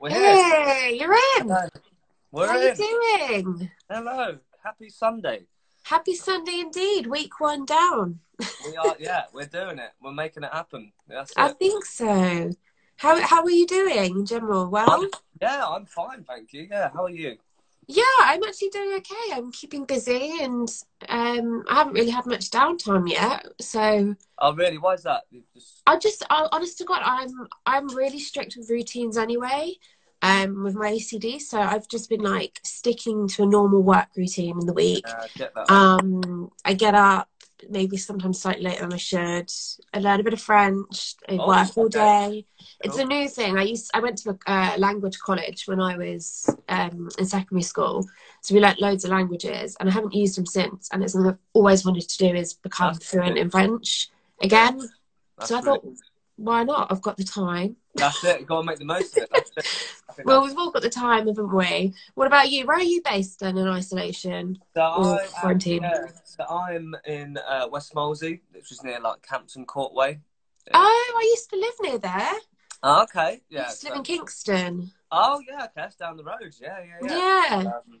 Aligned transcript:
We're 0.00 0.10
here. 0.10 0.64
Hey, 0.64 0.96
you're 0.98 1.12
in. 1.12 1.48
Hello. 1.48 1.68
We're 2.32 2.48
How 2.48 2.58
in. 2.60 2.74
you 2.76 3.28
doing? 3.44 3.70
Hello. 3.90 4.38
Happy 4.64 4.88
Sunday. 4.88 5.42
Happy 5.82 6.14
Sunday 6.14 6.60
indeed. 6.60 7.06
Week 7.06 7.38
one 7.40 7.66
down. 7.66 8.20
We 8.64 8.76
are. 8.76 8.96
yeah, 8.98 9.24
we're 9.34 9.44
doing 9.46 9.78
it. 9.78 9.90
We're 10.02 10.12
making 10.12 10.44
it 10.44 10.52
happen. 10.52 10.92
That's 11.06 11.32
I 11.36 11.50
it. 11.50 11.58
think 11.58 11.84
so. 11.84 12.50
How 12.96 13.20
how 13.20 13.42
are 13.42 13.50
you 13.50 13.66
doing 13.66 14.16
in 14.16 14.26
general? 14.26 14.68
Well, 14.70 14.90
I'm- 14.90 15.10
Yeah, 15.40 15.66
I'm 15.66 15.84
fine, 15.86 16.24
thank 16.24 16.52
you. 16.54 16.66
Yeah, 16.70 16.90
how 16.94 17.04
are 17.04 17.10
you? 17.10 17.36
Yeah, 17.92 18.02
I'm 18.20 18.44
actually 18.44 18.68
doing 18.68 18.92
okay. 18.98 19.32
I'm 19.34 19.50
keeping 19.50 19.84
busy, 19.84 20.38
and 20.40 20.68
um, 21.08 21.64
I 21.68 21.74
haven't 21.74 21.94
really 21.94 22.10
had 22.10 22.24
much 22.24 22.50
downtime 22.50 23.10
yet. 23.10 23.46
So 23.60 24.14
Oh, 24.38 24.54
really? 24.54 24.78
Why 24.78 24.94
is 24.94 25.02
that? 25.02 25.24
Just 25.54 25.82
I 25.86 25.96
just, 25.98 26.24
I, 26.30 26.48
honest 26.52 26.78
to 26.78 26.84
God, 26.84 27.02
I'm 27.04 27.48
I'm 27.66 27.88
really 27.88 28.20
strict 28.20 28.56
with 28.56 28.70
routines 28.70 29.18
anyway. 29.18 29.74
Um, 30.22 30.62
with 30.62 30.74
my 30.74 30.92
OCD, 30.92 31.40
so 31.40 31.58
I've 31.58 31.88
just 31.88 32.10
been 32.10 32.20
like 32.20 32.60
sticking 32.62 33.26
to 33.28 33.42
a 33.42 33.46
normal 33.46 33.82
work 33.82 34.08
routine 34.14 34.60
in 34.60 34.66
the 34.66 34.74
week. 34.74 35.06
get 35.34 35.54
that? 35.54 35.70
Um, 35.70 36.50
I 36.62 36.74
get 36.74 36.94
up 36.94 37.30
maybe 37.68 37.96
sometimes 37.96 38.40
slightly 38.40 38.64
later 38.64 38.82
than 38.82 38.92
I 38.92 38.96
should. 38.96 39.50
I 39.92 39.98
learn 39.98 40.20
a 40.20 40.22
bit 40.22 40.32
of 40.32 40.40
French. 40.40 41.14
I 41.28 41.36
Oh, 41.38 41.48
work 41.48 41.76
all 41.76 41.88
day. 41.88 42.46
It's 42.82 42.98
a 42.98 43.04
new 43.04 43.28
thing. 43.28 43.58
I 43.58 43.62
used 43.62 43.90
I 43.94 44.00
went 44.00 44.18
to 44.18 44.30
a 44.30 44.50
uh, 44.50 44.74
language 44.78 45.18
college 45.18 45.64
when 45.66 45.80
I 45.80 45.96
was 45.96 46.48
um, 46.68 47.08
in 47.18 47.26
secondary 47.26 47.62
school, 47.62 48.06
so 48.42 48.54
we 48.54 48.60
learnt 48.60 48.80
loads 48.80 49.04
of 49.04 49.10
languages, 49.10 49.76
and 49.80 49.88
I 49.88 49.92
haven't 49.92 50.14
used 50.14 50.38
them 50.38 50.46
since. 50.46 50.88
And 50.92 51.02
it's 51.02 51.12
something 51.12 51.32
I've 51.32 51.38
always 51.52 51.84
wanted 51.84 52.08
to 52.08 52.18
do 52.18 52.34
is 52.34 52.54
become 52.54 52.94
That's 52.94 53.10
fluent 53.10 53.38
in 53.38 53.50
French 53.50 54.10
again. 54.42 54.78
That's 55.38 55.48
so 55.48 55.58
I 55.58 55.60
thought, 55.60 55.84
why 56.36 56.64
not? 56.64 56.90
I've 56.90 57.02
got 57.02 57.16
the 57.16 57.24
time. 57.24 57.76
That's 57.94 58.22
it. 58.24 58.46
Got 58.46 58.60
to 58.60 58.66
make 58.66 58.78
the 58.78 58.84
most 58.84 59.16
of 59.16 59.24
it. 59.24 59.30
That's 59.56 60.18
it. 60.18 60.24
Well, 60.24 60.42
we've 60.44 60.56
all 60.56 60.70
got 60.70 60.82
the 60.82 60.90
time, 60.90 61.26
haven't 61.26 61.52
we? 61.54 61.94
What 62.14 62.26
about 62.26 62.50
you? 62.50 62.66
Where 62.66 62.76
are 62.76 62.82
you 62.82 63.02
based 63.04 63.40
then 63.40 63.56
in 63.58 63.66
isolation? 63.68 64.58
so 64.74 64.80
or 64.82 65.20
I, 65.20 65.26
quarantine. 65.26 65.82
yeah, 65.82 66.06
so 66.24 66.44
I'm 66.44 66.94
in 67.06 67.38
uh, 67.38 67.68
West 67.70 67.94
Molesey, 67.94 68.40
which 68.52 68.70
is 68.70 68.82
near 68.84 69.00
like 69.00 69.24
Hampton 69.28 69.64
Court 69.64 69.92
Way. 69.94 70.20
Oh, 70.72 71.14
I 71.16 71.22
used 71.32 71.50
to 71.50 71.56
live 71.56 71.74
near 71.82 71.98
there. 71.98 72.32
Oh, 72.82 73.02
okay. 73.02 73.20
I 73.20 73.40
Yeah. 73.50 73.66
used 73.66 73.80
to 73.82 73.88
live 73.88 73.96
in 73.98 74.02
Kingston. 74.04 74.90
oh, 75.10 75.40
yeah. 75.48 75.64
Okay, 75.64 75.72
that's 75.74 75.96
down 75.96 76.16
the 76.16 76.24
road. 76.24 76.54
Yeah, 76.60 76.78
yeah, 76.80 77.08
yeah. 77.08 77.16
Yeah. 77.62 77.70
um, 77.70 78.00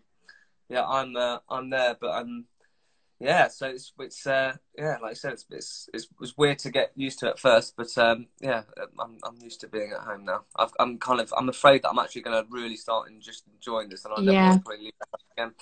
yeah, 0.68 0.86
I'm 0.86 1.16
uh, 1.16 1.38
I'm 1.48 1.68
there, 1.70 1.96
but 2.00 2.10
I'm 2.10 2.46
yeah. 3.20 3.48
So 3.48 3.68
it's 3.68 3.92
it's 3.98 4.26
uh, 4.26 4.56
yeah, 4.78 4.96
like 5.02 5.12
I 5.12 5.14
said, 5.14 5.34
it's, 5.34 5.46
it's 5.50 5.88
it's 5.94 6.04
it 6.06 6.10
was 6.20 6.36
weird 6.38 6.58
to 6.60 6.70
get 6.70 6.92
used 6.96 7.18
to 7.20 7.28
at 7.28 7.38
first, 7.38 7.74
but 7.76 7.96
um, 7.98 8.28
yeah, 8.40 8.62
I'm 8.98 9.18
I'm 9.24 9.38
used 9.42 9.60
to 9.60 9.68
being 9.68 9.92
at 9.92 10.00
home 10.06 10.24
now. 10.24 10.44
I've, 10.56 10.72
I'm 10.80 10.98
kind 10.98 11.20
of 11.20 11.32
I'm 11.36 11.48
afraid 11.48 11.82
that 11.82 11.90
I'm 11.90 11.98
actually 11.98 12.22
going 12.22 12.42
to 12.44 12.50
really 12.50 12.76
start 12.76 13.10
and 13.10 13.20
just 13.22 13.44
enjoying 13.54 13.90
this, 13.90 14.04
and 14.04 14.14
I 14.14 14.22
never 14.22 14.38
Yeah. 14.38 14.42
want 14.42 14.58
to 14.58 14.62
probably 14.64 14.84
leave 14.84 14.92
that 15.12 15.20
again. 15.36 15.54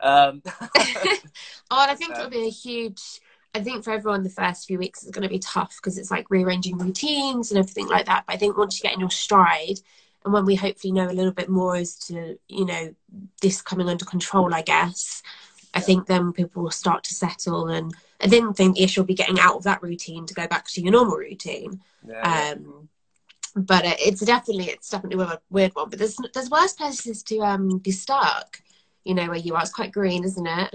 Um, 0.00 0.42
oh, 1.70 1.86
I 1.88 1.94
think 1.94 2.16
Um, 2.16 2.18
it'll 2.18 2.30
be 2.30 2.46
a 2.46 2.50
huge. 2.50 3.00
I 3.54 3.60
think 3.62 3.84
for 3.84 3.92
everyone, 3.92 4.24
the 4.24 4.30
first 4.30 4.66
few 4.66 4.78
weeks 4.78 5.04
is 5.04 5.10
going 5.10 5.22
to 5.22 5.28
be 5.28 5.38
tough 5.38 5.76
because 5.76 5.96
it's 5.96 6.10
like 6.10 6.28
rearranging 6.30 6.76
routines 6.76 7.50
and 7.50 7.58
everything 7.58 7.88
like 7.88 8.06
that. 8.06 8.24
But 8.26 8.34
I 8.34 8.38
think 8.38 8.56
once 8.56 8.78
you 8.78 8.82
get 8.82 8.94
in 8.94 9.00
your 9.00 9.10
stride, 9.10 9.78
and 10.24 10.32
when 10.32 10.44
we 10.44 10.56
hopefully 10.56 10.92
know 10.92 11.08
a 11.08 11.12
little 11.12 11.32
bit 11.32 11.48
more 11.48 11.76
as 11.76 11.94
to 12.08 12.38
you 12.48 12.64
know 12.66 12.94
this 13.40 13.62
coming 13.62 13.88
under 13.88 14.04
control, 14.04 14.52
I 14.54 14.62
guess, 14.62 15.22
I 15.74 15.80
think 15.80 16.06
then 16.06 16.32
people 16.32 16.62
will 16.62 16.70
start 16.70 17.04
to 17.04 17.14
settle. 17.14 17.68
And 17.68 17.94
I 18.20 18.26
didn't 18.26 18.54
think 18.54 18.76
the 18.76 18.84
issue 18.84 19.00
will 19.00 19.06
be 19.06 19.14
getting 19.14 19.40
out 19.40 19.56
of 19.56 19.64
that 19.64 19.82
routine 19.82 20.26
to 20.26 20.34
go 20.34 20.46
back 20.46 20.66
to 20.68 20.80
your 20.80 20.92
normal 20.92 21.16
routine. 21.16 21.80
yeah, 22.06 22.46
Um, 22.52 22.88
but 23.56 23.84
it's 23.84 24.20
definitely 24.20 24.66
it's 24.66 24.90
definitely 24.90 25.24
a 25.24 25.40
weird 25.50 25.74
one. 25.74 25.90
But 25.90 25.98
there's 25.98 26.16
there's 26.34 26.50
worse 26.50 26.72
places 26.74 27.22
to 27.24 27.38
um 27.40 27.78
be 27.78 27.90
stuck. 27.92 28.60
You 29.04 29.14
know 29.14 29.26
where 29.28 29.36
you 29.38 29.54
are. 29.54 29.62
It's 29.62 29.72
quite 29.72 29.92
green, 29.92 30.24
isn't 30.24 30.46
it? 30.46 30.74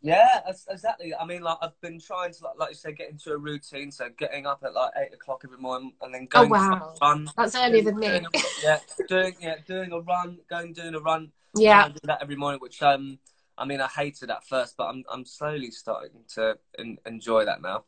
yeah, 0.00 0.40
exactly. 0.70 1.14
I 1.14 1.24
mean, 1.26 1.42
like 1.42 1.58
I've 1.60 1.78
been 1.80 1.98
trying 1.98 2.32
to 2.32 2.44
like, 2.44 2.58
like 2.58 2.68
you 2.70 2.76
said, 2.76 2.96
get 2.96 3.10
into 3.10 3.32
a 3.32 3.36
routine. 3.36 3.90
So 3.90 4.08
getting 4.16 4.46
up 4.46 4.62
at 4.64 4.74
like 4.74 4.92
eight 4.96 5.12
o'clock 5.12 5.42
every 5.44 5.58
morning 5.58 5.92
and 6.00 6.14
then 6.14 6.26
Oh 6.34 6.42
going 6.42 6.50
wow, 6.50 6.94
for 7.00 7.06
a 7.06 7.08
run. 7.08 7.28
that's 7.36 7.56
earlier 7.56 7.82
than 7.82 7.98
me. 7.98 8.20
Yeah, 8.62 8.78
doing 9.08 9.34
yeah, 9.40 9.56
doing 9.66 9.92
a 9.92 10.00
run, 10.00 10.38
going 10.48 10.72
doing 10.72 10.94
a 10.94 11.00
run. 11.00 11.32
Yeah, 11.54 11.88
do 11.88 11.98
that 12.04 12.22
every 12.22 12.36
morning, 12.36 12.60
which 12.60 12.80
um, 12.82 13.18
I 13.58 13.64
mean, 13.64 13.80
I 13.80 13.88
hated 13.88 14.30
at 14.30 14.46
first, 14.46 14.76
but 14.76 14.86
I'm 14.86 15.04
I'm 15.12 15.24
slowly 15.24 15.70
starting 15.70 16.24
to 16.34 16.58
en- 16.78 16.98
enjoy 17.06 17.44
that 17.44 17.62
now. 17.62 17.84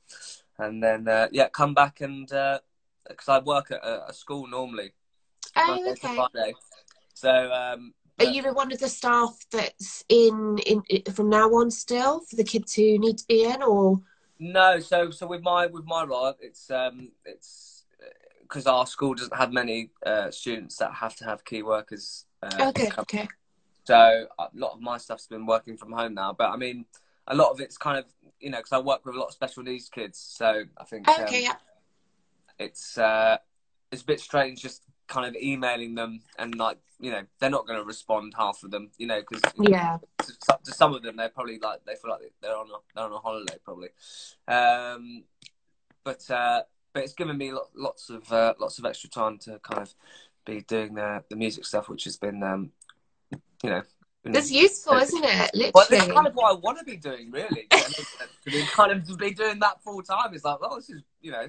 And 0.59 0.83
then 0.83 1.09
uh, 1.09 1.29
yeah, 1.33 1.49
come 1.49 1.75
back 1.75 2.01
and 2.01 2.27
because 2.27 3.29
I 3.29 3.39
work 3.39 3.71
at 3.71 3.85
a, 3.85 4.09
a 4.09 4.13
school 4.13 4.47
normally, 4.47 4.93
oh 5.57 5.91
okay. 5.91 6.17
Friday. 6.17 6.55
So 7.15 7.53
um, 7.53 7.95
Are 8.19 8.25
you 8.25 8.43
one 8.55 8.73
of 8.73 8.79
the 8.79 8.89
staff 8.89 9.37
that's 9.51 10.05
in 10.09 10.59
in 10.67 10.83
from 11.13 11.29
now 11.29 11.49
on 11.51 11.71
still 11.71 12.21
for 12.21 12.37
the 12.37 12.45
kids 12.45 12.75
who 12.75 12.99
need 12.99 13.19
to 13.19 13.27
be 13.27 13.45
in, 13.45 13.63
or 13.63 14.01
no, 14.39 14.81
so 14.81 15.11
so 15.11 15.27
with 15.27 15.43
my 15.43 15.67
with 15.67 15.85
my 15.85 16.05
role, 16.05 16.35
it's 16.41 16.71
um, 16.71 17.13
it's 17.25 17.85
because 18.43 18.67
our 18.67 18.87
school 18.87 19.15
doesn't 19.15 19.37
have 19.37 19.53
many 19.53 19.91
uh, 20.05 20.31
students 20.31 20.77
that 20.77 20.93
have 20.95 21.15
to 21.17 21.25
have 21.25 21.45
key 21.45 21.63
workers. 21.63 22.25
Uh, 22.43 22.69
okay, 22.69 22.91
okay, 22.99 23.29
So 23.85 24.27
a 24.39 24.49
lot 24.55 24.73
of 24.73 24.81
my 24.81 24.99
stuff's 24.99 25.27
been 25.27 25.47
working 25.47 25.77
from 25.77 25.93
home 25.93 26.15
now, 26.15 26.35
but 26.37 26.51
I 26.51 26.57
mean, 26.57 26.85
a 27.27 27.35
lot 27.35 27.51
of 27.51 27.61
it's 27.61 27.79
kind 27.79 27.99
of 27.99 28.05
you 28.41 28.51
know 28.51 28.59
because 28.59 28.73
I 28.73 28.79
work 28.79 29.05
with 29.05 29.15
a 29.15 29.19
lot 29.19 29.27
of 29.27 29.33
special 29.33 29.63
needs 29.63 29.89
kids, 29.89 30.19
so 30.19 30.65
I 30.77 30.85
think 30.85 31.09
um, 31.09 31.25
okay, 31.25 31.43
yeah, 31.43 31.57
it's 32.59 32.99
uh, 32.99 33.39
it's 33.91 34.03
a 34.03 34.05
bit 34.05 34.21
strange 34.21 34.63
just 34.63 34.83
kind 35.09 35.27
of 35.27 35.43
emailing 35.43 35.97
them 35.97 36.21
and 36.39 36.55
like 36.55 36.79
you 37.01 37.11
know 37.11 37.23
they're 37.41 37.51
not 37.51 37.67
going 37.67 37.79
to 37.79 37.85
respond 37.85 38.33
half 38.37 38.63
of 38.63 38.71
them, 38.71 38.91
you 38.99 39.07
know, 39.07 39.21
because 39.21 39.43
yeah, 39.59 39.99
to, 40.19 40.59
to 40.65 40.73
some 40.73 40.95
of 40.95 41.03
them 41.03 41.17
they're 41.17 41.29
probably 41.29 41.59
like 41.59 41.85
they 41.85 41.95
feel 41.95 42.11
like 42.11 42.33
they're 42.41 42.57
on 42.57 42.67
a, 42.67 42.79
they're 42.95 43.05
on 43.05 43.13
a 43.13 43.19
holiday 43.19 43.57
probably, 43.65 43.89
um, 44.47 45.25
but 46.05 46.31
uh, 46.31 46.63
but 46.93 47.03
it's 47.03 47.15
given 47.15 47.37
me 47.37 47.53
lots 47.75 48.11
of 48.11 48.31
uh, 48.33 48.55
lots 48.59 48.79
of 48.79 48.85
extra 48.85 49.11
time 49.11 49.39
to 49.39 49.59
kind 49.61 49.83
of 49.83 49.95
be 50.45 50.61
doing 50.63 50.95
the 50.95 51.23
the 51.29 51.37
music 51.37 51.65
stuff, 51.65 51.89
which 51.89 52.05
has 52.05 52.17
been 52.17 52.43
um, 52.43 52.71
you 53.63 53.71
know. 53.71 53.83
it's 54.25 54.51
useful, 54.51 54.95
isn't 54.95 55.25
it? 55.25 55.73
well, 55.75 55.85
this 55.89 56.03
is 56.03 56.09
Literally, 56.09 56.15
kind 56.15 56.27
of 56.27 56.35
what 56.35 56.51
I 56.51 56.59
want 56.59 56.79
to 56.79 56.85
be 56.85 56.97
doing, 56.97 57.31
really. 57.31 57.69
I 57.73 58.51
mean, 58.51 58.67
kind 58.73 58.93
of 58.93 59.07
to 59.09 59.17
be 59.17 59.33
doing 59.33 59.59
that 59.61 59.83
full 59.83 60.03
time 60.03 60.35
is 60.35 60.45
like, 60.45 60.59
oh, 60.63 60.77
this 60.77 60.91
is, 60.91 61.03
you 61.21 61.33
know, 61.33 61.49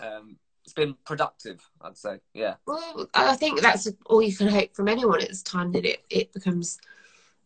um, 0.00 0.36
it's 0.64 0.74
been 0.74 0.94
productive. 1.04 1.60
I'd 1.80 1.96
say, 1.96 2.20
yeah. 2.34 2.54
well, 2.66 3.08
I 3.14 3.36
think 3.36 3.60
that's 3.60 3.88
all 4.06 4.22
you 4.22 4.34
can 4.34 4.48
hope 4.48 4.74
from 4.74 4.88
anyone 4.88 5.20
at 5.20 5.28
this 5.28 5.42
time 5.42 5.72
that 5.72 5.84
it 5.84 6.04
it 6.08 6.32
becomes 6.32 6.78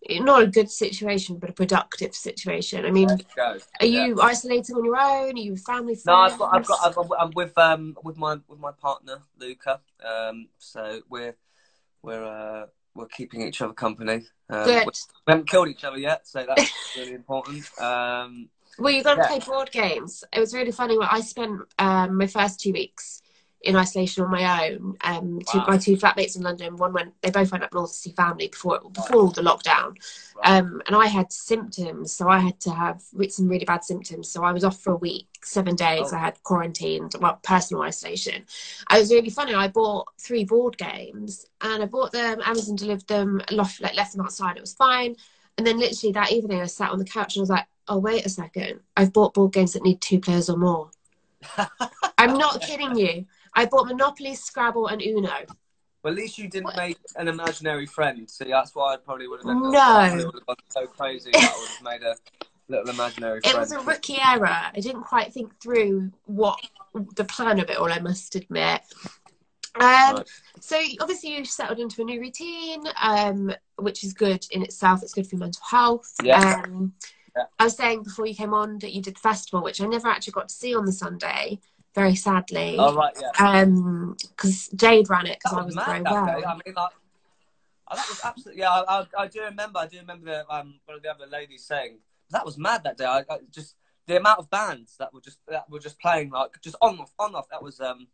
not 0.08 0.42
a 0.42 0.46
good 0.46 0.70
situation, 0.70 1.38
but 1.38 1.50
a 1.50 1.52
productive 1.52 2.14
situation. 2.14 2.84
I 2.84 2.90
mean, 2.90 3.08
are 3.10 3.58
Yeah. 3.80 4.06
you 4.06 4.20
isolating 4.20 4.76
on 4.76 4.84
your 4.84 4.96
own? 4.96 5.36
Are 5.36 5.40
you 5.40 5.52
with 5.52 5.64
family? 5.64 5.94
Friends? 5.94 6.06
No, 6.06 6.14
I've 6.14 6.38
got, 6.38 6.54
I've 6.54 6.66
got, 6.66 6.78
I've 6.86 6.94
got, 6.94 7.10
I'm 7.18 7.30
with 7.34 7.56
um 7.58 7.96
with 8.04 8.16
my 8.16 8.36
with 8.48 8.58
my 8.58 8.72
partner 8.72 9.22
Luca. 9.38 9.80
Um, 10.04 10.48
so 10.58 11.00
we're 11.08 11.36
we're 12.02 12.24
uh 12.24 12.66
we're 12.96 13.06
keeping 13.08 13.42
each 13.42 13.60
other 13.60 13.72
company. 13.72 14.26
Um, 14.48 14.64
Good. 14.64 14.86
We 15.26 15.32
haven't 15.32 15.48
killed 15.48 15.68
each 15.68 15.84
other 15.84 15.98
yet, 15.98 16.26
so 16.26 16.44
that's 16.46 16.72
really 16.96 17.14
important. 17.14 17.64
Um, 17.78 18.48
Well, 18.78 18.92
you 18.92 19.02
got 19.02 19.14
to 19.14 19.20
Yeah. 19.20 19.28
play 19.28 19.38
board 19.40 19.70
games. 19.72 20.24
It 20.32 20.40
was 20.40 20.54
really 20.54 20.72
funny. 20.72 20.98
When 20.98 21.08
I 21.10 21.20
spent 21.20 21.60
um, 21.78 22.16
my 22.16 22.26
first 22.26 22.60
two 22.60 22.72
weeks 22.72 23.22
in 23.66 23.76
isolation 23.76 24.24
on 24.24 24.30
my 24.30 24.68
own. 24.70 24.96
Um, 25.02 25.40
two, 25.50 25.58
Wow. 25.58 25.64
my 25.68 25.78
two 25.78 25.96
flatmates 25.96 26.36
in 26.36 26.42
London. 26.42 26.76
One 26.76 26.92
went. 26.92 27.14
They 27.22 27.30
both 27.30 27.50
went 27.52 27.64
up 27.64 27.74
north 27.74 27.90
to 27.90 27.96
see 27.96 28.10
family 28.12 28.48
before 28.48 28.80
before 28.92 29.16
all 29.16 29.30
the 29.30 29.42
lockdown. 29.42 29.96
right. 30.36 30.58
Um, 30.58 30.82
and 30.86 30.94
I 30.96 31.06
had 31.06 31.32
symptoms, 31.32 32.12
so 32.12 32.28
I 32.28 32.38
had 32.38 32.60
to 32.60 32.70
have 32.70 33.02
some 33.28 33.48
really 33.48 33.64
bad 33.64 33.84
symptoms. 33.84 34.28
So 34.30 34.44
I 34.44 34.52
was 34.52 34.64
off 34.64 34.80
for 34.80 34.92
a 34.92 34.96
week, 34.96 35.28
seven 35.42 35.74
days. 35.74 36.12
Oh. 36.12 36.16
I 36.16 36.20
had 36.20 36.42
quarantined, 36.42 37.14
well, 37.20 37.38
personal 37.42 37.82
isolation. 37.82 38.44
I 38.88 38.98
was 38.98 39.10
really 39.10 39.30
funny. 39.30 39.54
I 39.54 39.68
bought 39.68 40.08
three 40.18 40.44
board 40.44 40.78
games, 40.78 41.46
and 41.60 41.82
I 41.82 41.86
bought 41.86 42.12
them. 42.12 42.40
Amazon 42.44 42.76
delivered 42.76 43.06
them. 43.08 43.42
Left, 43.50 43.80
like, 43.80 43.96
left 43.96 44.12
them 44.12 44.24
outside. 44.24 44.56
It 44.56 44.60
was 44.60 44.74
fine. 44.74 45.16
And 45.58 45.66
then 45.66 45.78
literally 45.78 46.12
that 46.12 46.32
evening, 46.32 46.60
I 46.60 46.66
sat 46.66 46.90
on 46.90 46.98
the 46.98 47.04
couch 47.04 47.36
and 47.36 47.40
I 47.40 47.44
was 47.44 47.50
like, 47.50 47.66
"Oh 47.88 47.98
wait 47.98 48.26
a 48.26 48.28
second! 48.28 48.80
I've 48.96 49.12
bought 49.12 49.32
board 49.34 49.52
games 49.52 49.72
that 49.72 49.82
need 49.82 50.00
two 50.00 50.20
players 50.20 50.50
or 50.50 50.56
more." 50.58 50.90
I'm 52.18 52.36
not 52.36 52.60
kidding 52.62 52.96
you. 52.96 53.26
I 53.56 53.64
bought 53.64 53.86
Monopoly, 53.88 54.34
Scrabble, 54.34 54.86
and 54.88 55.02
Uno. 55.02 55.30
Well, 56.02 56.12
at 56.12 56.14
least 56.14 56.38
you 56.38 56.48
didn't 56.48 56.66
What? 56.66 56.76
make 56.76 56.98
an 57.16 57.26
imaginary 57.26 57.86
friend. 57.86 58.30
See, 58.30 58.44
that's 58.44 58.74
why 58.74 58.94
I 58.94 58.96
probably 58.98 59.26
would 59.26 59.40
have 59.40 59.46
done. 59.46 59.72
No. 59.72 59.80
I 59.80 60.14
would 60.14 60.34
have 60.34 60.46
gone 60.46 60.56
so 60.68 60.86
crazy 60.86 61.30
that 61.32 61.52
I 61.52 61.58
would 61.58 61.68
have 61.68 61.82
made 62.00 62.02
a 62.06 62.14
little 62.68 62.88
imaginary 62.90 63.40
It 63.42 63.56
was 63.56 63.72
a 63.72 63.80
rookie 63.80 64.18
error. 64.24 64.46
I 64.46 64.78
didn't 64.78 65.04
quite 65.04 65.32
think 65.32 65.58
through 65.60 66.12
what 66.26 66.60
the 67.16 67.24
plan 67.24 67.58
of 67.58 67.70
it 67.70 67.78
all. 67.78 67.90
I 67.92 67.98
must 67.98 68.36
admit. 68.36 68.82
Um, 69.74 69.82
Right. 70.16 70.30
So 70.60 70.80
obviously 71.00 71.36
you 71.36 71.44
settled 71.44 71.78
into 71.78 72.02
a 72.02 72.04
new 72.04 72.20
routine, 72.20 72.84
um, 73.02 73.52
which 73.78 74.04
is 74.04 74.12
good 74.14 74.46
in 74.50 74.62
itself. 74.62 75.02
It's 75.02 75.12
good 75.12 75.26
for 75.26 75.36
your 75.36 75.40
mental 75.40 75.62
health. 75.68 76.14
Yeah. 76.22 76.62
Um, 76.64 76.94
Yeah. 77.36 77.44
I 77.58 77.64
was 77.64 77.76
saying 77.76 78.04
before 78.04 78.26
you 78.26 78.34
came 78.34 78.54
on 78.54 78.78
that 78.78 78.92
you 78.94 79.02
did 79.02 79.16
the 79.16 79.20
festival, 79.20 79.62
which 79.62 79.80
I 79.80 79.86
never 79.86 80.08
actually 80.08 80.32
got 80.32 80.48
to 80.48 80.54
see 80.54 80.74
on 80.74 80.86
the 80.86 80.92
Sunday. 80.92 81.58
Very 81.96 82.14
sadly. 82.14 82.76
Oh 82.78 82.94
right, 82.94 83.12
yeah. 83.20 83.30
Um, 83.44 84.16
because 84.28 84.68
Jade 84.68 85.10
ran 85.10 85.26
it 85.26 85.38
because 85.40 85.58
I 85.58 85.62
was 85.62 85.74
wasn't 85.74 85.86
very 85.86 86.02
well. 86.02 86.26
day. 86.26 86.44
I 86.44 86.52
mean, 86.52 86.74
like, 86.76 86.90
oh, 87.90 87.96
that 87.96 88.08
was 88.08 88.20
absolutely. 88.22 88.60
Yeah, 88.60 88.70
I, 88.70 89.00
I, 89.00 89.06
I 89.22 89.26
do 89.26 89.40
remember. 89.40 89.78
I 89.80 89.86
do 89.88 89.98
remember 89.98 90.26
the, 90.26 90.54
um, 90.54 90.74
one 90.84 90.98
of 90.98 91.02
the 91.02 91.10
other 91.10 91.26
ladies 91.26 91.64
saying 91.64 91.98
that 92.30 92.44
was 92.44 92.58
mad 92.58 92.84
that 92.84 92.98
day. 92.98 93.06
I, 93.06 93.20
I 93.30 93.38
just 93.50 93.74
the 94.06 94.18
amount 94.18 94.38
of 94.38 94.48
bands 94.50 94.94
that 94.98 95.12
were 95.12 95.22
just 95.22 95.38
that 95.48 95.68
were 95.68 95.80
just 95.80 95.98
playing 95.98 96.30
like 96.30 96.60
just 96.62 96.76
on 96.82 97.00
off 97.00 97.12
on 97.18 97.34
off. 97.34 97.48
That 97.48 97.62
was 97.62 97.80
um, 97.80 98.06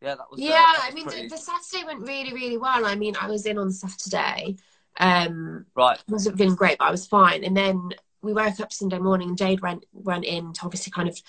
yeah, 0.00 0.14
that 0.14 0.30
was. 0.30 0.40
uh, 0.40 0.44
Yeah, 0.44 0.72
that 0.76 0.88
I 0.90 0.94
mean, 0.94 1.04
pretty- 1.06 1.22
the, 1.28 1.34
the 1.34 1.38
Saturday 1.38 1.84
went 1.84 2.06
really, 2.06 2.32
really 2.32 2.56
well. 2.56 2.86
I 2.86 2.94
mean, 2.94 3.16
I 3.20 3.28
was 3.28 3.44
in 3.44 3.58
on 3.58 3.70
Saturday. 3.72 4.56
Um, 4.98 5.66
right. 5.74 5.98
wasn't 6.08 6.38
feeling 6.38 6.54
great, 6.54 6.78
but 6.78 6.86
I 6.86 6.90
was 6.90 7.06
fine. 7.06 7.44
And 7.44 7.54
then 7.54 7.90
we 8.22 8.32
woke 8.32 8.60
up 8.60 8.72
Sunday 8.72 8.98
morning, 8.98 9.28
and 9.28 9.36
Jade 9.36 9.60
went 9.60 9.84
went 9.92 10.24
in 10.24 10.52
to 10.54 10.60
obviously 10.64 10.90
kind 10.90 11.08
of 11.08 11.20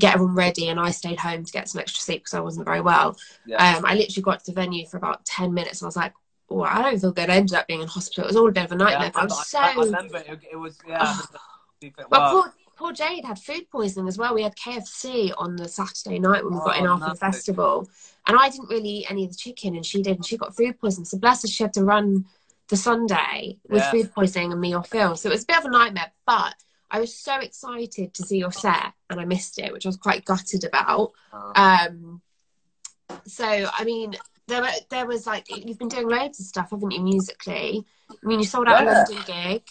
get 0.00 0.14
everyone 0.14 0.34
ready, 0.34 0.68
and 0.68 0.80
I 0.80 0.90
stayed 0.90 1.18
home 1.18 1.44
to 1.44 1.52
get 1.52 1.68
some 1.68 1.80
extra 1.80 2.00
sleep 2.00 2.22
because 2.22 2.34
I 2.34 2.40
wasn't 2.40 2.66
very 2.66 2.80
well. 2.80 3.16
Yeah. 3.46 3.76
Um, 3.76 3.84
I 3.84 3.94
literally 3.94 4.22
got 4.22 4.44
to 4.44 4.50
the 4.50 4.60
venue 4.60 4.86
for 4.86 4.96
about 4.96 5.24
ten 5.24 5.52
minutes. 5.54 5.80
And 5.80 5.86
I 5.86 5.88
was 5.88 5.96
like, 5.96 6.12
"Oh, 6.50 6.62
I 6.62 6.82
don't 6.82 6.98
feel 7.00 7.12
good." 7.12 7.30
I 7.30 7.36
ended 7.36 7.54
up 7.54 7.66
being 7.66 7.82
in 7.82 7.88
hospital. 7.88 8.24
It 8.24 8.28
was 8.28 8.36
all 8.36 8.48
a 8.48 8.52
bit 8.52 8.64
of 8.64 8.72
a 8.72 8.76
nightmare. 8.76 9.12
yeah, 9.14 9.20
I 9.20 9.24
was 9.24 9.46
so. 9.48 9.58
I, 9.58 9.74
remember 9.74 10.18
it, 10.18 10.40
it 10.50 10.56
was 10.56 10.78
yeah. 10.86 11.16
well, 11.82 12.06
well, 12.10 12.30
poor, 12.30 12.54
poor 12.76 12.92
Jade 12.92 13.24
had 13.24 13.38
food 13.38 13.70
poisoning 13.70 14.08
as 14.08 14.18
well. 14.18 14.34
We 14.34 14.42
had 14.42 14.56
KFC 14.56 15.32
on 15.36 15.56
the 15.56 15.68
Saturday 15.68 16.18
night 16.18 16.44
when 16.44 16.54
we 16.54 16.60
got 16.60 16.78
in 16.78 16.86
Oh, 16.86 16.94
after 16.94 17.10
the 17.10 17.16
festival, 17.16 17.88
and 18.26 18.36
I 18.38 18.48
didn't 18.48 18.68
really 18.70 18.88
eat 18.88 19.10
any 19.10 19.24
of 19.24 19.30
the 19.30 19.36
chicken, 19.36 19.76
and 19.76 19.84
she 19.84 20.02
did, 20.02 20.16
and 20.16 20.26
she 20.26 20.36
got 20.36 20.56
food 20.56 20.80
poisoning. 20.80 21.04
So 21.04 21.18
bless 21.18 21.42
her, 21.42 21.48
she 21.48 21.62
had 21.64 21.74
to 21.74 21.84
run 21.84 22.24
the 22.68 22.76
Sunday 22.76 23.58
with 23.68 23.82
Yeah. 23.82 23.90
food 23.90 24.14
poisoning 24.14 24.52
and 24.52 24.60
me 24.60 24.72
off 24.72 24.94
ill. 24.94 25.16
So 25.16 25.28
it 25.28 25.32
was 25.32 25.42
a 25.42 25.46
bit 25.46 25.58
of 25.58 25.64
a 25.66 25.70
nightmare, 25.70 26.12
but 26.26 26.54
I 26.92 27.00
was 27.00 27.14
so 27.14 27.40
excited 27.40 28.12
to 28.14 28.22
see 28.22 28.36
your 28.36 28.52
set, 28.52 28.92
and 29.08 29.18
I 29.18 29.24
missed 29.24 29.58
it, 29.58 29.72
which 29.72 29.86
I 29.86 29.88
was 29.88 29.96
quite 29.96 30.24
gutted 30.26 30.62
about. 30.64 31.12
uh, 31.32 31.52
Um, 31.88 32.20
so 33.26 33.44
I 33.46 33.84
mean, 33.84 34.14
there 34.46 34.60
were 34.60 34.68
there 34.90 35.06
was 35.06 35.26
like 35.26 35.46
you've 35.48 35.78
been 35.78 35.88
doing 35.88 36.08
loads 36.08 36.38
of 36.38 36.46
stuff, 36.46 36.70
haven't 36.70 36.90
you, 36.90 37.00
musically? 37.00 37.86
I 38.10 38.26
mean, 38.26 38.40
you 38.40 38.44
sold 38.46 38.68
out 38.68 38.82
a 38.82 38.84
London 38.84 39.18
gig. 39.26 39.62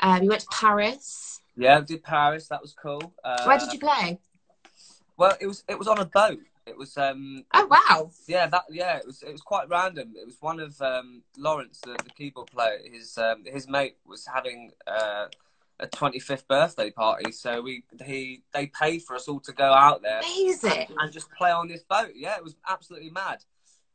Um, 0.00 0.22
you 0.24 0.28
went 0.30 0.40
to 0.42 0.48
Paris. 0.50 1.40
yeah, 1.56 1.78
we 1.78 1.84
did 1.86 2.02
Paris. 2.02 2.48
That 2.48 2.62
was 2.62 2.74
cool. 2.74 3.14
Uh, 3.22 3.44
Where 3.44 3.58
did 3.58 3.72
you 3.72 3.78
play? 3.78 4.18
Well, 5.16 5.36
it 5.40 5.46
was 5.46 5.62
it 5.68 5.78
was 5.78 5.86
on 5.86 5.98
a 5.98 6.04
boat. 6.04 6.40
It 6.66 6.76
was 6.76 6.96
um 6.96 7.44
Oh 7.54 7.66
wow! 7.66 8.10
yeah 8.26 8.46
that 8.46 8.64
yeah 8.70 8.96
it 8.96 9.06
was 9.06 9.22
it 9.22 9.30
was 9.30 9.40
quite 9.42 9.68
random. 9.68 10.14
It 10.16 10.26
was 10.26 10.36
one 10.40 10.58
of 10.58 10.80
um 10.82 11.22
Lawrence 11.36 11.80
the, 11.80 11.92
the 12.02 12.10
keyboard 12.10 12.50
player. 12.50 12.78
His 12.90 13.16
um 13.18 13.44
his 13.44 13.68
mate 13.68 13.96
was 14.06 14.26
having 14.26 14.72
uh, 14.86 15.26
a 15.80 15.86
25th 15.88 16.46
birthday 16.46 16.90
party, 16.90 17.32
so 17.32 17.60
we 17.60 17.84
he 18.04 18.42
they 18.52 18.66
paid 18.66 19.02
for 19.02 19.16
us 19.16 19.28
all 19.28 19.40
to 19.40 19.52
go 19.52 19.72
out 19.72 20.02
there 20.02 20.20
Amazing. 20.20 20.86
and, 20.88 20.96
and 20.98 21.12
just 21.12 21.30
play 21.32 21.50
on 21.50 21.68
this 21.68 21.82
boat. 21.82 22.10
Yeah, 22.14 22.36
it 22.36 22.44
was 22.44 22.56
absolutely 22.68 23.10
mad. 23.10 23.42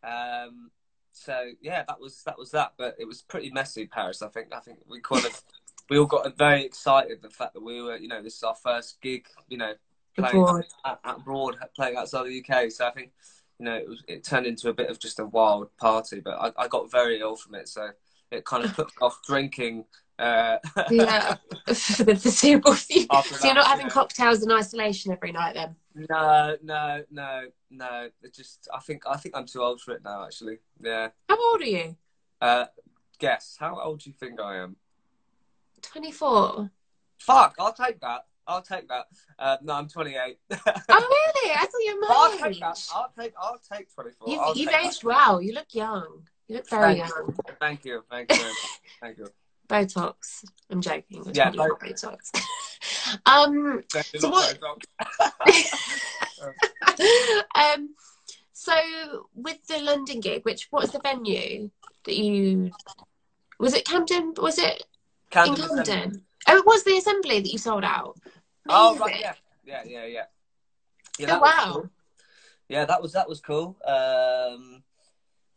Um, 0.04 0.72
so 1.12 1.52
yeah, 1.62 1.84
that 1.88 2.00
was 2.00 2.24
that 2.24 2.38
was 2.38 2.52
that. 2.52 2.74
But 2.78 2.96
it 3.00 3.08
was 3.08 3.22
pretty 3.22 3.52
messy, 3.52 3.86
Paris. 3.86 4.22
I 4.22 4.28
think 4.28 4.48
I 4.54 4.60
think 4.60 4.80
we 4.90 5.00
kind 5.00 5.26
of 5.26 5.42
we 5.90 5.98
all 5.98 6.06
got 6.06 6.38
very 6.38 6.64
excited 6.64 7.22
the 7.22 7.30
fact 7.30 7.54
that 7.54 7.64
we 7.64 7.82
were 7.82 7.98
you 7.98 8.08
know 8.08 8.22
this 8.22 8.36
is 8.36 8.44
our 8.44 8.56
first 8.56 9.00
gig 9.02 9.28
you 9.48 9.58
know 9.58 9.74
playing 10.18 10.44
Abroad. 10.44 10.66
at, 10.86 11.00
at 11.04 11.16
abroad 11.18 11.58
playing 11.76 11.98
outside 11.98 12.24
the 12.24 12.44
UK. 12.44 12.72
So 12.72 12.88
I 12.88 12.92
think 12.92 13.12
you 13.60 13.66
know 13.66 13.76
it 13.76 13.88
was 13.88 14.04
it 14.08 14.24
turned 14.24 14.46
into 14.46 14.70
a 14.70 14.74
bit 14.74 14.90
of 14.90 15.00
just 15.00 15.20
a 15.20 15.26
wild 15.26 15.76
party. 15.78 16.20
But 16.20 16.40
I, 16.40 16.64
I 16.64 16.68
got 16.68 16.92
very 16.92 17.20
ill 17.20 17.36
from 17.36 17.56
it, 17.56 17.70
so 17.70 17.90
it 18.32 18.46
kind 18.46 18.66
of 18.66 18.74
put 18.76 18.92
off 19.02 19.20
drinking. 19.26 19.86
Uh, 20.18 20.58
Yeah, 20.92 21.36
for 21.68 22.04
the 22.04 22.16
foreseeable 22.16 22.74
future. 22.74 23.08
So 23.24 23.48
you're 23.48 23.56
not 23.56 23.68
having 23.68 23.88
yeah. 23.88 23.92
cocktails 23.92 24.44
in 24.44 24.52
isolation 24.52 25.12
every 25.12 25.32
night 25.32 25.56
then? 25.56 25.76
no, 26.10 26.56
no, 26.64 27.04
no, 27.12 27.48
no. 27.70 28.10
It 28.22 28.34
just 28.34 28.68
I 28.74 28.80
think 28.80 29.04
I 29.08 29.18
think 29.18 29.36
I'm 29.36 29.46
too 29.46 29.62
old 29.62 29.82
for 29.82 29.94
it 29.94 30.04
now. 30.04 30.26
Actually, 30.26 30.60
yeah. 30.82 31.10
How 31.30 31.52
old 31.52 31.62
are 31.62 31.66
you? 31.66 31.96
Uh, 32.42 32.66
guess 33.20 33.58
how 33.60 33.80
old 33.80 34.00
do 34.00 34.10
you 34.10 34.16
think 34.18 34.40
I 34.40 34.58
am? 34.58 34.76
24. 35.82 36.72
Fuck, 37.20 37.56
I'll 37.60 37.74
take 37.74 38.00
that. 38.02 38.26
I'll 38.48 38.62
take 38.62 38.88
that. 38.90 39.06
Uh, 39.40 39.58
no, 39.64 39.74
I'm 39.74 39.88
28. 39.88 40.38
Oh 40.52 40.58
really? 40.90 41.52
I 41.52 41.66
thought 41.66 41.80
you 41.80 42.00
were 42.00 42.08
I'll 42.10 42.40
my 42.40 42.48
take 42.50 42.60
that. 42.60 42.90
I'll 42.94 43.12
take. 43.18 43.34
I'll 43.42 43.60
take 43.72 43.94
24. 43.94 44.30
You've, 44.30 44.58
you've 44.58 44.70
take 44.70 44.86
aged 44.86 45.04
well. 45.04 45.42
You 45.42 45.54
look 45.54 45.74
young. 45.74 46.28
You 46.48 46.58
look 46.58 46.70
very 46.70 46.96
Thank 46.96 47.10
young. 47.10 47.34
that. 47.48 47.60
Thank 47.60 47.86
you. 47.86 48.04
Thank 48.10 48.32
you. 48.32 48.52
Thank 49.02 49.18
you. 49.18 49.28
Botox. 49.68 50.46
I'm 50.70 50.82
joking. 50.82 51.24
It's 51.28 51.38
Yeah, 51.38 51.52
probably 51.52 51.68
not 51.68 51.80
Botox. 51.80 52.32
um, 53.26 53.84
So 53.92 54.30
what- 54.30 54.60
Botox. 54.60 54.86
um, 57.56 57.96
so 58.54 58.74
with 59.34 59.66
the 59.68 59.80
London 59.80 60.20
gig, 60.22 60.44
which 60.44 60.68
what 60.72 60.82
was 60.84 60.92
the 60.92 61.00
venue 61.00 61.70
that 62.06 62.16
you 62.16 62.72
was 63.60 63.74
it 63.74 63.86
Camden? 63.86 64.34
Was 64.38 64.58
it 64.58 64.84
Camden 65.30 65.56
in 65.72 65.80
Assembly. 65.80 66.22
Oh, 66.48 66.58
it 66.58 66.66
was 66.66 66.84
the 66.84 66.98
assembly 66.98 67.40
that 67.40 67.52
you 67.52 67.58
sold 67.58 67.84
out. 67.84 68.18
Oh 68.70 68.98
right, 68.98 69.20
yeah, 69.20 69.34
yeah, 69.66 69.84
yeah, 69.86 70.06
yeah. 70.06 70.24
yeah 71.18 71.36
Oh, 71.36 71.40
wow. 71.40 71.70
cool. 71.74 71.90
Yeah, 72.70 72.86
that 72.86 73.02
was 73.02 73.14
that 73.14 73.30
was 73.30 73.40
cool. 73.42 73.78
Um, 73.86 74.84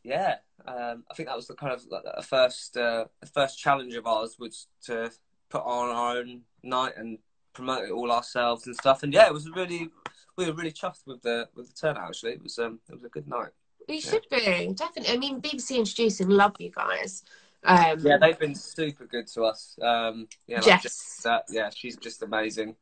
yeah, 0.02 0.36
um, 0.66 1.04
I 1.10 1.14
think 1.14 1.28
that 1.28 1.36
was 1.36 1.46
the 1.46 1.54
kind 1.54 1.72
of 1.72 1.84
like 1.90 2.02
the 2.16 2.22
first 2.22 2.76
uh, 2.76 3.06
the 3.20 3.26
first 3.26 3.58
challenge 3.58 3.94
of 3.94 4.06
ours 4.06 4.36
was 4.38 4.66
to 4.86 5.10
put 5.48 5.62
on 5.62 5.88
our 5.90 6.18
own 6.18 6.42
night 6.62 6.94
and 6.96 7.18
promote 7.52 7.84
it 7.84 7.90
all 7.90 8.12
ourselves 8.12 8.66
and 8.66 8.76
stuff. 8.76 9.02
And 9.02 9.12
yeah, 9.12 9.26
it 9.26 9.32
was 9.32 9.48
really 9.50 9.88
we 10.36 10.46
were 10.46 10.52
really 10.52 10.72
chuffed 10.72 11.06
with 11.06 11.22
the 11.22 11.48
with 11.54 11.68
the 11.68 11.74
turnout. 11.74 12.08
Actually, 12.08 12.32
it 12.32 12.42
was 12.42 12.58
um, 12.58 12.80
it 12.88 12.94
was 12.94 13.04
a 13.04 13.08
good 13.08 13.28
night. 13.28 13.50
You 13.88 14.00
should 14.00 14.26
be 14.30 14.72
definitely. 14.74 15.14
I 15.14 15.16
mean, 15.16 15.40
BBC 15.40 15.76
introducing 15.76 16.28
love 16.28 16.54
you 16.58 16.70
guys. 16.70 17.22
Um, 17.64 17.98
Yeah, 18.00 18.18
they've 18.18 18.38
been 18.38 18.54
super 18.54 19.06
good 19.06 19.26
to 19.28 19.44
us. 19.44 19.76
Um, 19.80 20.28
yeah, 20.46 20.60
Jess. 20.60 21.26
Yeah, 21.50 21.70
she's 21.74 21.96
just 21.96 22.22
amazing. 22.22 22.76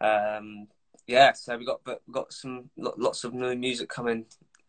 Um, 0.00 0.68
yeah, 1.06 1.32
so 1.32 1.56
we 1.56 1.64
got 1.64 1.80
but 1.84 2.02
got 2.10 2.32
some 2.32 2.70
lots 2.76 3.24
of 3.24 3.34
new 3.34 3.54
music 3.54 3.88
coming 3.88 4.24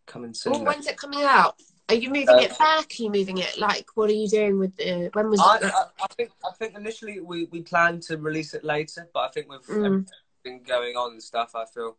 coming 0.05 0.33
soon. 0.33 0.53
Oh, 0.55 0.63
when's 0.63 0.87
it 0.87 0.97
coming 0.97 1.23
out? 1.23 1.55
Are 1.93 1.97
you 1.97 2.09
moving 2.09 2.29
Uh, 2.29 2.39
it 2.39 2.57
back? 2.57 2.91
Are 2.99 3.03
you 3.03 3.11
moving 3.11 3.37
it 3.37 3.59
like? 3.59 3.87
What 3.93 4.09
are 4.09 4.13
you 4.13 4.27
doing 4.27 4.57
with 4.57 4.75
the? 4.77 5.11
When 5.13 5.29
was 5.29 5.39
I, 5.39 5.57
it? 5.57 5.63
I, 5.65 5.83
I 6.01 6.07
think 6.17 6.31
I 6.43 6.51
think 6.57 6.75
initially 6.75 7.19
we, 7.19 7.45
we 7.45 7.61
planned 7.61 8.01
to 8.03 8.17
release 8.17 8.55
it 8.55 8.63
later, 8.63 9.07
but 9.13 9.19
I 9.19 9.27
think 9.29 9.47
with 9.47 9.61
Mm. 9.67 10.07
everything 10.43 10.63
going 10.63 10.95
on 10.95 11.11
and 11.11 11.21
stuff, 11.23 11.53
I 11.55 11.65
feel 11.65 11.97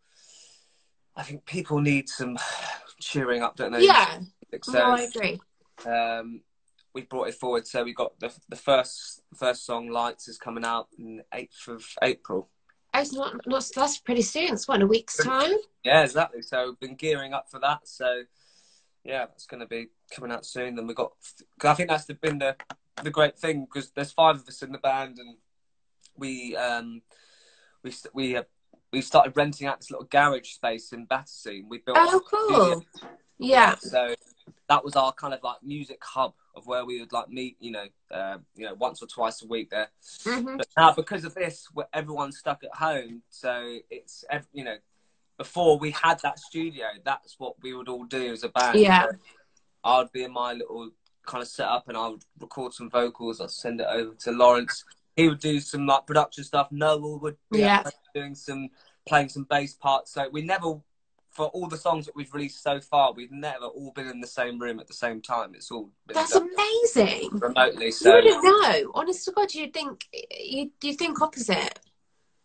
I 1.14 1.22
think 1.22 1.44
people 1.46 1.80
need 1.80 2.08
some 2.08 2.36
cheering 3.00 3.40
up, 3.40 3.54
don't 3.54 3.70
they? 3.70 3.84
yeah, 3.84 4.18
So 4.64 4.72
no, 4.72 4.96
I 4.96 5.02
agree. 5.02 5.40
um, 5.86 6.40
we 6.92 7.02
brought 7.02 7.28
it 7.28 7.34
forward. 7.36 7.68
So 7.68 7.84
we 7.84 7.94
got 7.94 8.18
the 8.18 8.32
the 8.48 8.56
first 8.56 9.22
first 9.36 9.64
song, 9.64 9.90
"Lights," 9.90 10.26
is 10.26 10.38
coming 10.38 10.64
out 10.64 10.88
in 10.98 11.22
eighth 11.32 11.68
of 11.68 11.86
April. 12.02 12.48
Oh, 12.92 13.00
it's 13.00 13.12
not, 13.12 13.46
not. 13.46 13.64
That's 13.76 13.98
pretty 13.98 14.22
soon. 14.22 14.54
It's 14.54 14.66
what 14.66 14.76
in 14.76 14.82
a 14.82 14.86
week's 14.86 15.18
time. 15.18 15.52
Yeah, 15.84 16.02
exactly. 16.02 16.42
So 16.42 16.70
we've 16.70 16.80
been 16.80 16.96
gearing 16.96 17.32
up 17.32 17.48
for 17.48 17.60
that. 17.60 17.86
So 17.86 18.22
yeah, 19.04 19.26
that's 19.26 19.46
going 19.46 19.60
to 19.60 19.66
be 19.66 19.88
coming 20.10 20.32
out 20.32 20.46
soon. 20.46 20.76
Then 20.76 20.86
we 20.86 20.94
got. 20.94 21.12
Cause 21.58 21.70
I 21.70 21.74
think 21.74 21.90
that's 21.90 22.06
the, 22.06 22.14
been 22.14 22.38
the 22.38 22.56
the 23.02 23.10
great 23.10 23.38
thing 23.38 23.66
because 23.66 23.90
there's 23.90 24.12
five 24.12 24.36
of 24.36 24.48
us 24.48 24.62
in 24.62 24.72
the 24.72 24.78
band, 24.78 25.18
and 25.18 25.36
we 26.16 26.56
um 26.56 27.02
we 27.82 27.92
we 28.14 28.36
uh, 28.36 28.42
we 28.92 29.02
started 29.02 29.36
renting 29.36 29.66
out 29.66 29.80
this 29.80 29.90
little 29.90 30.06
garage 30.06 30.50
space 30.50 30.92
in 30.92 31.04
Battersea. 31.04 31.64
We 31.68 31.78
built. 31.78 31.98
Oh, 32.00 32.20
cool. 32.28 32.84
Yeah. 33.38 33.76
So 33.76 34.14
that 34.68 34.84
was 34.84 34.96
our 34.96 35.12
kind 35.12 35.34
of 35.34 35.40
like 35.42 35.62
music 35.62 36.00
hub 36.02 36.32
of 36.56 36.66
where 36.66 36.84
we 36.84 37.00
would 37.00 37.12
like 37.12 37.28
meet. 37.28 37.56
You 37.60 37.72
know, 37.72 37.86
uh, 38.10 38.38
you 38.54 38.64
know, 38.64 38.74
once 38.74 39.02
or 39.02 39.06
twice 39.06 39.42
a 39.42 39.46
week 39.46 39.70
there. 39.70 39.88
hmm 40.24 40.56
But 40.56 40.68
now, 40.76 40.92
because 40.92 41.24
of 41.24 41.34
this, 41.34 41.68
everyone's 41.92 42.38
stuck 42.38 42.64
at 42.64 42.74
home, 42.74 43.22
so 43.28 43.78
it's 43.90 44.24
you 44.52 44.64
know, 44.64 44.76
before 45.38 45.78
we 45.78 45.90
had 45.90 46.20
that 46.22 46.38
studio, 46.38 46.86
that's 47.04 47.36
what 47.38 47.54
we 47.62 47.74
would 47.74 47.88
all 47.88 48.04
do 48.04 48.32
as 48.32 48.44
a 48.44 48.48
band. 48.48 48.78
Yeah. 48.78 49.04
So 49.04 49.10
I'd 49.84 50.12
be 50.12 50.24
in 50.24 50.32
my 50.32 50.52
little 50.52 50.90
kind 51.26 51.42
of 51.42 51.48
setup, 51.48 51.88
and 51.88 51.96
I 51.96 52.08
would 52.08 52.24
record 52.38 52.72
some 52.72 52.90
vocals. 52.90 53.40
I'd 53.40 53.50
send 53.50 53.80
it 53.80 53.86
over 53.90 54.14
to 54.14 54.32
Lawrence. 54.32 54.84
He 55.16 55.28
would 55.28 55.40
do 55.40 55.60
some 55.60 55.86
like 55.86 56.06
production 56.06 56.44
stuff. 56.44 56.68
Noel 56.70 57.18
would 57.20 57.36
be 57.50 57.60
Yeah. 57.60 57.82
doing 58.14 58.34
some 58.34 58.68
playing 59.06 59.28
some 59.28 59.44
bass 59.44 59.74
parts. 59.74 60.12
So 60.12 60.28
we 60.28 60.42
never. 60.42 60.80
For 61.30 61.46
all 61.46 61.66
the 61.66 61.76
songs 61.76 62.06
that 62.06 62.14
we've 62.14 62.32
released 62.32 62.62
so 62.62 62.80
far, 62.80 63.12
we've 63.12 63.32
never 63.32 63.64
all 63.64 63.90
been 63.90 64.06
in 64.06 64.20
the 64.20 64.26
same 64.26 64.56
room 64.56 64.78
at 64.78 64.86
the 64.86 64.94
same 64.94 65.20
time. 65.20 65.52
It's 65.56 65.68
all 65.68 65.90
been 66.06 66.14
That's 66.14 66.32
amazing. 66.36 67.28
remotely. 67.32 67.86
You 67.86 67.90
So 67.90 68.14
wouldn't 68.14 68.44
know. 68.44 68.92
Honest 68.94 69.24
to 69.24 69.32
God, 69.32 69.52
you'd 69.52 69.74
think 69.74 70.06
you 70.12 70.70
you 70.80 70.94
think 70.94 71.20
opposite. 71.20 71.80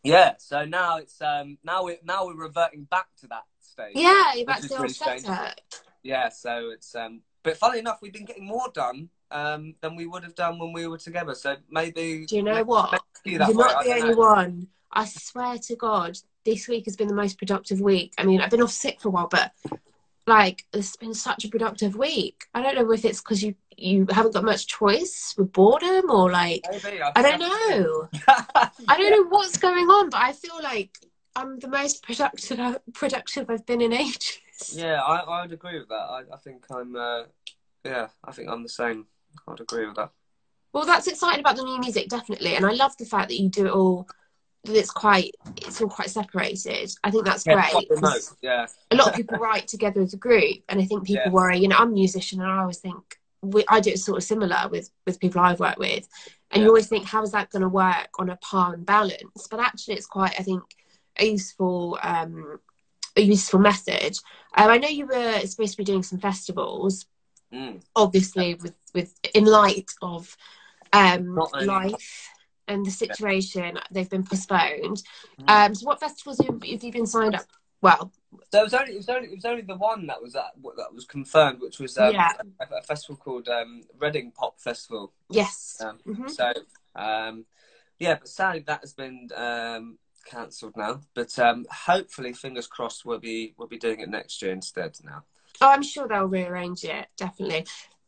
Yeah, 0.04 0.34
so 0.38 0.66
now 0.66 0.98
it's 0.98 1.22
um 1.22 1.58
now 1.64 1.84
we 1.84 1.98
now 2.04 2.26
we're 2.26 2.36
reverting 2.36 2.84
back 2.86 3.08
to 3.22 3.28
that 3.28 3.44
stage. 3.60 3.94
Yeah, 3.96 4.34
you're 4.36 4.46
back 4.46 4.62
to 4.62 4.68
the 4.68 4.74
old 4.76 4.82
really 4.84 4.94
setup. 4.94 5.60
Yeah, 6.04 6.30
so 6.30 6.70
it's 6.70 6.96
um 6.96 7.22
but 7.44 7.58
funnily 7.58 7.80
enough 7.80 8.00
we've 8.02 8.14
been 8.14 8.26
getting 8.26 8.46
more 8.46 8.70
done 8.74 9.10
um 9.32 9.76
than 9.82 9.96
we 9.96 10.06
would 10.08 10.24
have 10.24 10.36
done 10.36 10.58
when 10.58 10.72
we 10.74 10.88
were 10.88 10.98
together. 10.98 11.36
So 11.36 11.58
maybe 11.70 12.26
Do 12.26 12.36
you 12.38 12.44
know 12.44 12.54
maybe- 12.56 12.64
what? 12.66 13.02
maybe 13.26 13.38
You're 13.38 13.48
way, 13.50 13.54
not 13.54 13.84
the 13.84 13.94
only 13.94 14.10
know. 14.12 14.18
one. 14.18 14.68
I 14.92 15.06
swear 15.06 15.58
to 15.58 15.76
God, 15.76 16.18
this 16.46 16.68
week 16.68 16.86
has 16.86 16.96
been 16.96 17.08
the 17.10 17.14
most 17.14 17.38
productive 17.38 17.80
week. 17.80 18.14
I 18.18 18.24
mean, 18.24 18.42
I've 18.42 18.50
been 18.50 18.62
off 18.64 18.72
sick 18.72 19.00
for 19.00 19.10
a 19.10 19.12
while, 19.12 19.28
but 19.28 19.52
like 20.30 20.64
it's 20.74 20.96
been 20.96 21.14
such 21.14 21.44
a 21.44 21.50
productive 21.50 21.96
week. 21.96 22.46
I 22.54 22.62
don't 22.62 22.76
know 22.76 22.92
if 22.94 23.04
it's 23.04 23.20
because 23.20 23.44
you 23.44 23.56
you 23.76 24.06
haven't 24.10 24.34
got 24.34 24.44
much 24.44 24.68
choice 24.68 25.34
with 25.38 25.52
boredom 25.52 26.10
or 26.10 26.32
like 26.32 26.66
Maybe, 26.72 27.02
I 27.02 27.22
don't 27.22 27.40
know. 27.40 28.10
I 28.88 28.98
don't 28.98 29.12
know 29.12 29.30
what's 29.30 29.58
going 29.58 29.86
on, 29.86 30.10
but 30.10 30.22
I 30.22 30.34
feel 30.34 30.60
like 30.62 30.98
I'm 31.36 31.60
the 31.60 31.68
most 31.68 32.04
productive 32.04 32.78
productive 32.94 33.50
I've 33.50 33.66
been 33.66 33.82
in 33.82 33.94
ages. 33.94 34.74
yeah, 34.76 35.02
I, 35.02 35.18
I 35.18 35.42
would 35.42 35.54
agree 35.54 35.80
with 35.80 35.90
that. 35.90 35.96
I, 35.96 36.24
I 36.34 36.38
think 36.38 36.66
I'm. 36.72 36.96
Uh, 36.96 37.24
yeah, 37.84 38.08
I 38.24 38.32
think 38.32 38.50
I'm 38.50 38.64
the 38.64 38.70
same. 38.70 39.06
I'd 39.48 39.60
agree 39.60 39.86
with 39.86 39.96
that. 39.96 40.12
Well, 40.74 40.86
that's 40.86 41.08
exciting 41.08 41.40
about 41.40 41.56
the 41.56 41.64
new 41.64 41.80
music, 41.80 42.10
definitely, 42.10 42.56
and 42.56 42.66
I 42.66 42.74
love 42.74 42.96
the 42.98 43.06
fact 43.06 43.30
that 43.30 43.40
you 43.40 43.50
do 43.50 43.66
it 43.66 43.72
all. 43.72 44.08
That 44.66 44.76
it's 44.76 44.92
quite, 44.92 45.36
it's 45.58 45.82
all 45.82 45.88
quite 45.90 46.10
separated. 46.10 46.92
I 47.04 47.12
think 47.12 47.26
that's 47.26 47.46
Yeah, 47.46 47.54
great. 47.72 47.90
yeah. 48.42 48.68
a 48.92 48.96
lot 48.96 49.08
of 49.10 49.16
people 49.16 49.38
write 49.38 49.68
together 49.68 50.02
as 50.02 50.14
a 50.14 50.18
group, 50.18 50.58
and 50.68 50.82
I 50.82 50.86
think 50.86 51.06
people 51.06 51.24
Yeah. 51.26 51.32
worry. 51.32 51.60
You 51.60 51.70
know, 51.70 51.78
I'm 51.78 51.90
a 51.90 51.94
musician, 51.94 52.42
and 52.42 52.52
I 52.52 52.60
always 52.62 52.80
think 52.80 53.20
we, 53.42 53.64
I 53.70 53.80
do 53.80 53.92
it 53.92 54.00
sort 54.00 54.18
of 54.18 54.24
similar 54.24 54.68
with 54.70 54.90
with 55.06 55.20
people 55.20 55.40
I've 55.42 55.62
worked 55.62 55.80
with, 55.80 56.06
and 56.52 56.62
you 56.62 56.68
always 56.68 56.88
think 56.88 57.06
how 57.06 57.24
is 57.24 57.32
that 57.32 57.50
going 57.52 57.62
to 57.62 57.70
work 57.70 58.10
on 58.20 58.30
a 58.30 58.36
par 58.38 58.74
and 58.74 58.86
balance? 58.86 59.48
But 59.50 59.62
actually, 59.62 59.96
it's 59.96 60.08
quite, 60.08 60.38
I 60.38 60.44
think, 60.44 60.64
a 61.18 61.26
useful 61.26 61.98
um, 62.04 62.60
a 63.16 63.22
useful 63.22 63.60
method. 63.60 64.18
Um, 64.58 64.70
I 64.70 64.78
know 64.78 64.90
you 64.90 65.06
were 65.08 65.40
supposed 65.46 65.72
to 65.72 65.78
be 65.78 65.84
doing 65.86 66.04
some 66.04 66.20
festivals, 66.20 67.06
Mm. 67.54 67.82
obviously 67.96 68.56
with 68.56 68.76
with 68.94 69.14
in 69.34 69.46
light 69.46 69.90
of 70.02 70.36
um, 70.94 71.36
life 71.62 72.30
and 72.70 72.86
the 72.86 72.92
situation, 72.92 73.78
they've 73.92 74.10
been 74.10 74.24
postponed. 74.24 75.04
Mm. 75.42 75.50
Um, 75.68 75.76
so, 75.76 75.86
what 75.86 76.00
festivals 76.00 76.38
have 76.40 76.64
have 76.64 76.84
you 76.84 76.92
been 76.92 77.06
signed 77.08 77.36
up? 77.36 77.46
Well, 77.82 78.12
it 78.54 78.64
was 78.64 78.74
only 78.74 78.94
it 78.94 78.98
was 78.98 79.10
only 79.10 79.28
it 79.30 79.36
was 79.36 79.46
only 79.46 79.64
the 79.64 79.76
one 79.76 80.06
that 80.08 80.22
was 80.22 80.34
that 80.34 80.52
that 80.78 80.94
was 80.94 81.06
confirmed, 81.06 81.62
which 81.62 81.80
was 81.80 81.98
um, 81.98 82.14
Yeah. 82.14 82.32
a, 82.60 82.76
a 82.76 82.82
festival 82.84 83.16
called 83.18 83.50
um, 83.50 83.82
Readipop 83.98 84.60
Festival. 84.60 85.12
yes. 85.30 85.82
Um, 85.84 86.00
Mhm. 86.06 86.30
So 86.30 86.52
um, 86.96 87.46
yeah, 87.98 88.16
but 88.16 88.28
sadly 88.30 88.64
that 88.68 88.82
has 88.82 88.94
been 88.94 89.30
um, 89.36 89.98
cancelled 90.26 90.78
now. 90.78 91.02
But 91.14 91.38
um, 91.40 91.66
hopefully, 91.72 92.34
fingers 92.34 92.68
crossed, 92.68 93.06
we'll 93.06 93.20
be 93.20 93.54
we'll 93.58 93.68
be 93.68 93.78
doing 93.80 94.00
it 94.02 94.10
next 94.10 94.42
year 94.42 94.52
instead 94.52 94.98
now. 95.04 95.24
Oh, 95.62 95.70
I'm 95.70 95.84
sure 95.84 96.08
they'll 96.08 96.26
rearrange 96.26 96.84
it. 96.84 97.08
Definitely. 97.18 97.66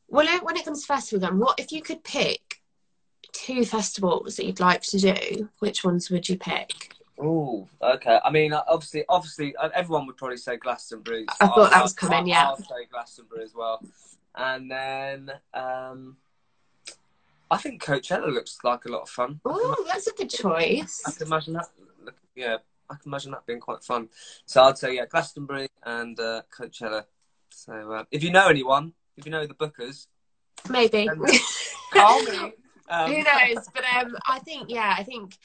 Well, 0.07 0.27
when 0.43 0.57
it 0.57 0.65
comes 0.65 0.81
to 0.81 0.87
festival, 0.87 1.25
then 1.25 1.39
what 1.39 1.59
if 1.59 1.71
you 1.71 1.81
could 1.81 2.03
pick 2.03 2.50
two 3.31 3.65
festivals 3.65 4.35
that 4.35 4.45
you'd 4.45 4.59
like 4.59 4.81
to 4.83 4.97
do? 4.99 5.49
Which 5.59 5.83
ones 5.83 6.09
would 6.09 6.27
you 6.27 6.37
pick? 6.37 6.95
Oh, 7.19 7.67
okay. 7.81 8.19
I 8.23 8.31
mean, 8.31 8.53
obviously, 8.53 9.03
obviously, 9.07 9.55
uh, 9.55 9.69
everyone 9.75 10.07
would 10.07 10.17
probably 10.17 10.37
say 10.37 10.57
Glastonbury. 10.57 11.25
I 11.39 11.47
thought 11.47 11.57
I'll- 11.57 11.69
that 11.69 11.83
was 11.83 11.95
I'll- 12.01 12.09
coming, 12.09 12.27
yeah. 12.27 12.47
I'll 12.47 12.57
say 12.57 12.85
Glastonbury 12.89 13.43
as 13.43 13.53
well, 13.53 13.83
and 14.35 14.69
then 14.71 15.31
um, 15.53 16.17
I 17.49 17.57
think 17.57 17.83
Coachella 17.83 18.33
looks 18.33 18.57
like 18.63 18.85
a 18.85 18.89
lot 18.89 19.01
of 19.03 19.09
fun. 19.09 19.39
Oh, 19.45 19.83
that's 19.87 20.07
a 20.07 20.13
good 20.13 20.29
choice. 20.29 21.03
I 21.05 21.11
can 21.11 21.27
imagine 21.27 21.53
that. 21.53 21.67
Yeah, 22.35 22.57
I 22.89 22.95
can 22.95 23.03
imagine 23.11 23.31
that 23.31 23.45
being 23.45 23.59
quite 23.59 23.83
fun. 23.83 24.09
So 24.45 24.63
I'd 24.63 24.77
say 24.77 24.95
yeah, 24.95 25.05
Glastonbury 25.05 25.67
and 25.83 26.19
uh, 26.19 26.41
Coachella. 26.55 27.05
So 27.49 27.91
uh, 27.91 28.03
if 28.09 28.23
you 28.23 28.31
know 28.31 28.47
anyone, 28.47 28.93
if 29.17 29.25
you 29.25 29.31
know 29.31 29.45
the 29.45 29.53
bookers, 29.53 30.07
Maybe. 30.69 31.07
Call 31.93 32.23
me. 32.23 32.53
Um, 32.91 33.09
Who 33.11 33.23
knows? 33.23 33.67
But 33.73 33.83
um, 33.95 34.17
I 34.27 34.39
think 34.39 34.69
yeah, 34.69 34.93
I 34.97 35.03
think 35.03 35.37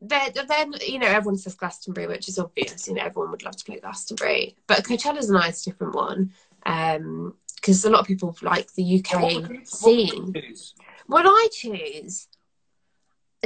then 0.00 0.32
then 0.48 0.74
you 0.86 0.98
know 0.98 1.06
everyone 1.06 1.38
says 1.38 1.54
Glastonbury, 1.54 2.06
which 2.08 2.28
is 2.28 2.38
obvious. 2.38 2.88
You 2.88 2.94
know 2.94 3.02
everyone 3.04 3.30
would 3.30 3.44
love 3.44 3.56
to 3.56 3.64
play 3.64 3.78
Glastonbury, 3.80 4.56
but 4.66 4.84
Coachella's 4.84 5.30
a 5.30 5.32
nice 5.32 5.62
different 5.64 5.94
one 5.94 6.32
because 6.64 7.84
a 7.84 7.90
lot 7.90 8.00
of 8.00 8.06
people 8.06 8.36
like 8.42 8.72
the 8.74 8.82
UK 8.98 9.12
you- 9.12 9.20
what 9.20 9.34
would 9.34 9.50
you 9.50 10.32
choose? 10.34 10.74
Would 11.08 11.24
I 11.26 11.48
choose? 11.52 12.28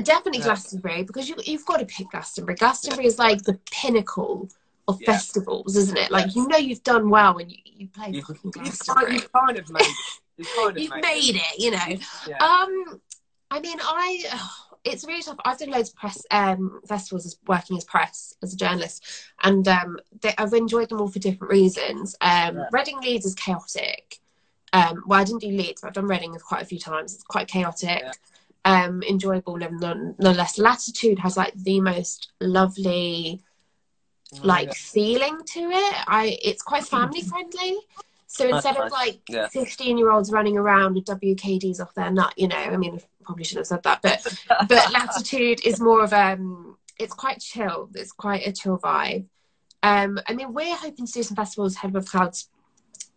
Definitely 0.03 0.39
Yeah. 0.39 0.45
Glastonbury 0.47 1.03
because 1.03 1.29
you, 1.29 1.37
you've 1.45 1.67
got 1.67 1.79
to 1.81 1.85
pick 1.87 2.11
Glastonbury. 2.11 2.57
Glastonbury 2.57 3.07
is 3.07 3.19
like 3.19 3.43
the 3.43 3.59
pinnacle 3.71 4.49
of 4.89 4.99
Yeah. 5.01 5.13
festivals, 5.13 5.77
isn't 5.77 5.99
it? 5.99 6.11
Like 6.11 6.35
you 6.35 6.49
know 6.49 6.57
you've 6.57 6.83
done 6.83 7.11
well 7.11 7.35
when 7.35 7.51
you, 7.51 7.59
you 7.65 7.89
play 7.89 8.13
You, 8.13 8.23
fucking 8.23 8.51
Glastonbury. 8.53 9.13
you've 9.15 9.31
kind 9.33 9.59
of 9.59 9.69
made 9.71 9.81
it. 9.83 9.97
You've 10.39 10.49
kind 10.57 10.71
of 10.71 10.77
You've 10.83 10.91
made, 10.91 11.03
made 11.03 11.37
it, 11.37 11.59
you 11.59 11.71
know. 11.71 12.45
Um, 12.47 13.01
I 13.51 13.61
mean, 13.61 13.79
I 13.81 14.25
it's 14.85 15.05
really 15.07 15.23
tough. 15.23 15.37
I've 15.45 15.59
done 15.59 15.71
loads 15.71 15.91
of 15.91 15.97
press 15.97 16.25
um, 16.31 16.81
festivals 16.89 17.27
as 17.27 17.37
working 17.47 17.77
as 17.77 17.85
press 17.85 18.35
as 18.43 18.53
a 18.55 18.57
journalist, 18.57 19.05
and 19.43 19.67
um, 19.69 19.99
they, 20.23 20.35
I've 20.39 20.53
enjoyed 20.55 20.89
them 20.89 21.01
all 21.01 21.09
for 21.09 21.19
different 21.19 21.53
reasons. 21.53 22.15
Um, 22.21 22.57
Yeah. 22.59 22.65
Reading 22.73 23.01
Leeds 23.01 23.27
is 23.27 23.35
chaotic. 23.35 24.19
Um, 24.73 25.03
well, 25.07 25.21
I 25.21 25.25
didn't 25.25 25.41
do 25.41 25.49
Leeds, 25.49 25.81
but 25.81 25.89
I've 25.89 25.95
done 25.95 26.07
Reading 26.07 26.35
quite 26.37 26.63
a 26.63 26.67
few 26.67 26.79
times. 26.79 27.15
It's 27.15 27.25
quite 27.25 27.49
chaotic. 27.49 28.03
Yeah. 28.03 28.13
Um, 28.65 29.03
enjoyable 29.03 29.57
none- 29.57 29.79
nonetheless. 30.19 30.59
Latitude 30.59 31.19
has 31.19 31.37
like 31.37 31.55
the 31.55 31.81
most 31.81 32.33
lovely 32.41 33.43
like 34.45 34.69
Yeah. 34.69 34.75
feeling 34.77 35.39
to 35.45 35.61
it. 35.61 35.95
I 36.07 36.39
it's 36.43 36.63
quite 36.63 36.85
family 36.97 37.23
friendly. 37.23 37.79
So 38.33 38.49
instead 38.49 38.77
of 38.77 38.93
like 38.93 39.23
Yeah. 39.29 39.49
fifteen 39.49 39.99
year 39.99 40.13
olds 40.13 40.31
running 40.31 40.57
around 40.57 40.95
with 40.95 41.05
WKDs 41.05 41.81
off 41.81 41.93
their 41.95 42.13
nut, 42.13 42.33
you 42.37 42.47
know, 42.47 42.57
I 42.57 42.77
mean, 42.77 42.95
I 42.95 43.25
probably 43.25 43.43
shouldn't 43.43 43.67
have 43.67 43.67
said 43.67 43.83
that, 43.83 44.03
but 44.03 44.25
but 44.69 44.93
Latitude 44.93 45.67
is 45.67 45.81
more 45.81 46.05
of 46.05 46.13
um, 46.13 46.77
it's 46.97 47.13
quite 47.13 47.41
chill. 47.41 47.91
It's 47.93 48.13
quite 48.13 48.47
a 48.47 48.53
chill 48.53 48.79
vibe. 48.79 49.27
Um, 49.83 50.21
I 50.29 50.35
mean, 50.35 50.53
we're 50.53 50.77
hoping 50.77 51.07
to 51.07 51.13
do 51.13 51.25
some 51.25 51.35
festivals 51.35 51.75
head 51.75 51.91
above 51.91 52.07
clouds 52.07 52.49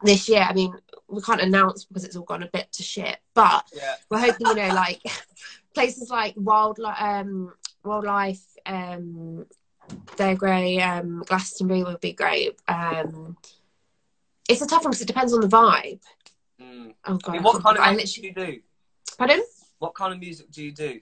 this 0.02 0.28
year. 0.28 0.42
I 0.42 0.54
mean, 0.54 0.74
we 1.08 1.22
can't 1.22 1.42
announce 1.42 1.86
because 1.86 2.06
it's 2.06 2.16
all 2.16 2.24
gone 2.24 2.42
a 2.42 2.48
bit 2.48 2.72
to 2.72 2.82
shit, 2.84 3.18
but 3.36 3.66
yeah. 3.72 3.96
we're 4.10 4.20
hoping, 4.20 4.48
you 4.48 4.56
know, 4.56 4.70
like 4.70 5.00
places 5.76 6.10
like 6.10 6.34
wildlife, 6.38 7.00
um, 7.00 7.54
wildlife, 7.84 8.44
um, 8.66 9.46
they're 10.18 10.36
great. 10.36 10.82
Um, 10.82 11.24
Glastonbury 11.28 11.84
would 11.84 12.02
be 12.02 12.14
great. 12.14 12.60
Um, 12.68 13.38
it's 14.50 14.62
a 14.62 14.68
tough 14.68 14.84
one 14.84 14.92
because 14.92 15.02
it 15.02 15.08
depends 15.08 15.34
on 15.34 15.42
the 15.42 15.48
vibe. 15.48 16.00
Mm. 16.62 16.94
Oh 17.06 17.14
I 17.14 17.18
god, 17.18 17.32
mean, 17.34 17.44
what 17.44 17.64
kind 17.64 17.78
of 17.78 17.96
music 17.96 18.24
literally. 18.24 18.34
do 18.34 18.42
you 18.42 18.54
do? 18.54 18.62
Pardon? 19.18 19.44
What 19.80 19.96
kind 19.96 20.14
of 20.14 20.20
music 20.20 20.52
do 20.52 20.64
you 20.64 20.72
do? 20.72 21.00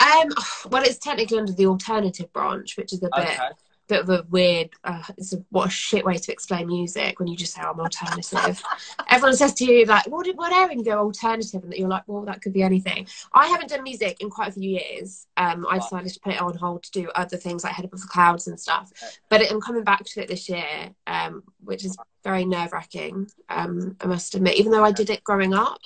Um, 0.00 0.28
well, 0.70 0.82
it's 0.82 0.98
technically 0.98 1.38
under 1.38 1.52
the 1.52 1.66
alternative 1.66 2.32
branch, 2.32 2.76
which 2.76 2.92
is 2.92 3.02
a 3.02 3.10
bit, 3.14 3.28
Okay. 3.28 3.48
Bit 3.88 4.00
of 4.00 4.10
a 4.10 4.24
weird. 4.30 4.70
Uh, 4.82 5.02
it's 5.16 5.32
a, 5.32 5.44
what 5.50 5.68
a 5.68 5.70
shit 5.70 6.04
way 6.04 6.16
to 6.16 6.32
explain 6.32 6.66
music 6.66 7.18
when 7.18 7.28
you 7.28 7.36
just 7.36 7.54
say 7.54 7.60
I'm 7.60 7.78
alternative. 7.80 8.62
Everyone 9.08 9.36
says 9.36 9.54
to 9.54 9.64
you 9.64 9.84
like, 9.86 10.06
"What 10.06 10.26
what 10.36 10.52
area?" 10.52 10.76
You 10.76 10.84
go 10.84 10.98
alternative, 10.98 11.62
and 11.62 11.72
that 11.72 11.78
you're 11.78 11.88
like, 11.88 12.04
"Well, 12.06 12.24
that 12.24 12.42
could 12.42 12.52
be 12.52 12.62
anything." 12.62 13.06
I 13.32 13.46
haven't 13.46 13.68
done 13.70 13.82
music 13.82 14.16
in 14.20 14.30
quite 14.30 14.48
a 14.48 14.52
few 14.52 14.70
years. 14.70 15.26
Um, 15.36 15.66
I 15.70 15.78
decided 15.78 16.12
to 16.12 16.20
put 16.20 16.34
it 16.34 16.40
on 16.40 16.56
hold 16.56 16.82
to 16.84 16.90
do 16.90 17.10
other 17.14 17.36
things 17.36 17.64
like 17.64 17.74
Head 17.74 17.84
Above 17.84 18.00
the 18.00 18.08
Clouds 18.08 18.46
and 18.46 18.58
stuff. 18.58 18.90
But 19.28 19.50
I'm 19.50 19.60
coming 19.60 19.84
back 19.84 20.04
to 20.04 20.22
it 20.22 20.28
this 20.28 20.48
year, 20.48 20.90
um, 21.06 21.42
which 21.62 21.84
is 21.84 21.96
very 22.22 22.44
nerve 22.44 22.72
wracking. 22.72 23.28
Um, 23.48 23.96
I 24.00 24.06
must 24.06 24.34
admit, 24.34 24.56
even 24.56 24.72
though 24.72 24.84
I 24.84 24.92
did 24.92 25.10
it 25.10 25.22
growing 25.24 25.52
up, 25.54 25.78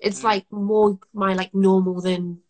it's 0.00 0.20
Mm. 0.20 0.24
like 0.24 0.52
more 0.52 0.98
my 1.14 1.34
like 1.34 1.54
normal 1.54 2.00
than 2.00 2.40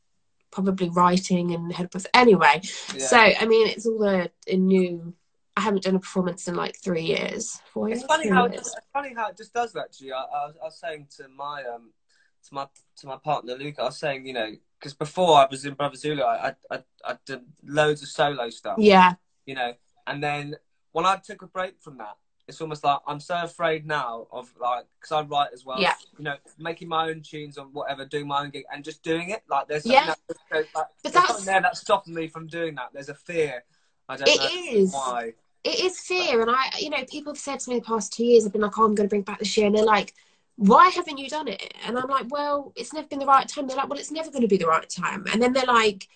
probably 0.56 0.88
writing 0.88 1.52
and 1.54 1.70
head 1.70 1.86
above. 1.86 2.06
Anyway, 2.14 2.62
Yeah. 2.94 3.06
so 3.06 3.18
I 3.18 3.44
mean, 3.46 3.68
it's 3.68 3.86
all 3.86 4.02
a, 4.04 4.30
a 4.48 4.56
new. 4.56 5.14
I 5.58 5.60
haven't 5.60 5.84
done 5.84 5.96
a 5.96 6.00
performance 6.00 6.48
in 6.48 6.54
like 6.54 6.76
three 6.82 7.02
years, 7.02 7.60
four 7.72 7.88
years. 7.88 8.00
It's 8.02 8.12
funny 8.12 8.28
how 8.28 8.44
it 8.46 8.52
years. 8.52 8.64
just, 8.64 8.76
it's 8.78 8.86
funny 8.92 9.14
how 9.14 9.28
it 9.28 9.36
just 9.36 9.52
does 9.54 9.72
that. 9.74 9.84
Actually, 9.88 10.12
I, 10.12 10.22
I, 10.22 10.46
was, 10.46 10.54
I 10.60 10.64
was 10.64 10.78
saying 10.78 11.08
to 11.18 11.28
my 11.28 11.62
um 11.72 11.92
to 12.48 12.54
my 12.54 12.66
to 12.98 13.06
my 13.06 13.16
partner 13.16 13.54
Luke, 13.54 13.76
I 13.78 13.84
was 13.84 13.98
saying, 13.98 14.26
you 14.26 14.32
know, 14.32 14.50
because 14.78 14.94
before 14.94 15.36
I 15.38 15.46
was 15.50 15.64
in 15.66 15.74
Brother 15.74 15.96
Zulu, 15.96 16.22
I, 16.22 16.48
I 16.48 16.54
I 16.70 16.84
I 17.04 17.18
did 17.26 17.40
loads 17.64 18.02
of 18.02 18.08
solo 18.08 18.48
stuff, 18.50 18.78
Yeah, 18.78 19.14
you 19.44 19.54
know, 19.54 19.74
and 20.06 20.22
then 20.22 20.56
when 20.92 21.04
I 21.06 21.16
took 21.16 21.42
a 21.42 21.46
break 21.46 21.74
from 21.80 21.98
that, 21.98 22.16
it's 22.48 22.60
almost 22.60 22.84
like 22.84 23.00
I'm 23.06 23.18
so 23.20 23.42
afraid 23.42 23.86
now 23.86 24.26
of 24.30 24.52
like 24.60 24.84
because 25.00 25.12
I 25.12 25.22
write 25.22 25.48
as 25.52 25.64
well, 25.64 25.80
Yeah. 25.80 25.94
you 26.16 26.24
know, 26.24 26.36
making 26.58 26.88
my 26.88 27.08
own 27.10 27.20
tunes 27.22 27.58
or 27.58 27.66
whatever, 27.66 28.04
doing 28.04 28.28
my 28.28 28.42
own 28.42 28.50
gig 28.50 28.64
and 28.72 28.84
just 28.84 29.02
doing 29.02 29.30
it. 29.30 29.42
Like 29.48 29.66
there's 29.68 29.84
Yeah. 29.86 30.06
that, 30.06 30.18
like, 30.52 30.68
But 30.72 30.92
there's 31.02 31.12
that's- 31.14 31.28
something 31.28 31.46
there 31.46 31.60
that's 31.60 31.80
stopping 31.80 32.14
me 32.14 32.28
from 32.28 32.46
doing 32.46 32.74
that. 32.76 32.90
There's 32.92 33.08
a 33.08 33.14
fear. 33.14 33.64
I 34.08 34.16
don't 34.16 34.28
It 34.28 34.38
know 34.38 34.80
is. 34.82 34.92
why. 34.92 35.32
it 35.64 35.80
is 35.80 35.98
fear, 35.98 36.40
and 36.42 36.48
I, 36.50 36.70
you 36.78 36.90
know, 36.90 37.04
people 37.06 37.32
have 37.32 37.40
said 37.40 37.58
to 37.60 37.70
me 37.70 37.80
the 37.80 37.84
past 37.84 38.12
two 38.12 38.24
years, 38.24 38.46
I've 38.46 38.52
been 38.52 38.60
like, 38.62 38.78
"Oh, 38.78 38.84
I'm 38.84 38.94
going 38.94 39.08
to 39.08 39.10
bring 39.10 39.22
back 39.22 39.40
this 39.40 39.56
year," 39.56 39.66
and 39.66 39.74
they're 39.76 39.84
like, 39.84 40.14
"Why 40.54 40.88
haven't 40.90 41.18
you 41.18 41.28
done 41.28 41.48
it?" 41.48 41.74
And 41.84 41.98
I'm 41.98 42.08
like, 42.08 42.26
"Well, 42.30 42.72
it's 42.76 42.92
never 42.92 43.08
been 43.08 43.18
the 43.18 43.26
right 43.26 43.48
time." 43.48 43.66
They're 43.66 43.76
like, 43.76 43.88
"Well, 43.88 43.98
it's 43.98 44.12
never 44.12 44.30
going 44.30 44.42
to 44.42 44.48
be 44.48 44.58
the 44.58 44.68
right 44.68 44.88
time," 44.88 45.26
and 45.32 45.42
then 45.42 45.52
they're 45.52 45.66
like. 45.66 46.08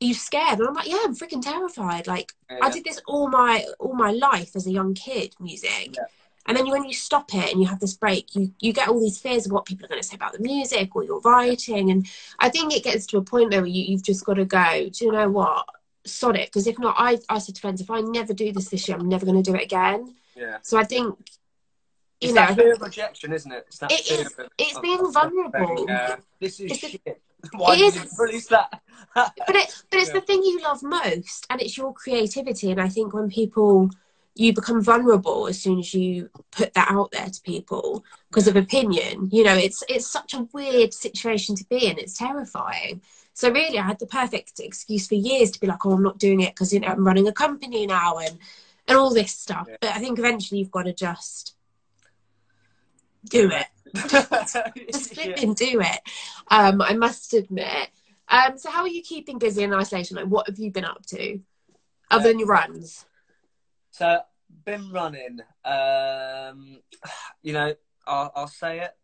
You 0.00 0.12
scared? 0.14 0.58
And 0.58 0.68
I'm 0.68 0.74
like, 0.74 0.88
yeah, 0.88 0.98
I'm 1.04 1.14
freaking 1.14 1.42
terrified. 1.42 2.06
Like, 2.06 2.32
Yeah. 2.50 2.58
I 2.62 2.70
did 2.70 2.84
this 2.84 3.00
all 3.06 3.28
my 3.28 3.64
all 3.78 3.94
my 3.94 4.10
life 4.10 4.54
as 4.54 4.66
a 4.66 4.70
young 4.70 4.94
kid, 4.94 5.34
music. 5.40 5.94
Yeah. 5.96 6.04
And 6.48 6.56
then 6.56 6.64
you, 6.66 6.72
when 6.72 6.84
you 6.84 6.92
stop 6.94 7.34
it 7.34 7.50
and 7.50 7.60
you 7.60 7.66
have 7.66 7.80
this 7.80 7.94
break, 7.94 8.34
you 8.36 8.52
you 8.60 8.72
get 8.72 8.88
all 8.88 9.00
these 9.00 9.18
fears 9.18 9.46
of 9.46 9.52
what 9.52 9.64
people 9.64 9.84
are 9.86 9.88
going 9.88 10.00
to 10.00 10.06
say 10.06 10.14
about 10.16 10.32
the 10.32 10.38
music 10.38 10.94
or 10.94 11.02
your 11.02 11.20
writing. 11.20 11.90
And 11.90 12.06
I 12.38 12.50
think 12.50 12.72
it 12.74 12.84
gets 12.84 13.06
to 13.06 13.16
a 13.18 13.22
point 13.22 13.50
though 13.50 13.58
where 13.60 13.66
you, 13.66 13.82
you've 13.84 14.04
just 14.04 14.24
got 14.24 14.34
to 14.34 14.44
go. 14.44 14.88
Do 14.92 15.04
you 15.04 15.12
know 15.12 15.28
what? 15.30 15.66
sod 16.08 16.36
it 16.36 16.46
because 16.48 16.68
if 16.68 16.78
not 16.78 16.94
I 16.96 17.18
I 17.28 17.40
said 17.40 17.56
to 17.56 17.60
friends 17.60 17.80
if 17.80 17.90
I 17.90 18.00
never 18.00 18.32
do 18.32 18.52
this 18.52 18.68
this 18.68 18.86
year 18.86 18.96
I'm 18.96 19.08
never 19.08 19.26
going 19.26 19.42
to 19.42 19.50
do 19.50 19.56
it 19.56 19.64
again 19.64 20.14
Yeah. 20.36 20.58
so 20.62 20.78
I 20.78 20.84
think 20.84 21.18
you 22.20 22.28
It's 22.28 22.32
know 22.32 22.46
that 22.46 22.54
fear 22.54 22.74
of 22.74 22.80
rejection, 22.80 23.32
isn't 23.32 23.50
it? 23.50 23.64
It's, 23.66 23.78
that 23.78 23.90
It 23.90 24.04
fear 24.04 24.20
is. 24.20 24.26
of- 24.38 24.48
it's 24.56 24.76
of- 24.76 24.82
being 24.84 25.00
of 25.00 25.12
vulnerable 25.12 25.84
uh, 25.90 26.14
this 26.38 26.60
is 26.60 26.70
It's 26.70 26.78
shit. 26.78 27.20
Why 27.56 27.74
it 27.74 27.78
did 27.78 27.96
is. 27.96 28.04
you 28.04 28.24
release 28.24 28.46
that? 28.46 28.80
But 29.16 29.56
it 29.56 29.82
but 29.90 29.98
it's 30.00 30.08
Yeah. 30.08 30.20
the 30.20 30.26
thing 30.26 30.42
you 30.42 30.60
love 30.62 30.82
most 30.82 31.46
and 31.50 31.60
it's 31.60 31.76
your 31.76 31.92
creativity 31.92 32.70
and 32.70 32.80
i 32.80 32.88
think 32.88 33.12
when 33.14 33.28
people 33.30 33.90
you 34.34 34.52
become 34.52 34.82
vulnerable 34.82 35.46
as 35.46 35.58
soon 35.60 35.78
as 35.78 35.94
you 35.94 36.28
put 36.50 36.74
that 36.74 36.90
out 36.90 37.10
there 37.12 37.30
to 37.30 37.40
people 37.42 38.04
because 38.28 38.46
of 38.46 38.56
opinion 38.56 39.28
you 39.32 39.42
know 39.42 39.54
it's 39.66 39.82
it's 39.88 40.06
such 40.06 40.34
a 40.34 40.46
weird 40.52 40.92
situation 40.92 41.56
to 41.56 41.64
be 41.64 41.86
in 41.86 41.98
it's 41.98 42.18
terrifying 42.18 43.00
so 43.32 43.50
really 43.50 43.78
i 43.78 43.82
had 43.82 43.98
the 43.98 44.06
perfect 44.06 44.60
excuse 44.60 45.06
for 45.08 45.14
years 45.14 45.50
to 45.50 45.60
be 45.60 45.66
like 45.66 45.84
oh 45.86 45.92
i'm 45.92 46.02
not 46.02 46.18
doing 46.18 46.40
it 46.40 46.54
because 46.54 46.72
you 46.72 46.80
know 46.80 46.88
i'm 46.88 47.06
running 47.06 47.26
a 47.28 47.32
company 47.32 47.86
now 47.86 48.18
and 48.18 48.38
and 48.88 48.98
all 48.98 49.12
this 49.14 49.32
stuff 49.32 49.66
Yeah. 49.70 49.76
but 49.80 49.90
i 49.96 49.98
think 49.98 50.18
eventually 50.18 50.60
you've 50.60 50.70
got 50.78 50.84
to 50.84 50.92
just 50.92 51.54
do 53.28 53.50
it 53.50 53.66
just 54.92 55.16
Yeah. 55.16 55.24
flipping 55.24 55.54
do 55.54 55.80
it. 55.80 56.00
Um, 56.48 56.82
I 56.82 56.94
must 56.94 57.32
admit. 57.34 57.88
Um, 58.28 58.58
so 58.58 58.70
how 58.70 58.82
are 58.82 58.88
you 58.88 59.02
keeping 59.02 59.38
busy 59.38 59.62
in 59.62 59.72
isolation? 59.72 60.16
Like, 60.16 60.26
what 60.26 60.46
have 60.48 60.58
you 60.58 60.70
been 60.70 60.84
up 60.84 61.04
to, 61.06 61.40
other 62.10 62.24
Uh, 62.24 62.26
than 62.28 62.38
your 62.38 62.48
runs? 62.48 63.06
So, 63.90 64.20
been 64.64 64.90
running. 64.90 65.40
Um, 65.64 66.80
you 67.42 67.52
know, 67.52 67.74
I'll, 68.06 68.32
I'll 68.34 68.48
say 68.48 68.80
it. 68.80 68.96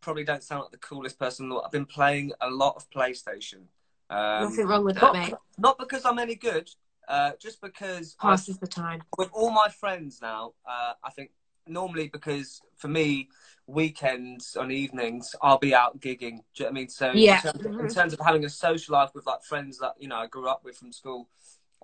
Probably 0.00 0.24
don't 0.24 0.42
sound 0.42 0.62
like 0.62 0.70
the 0.72 0.78
coolest 0.78 1.18
person. 1.18 1.44
in 1.44 1.48
the 1.50 1.54
world. 1.56 1.66
I've 1.66 1.72
been 1.72 1.86
playing 1.86 2.32
a 2.40 2.50
lot 2.50 2.76
of 2.76 2.88
PlayStation. 2.90 3.64
Um, 4.10 4.44
Nothing 4.44 4.66
wrong 4.66 4.84
with 4.84 4.94
that, 4.96 5.02
not, 5.02 5.12
mate. 5.14 5.34
not 5.58 5.78
because 5.78 6.04
I'm 6.06 6.18
any 6.18 6.34
good, 6.34 6.70
uh, 7.08 7.32
just 7.38 7.60
because 7.60 8.16
I 8.20 8.30
Passes 8.30 8.58
the 8.58 8.66
time. 8.66 9.02
with 9.18 9.28
all 9.32 9.50
my 9.50 9.68
friends 9.68 10.20
now, 10.22 10.54
uh, 10.66 10.94
I 11.04 11.10
think 11.10 11.30
normally 11.66 12.08
because 12.08 12.62
for 12.78 12.88
me, 12.88 13.28
weekends 13.66 14.56
and 14.58 14.72
evenings, 14.72 15.34
I'll 15.42 15.58
be 15.58 15.74
out 15.74 16.00
gigging. 16.00 16.18
Do 16.54 16.64
you 16.64 16.64
know 16.64 16.66
what 16.66 16.68
I 16.70 16.72
mean? 16.72 16.88
So 16.88 17.12
Yeah. 17.12 17.36
in, 17.36 17.42
terms 17.42 17.60
of, 17.60 17.66
in 17.66 17.72
Mhm. 17.86 17.94
terms 17.94 18.12
of 18.14 18.20
having 18.20 18.44
a 18.44 18.48
social 18.50 18.94
life 18.94 19.10
with 19.14 19.26
like 19.26 19.42
friends 19.42 19.78
that 19.78 19.94
you 19.98 20.08
know 20.08 20.16
I 20.16 20.26
grew 20.26 20.48
up 20.48 20.64
with 20.64 20.76
from 20.78 20.92
school, 20.92 21.28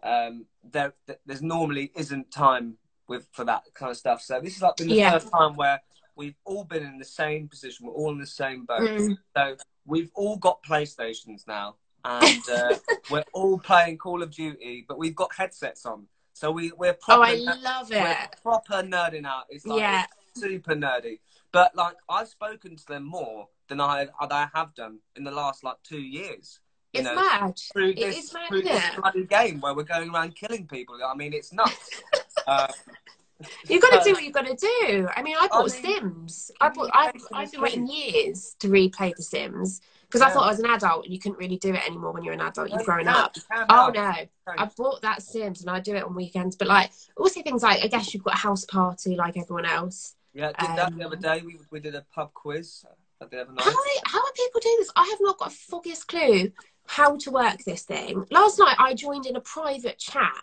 um, 0.03 0.47
there 0.63 0.95
there's 1.27 1.43
normally 1.43 1.93
isn't 1.95 2.31
time 2.31 2.79
with 3.07 3.29
for 3.33 3.45
that 3.45 3.65
kind 3.75 3.91
of 3.91 3.97
stuff. 3.99 4.23
So 4.23 4.41
this 4.41 4.57
is 4.57 4.63
like 4.63 4.77
been 4.77 4.89
the 4.89 4.95
Yeah. 4.95 5.13
first 5.13 5.31
time 5.31 5.55
where 5.57 5.83
we've 6.17 6.37
all 6.45 6.65
been 6.65 6.85
in 6.85 6.99
the 6.99 7.05
same 7.05 7.49
position. 7.49 7.87
We're 7.87 7.93
all 7.93 8.13
in 8.13 8.19
the 8.19 8.27
same 8.27 8.65
boat. 8.65 8.89
Mm. 8.89 9.19
So 9.37 9.57
we've 9.85 10.11
all 10.15 10.37
got 10.37 10.63
PlayStations 10.63 11.47
now, 11.47 11.77
and 12.05 12.49
uh, 12.49 12.79
we're 13.11 13.25
all 13.35 13.59
playing 13.59 13.99
Call 13.99 14.23
of 14.23 14.31
Duty, 14.31 14.87
but 14.89 14.97
we've 14.97 15.17
got 15.17 15.35
headsets 15.35 15.85
on. 15.85 16.07
So 16.33 16.51
we 16.51 16.73
we're 16.73 16.95
proper. 16.95 17.21
Oh, 17.21 17.25
I 17.25 17.35
love 17.35 17.91
we're 17.91 18.11
it. 18.11 18.37
proper 18.43 18.83
nerding 18.83 19.27
out. 19.27 19.45
It's 19.51 19.67
like 19.67 19.81
Yeah. 19.81 20.07
Super 20.37 20.75
nerdy. 20.75 21.21
But 21.53 21.75
like 21.77 21.97
I've 22.09 22.29
spoken 22.29 22.77
to 22.77 22.87
them 22.87 23.05
more 23.05 23.49
than 23.69 23.81
I 23.81 24.09
I 24.21 24.49
have 24.55 24.75
done 24.75 24.99
in 25.17 25.25
the 25.25 25.31
last 25.31 25.65
like 25.65 25.77
two 25.83 26.01
years. 26.01 26.61
You 26.93 27.01
It's 27.01 27.09
know, 27.09 27.15
mad. 27.17 27.59
through 27.73 27.91
It 27.91 27.97
this, 27.97 28.17
is 28.27 28.35
mad, 28.35 28.49
through 28.49 28.59
isn't 28.61 28.73
this 28.73 28.85
it? 28.85 28.97
bloody 29.01 29.25
game 29.25 29.61
where 29.61 29.75
we're 29.75 29.83
going 29.83 30.11
around 30.11 30.37
killing 30.37 30.67
people. 30.67 30.97
I 31.05 31.15
mean, 31.15 31.33
it's 31.33 31.53
nuts. 31.53 32.03
uh, 32.47 32.69
You've 33.69 33.83
got 33.83 33.99
to 34.03 34.09
do 34.09 34.13
what 34.15 34.23
you've 34.23 34.33
got 34.33 34.47
to 34.47 34.55
do. 34.55 35.09
I 35.15 35.23
mean, 35.23 35.37
I 35.39 35.49
bought 35.49 35.71
mean, 35.73 35.83
Sims. 35.83 36.51
I 36.61 36.69
bought. 36.69 36.91
I've, 36.95 37.13
I've 37.33 37.53
been 37.53 37.61
waiting 37.61 37.87
years 37.89 38.55
to 38.61 38.69
replay 38.69 39.15
The 39.15 39.23
Sims 39.23 39.81
because 40.03 40.21
I 40.21 40.31
thought 40.31 40.45
I 40.45 40.51
was 40.51 40.61
an 40.61 40.67
adult 40.71 41.05
and 41.05 41.13
you 41.13 41.19
couldn't 41.19 41.39
really 41.39 41.57
do 41.59 41.75
it 41.75 41.85
anymore 41.85 42.13
when 42.13 42.23
you're 42.23 42.33
an 42.35 42.41
adult. 42.41 42.71
You've 42.71 42.85
grown 42.85 43.05
You 43.07 43.11
up. 43.11 43.37
Oh 43.69 43.91
no. 43.93 44.15
I 44.47 44.71
bought 44.77 45.03
that 45.03 45.23
Sims 45.23 45.61
and 45.63 45.71
I 45.71 45.81
do 45.81 45.95
it 45.97 46.05
on 46.05 46.15
weekends. 46.15 46.55
But 46.55 46.69
like 46.69 46.93
also 47.17 47.43
things 47.43 47.63
like 47.65 47.83
I 47.83 47.89
guess 47.89 48.15
you've 48.15 48.23
got 48.23 48.35
a 48.35 48.39
house 48.39 48.65
party 48.65 49.17
like 49.17 49.37
everyone 49.37 49.67
else. 49.67 50.15
Yeah, 50.35 50.49
did 50.49 50.71
that 50.77 50.93
the 50.97 51.05
Um, 51.05 51.07
other 51.07 51.17
day. 51.17 51.43
We 51.43 51.61
we 51.71 51.81
did 51.81 51.95
a 51.95 52.03
pub 52.13 52.35
quiz 52.35 52.85
the 53.21 53.27
other 53.27 53.45
How 53.47 53.55
night. 53.55 53.67
are, 53.67 54.03
how 54.07 54.19
are 54.19 54.33
people 54.35 54.61
doing 54.61 54.77
this? 54.81 54.91
I 54.97 55.07
have 55.11 55.21
not 55.21 55.39
got 55.39 55.49
a 55.49 55.55
foggiest 55.55 56.09
clue 56.09 56.53
how 56.87 57.17
to 57.17 57.31
work 57.31 57.63
this 57.65 57.85
thing. 57.85 58.27
Last 58.31 58.59
night 58.59 58.77
I 58.79 58.95
joined 58.95 59.27
in 59.27 59.37
a 59.37 59.41
private 59.41 59.99
chat 59.99 60.35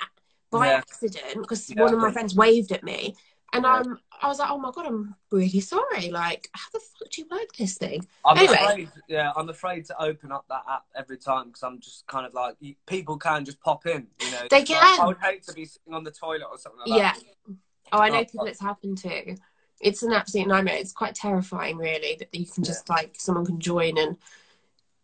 by 0.49 0.67
Yeah. 0.67 0.77
accident 0.77 1.35
because 1.41 1.69
Yeah. 1.69 1.83
one 1.83 1.93
of 1.93 1.99
my 1.99 2.11
friends 2.11 2.33
waved 2.35 2.71
at 2.71 2.83
me. 2.83 3.15
And 3.53 3.65
Yeah. 3.65 3.79
um, 3.79 3.99
I 4.21 4.27
was 4.29 4.39
like, 4.39 4.49
oh 4.49 4.57
my 4.57 4.71
god, 4.71 4.87
I'm 4.87 5.13
really 5.29 5.59
sorry. 5.59 6.09
Like, 6.09 6.49
how 6.53 6.69
the 6.71 6.79
fuck 6.79 7.09
do 7.11 7.21
you 7.21 7.27
work 7.29 7.51
this 7.57 7.77
thing? 7.77 8.07
I'm 8.25 8.37
Anyway. 8.37 8.55
afraid, 8.55 8.91
yeah, 9.09 9.33
I'm 9.35 9.49
afraid 9.49 9.83
to 9.87 10.01
open 10.01 10.31
up 10.31 10.45
that 10.47 10.63
app 10.69 10.85
every 10.95 11.17
time 11.17 11.47
because 11.47 11.61
I'm 11.63 11.79
just 11.81 12.07
kind 12.07 12.25
of 12.25 12.33
like 12.33 12.55
you- 12.61 12.77
people 12.87 13.17
can 13.17 13.43
just 13.43 13.59
pop 13.59 13.85
in. 13.85 14.07
You 14.23 14.31
know, 14.31 14.47
They 14.49 14.59
Like, 14.59 14.67
can. 14.67 14.99
I 15.01 15.05
would 15.05 15.17
hate 15.19 15.43
to 15.43 15.53
be 15.53 15.65
sitting 15.65 15.93
on 15.93 16.03
the 16.05 16.11
toilet 16.11 16.47
or 16.49 16.57
something 16.57 16.79
like 16.87 16.97
Yeah. 16.97 17.13
that. 17.13 17.55
Oh, 17.91 17.99
I 17.99 18.07
know 18.09 18.19
Oh, 18.19 18.23
people 18.25 18.45
it's 18.45 18.61
happened 18.61 18.97
to. 18.99 19.35
It's 19.81 20.03
an 20.03 20.13
absolute 20.13 20.47
nightmare. 20.47 20.75
It's 20.75 20.91
quite 20.91 21.15
terrifying, 21.15 21.77
really, 21.77 22.15
that 22.19 22.33
you 22.33 22.45
can 22.45 22.63
just 22.63 22.89
like 22.89 23.15
someone 23.17 23.45
can 23.45 23.59
join 23.59 23.97
and, 23.97 24.17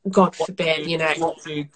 God 0.10 0.36
What 0.38 0.48
forbid, 0.48 0.86
do 0.86 0.92
you 0.92 0.98
know. 0.98 1.36
you 1.46 1.68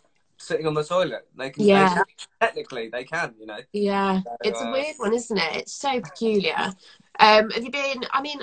sitting 0.42 0.68
on 0.68 0.74
the 0.74 0.84
toilet. 0.84 1.28
They 1.38 1.50
can. 1.50 1.64
Yeah. 1.64 1.96
they 1.96 2.46
technically, 2.46 2.90
they 2.90 3.04
can. 3.04 3.34
You 3.40 3.46
know. 3.46 3.60
Yeah, 3.74 4.22
So, 4.22 4.38
it's 4.44 4.60
a 4.60 4.68
uh, 4.68 4.72
weird 4.72 4.96
one, 4.98 5.14
isn't 5.14 5.38
it? 5.38 5.56
It's 5.56 5.74
so 5.74 6.02
peculiar. 6.02 6.74
Um, 7.20 7.50
have 7.52 7.64
you 7.64 7.72
been? 7.72 8.06
I 8.12 8.22
mean, 8.22 8.40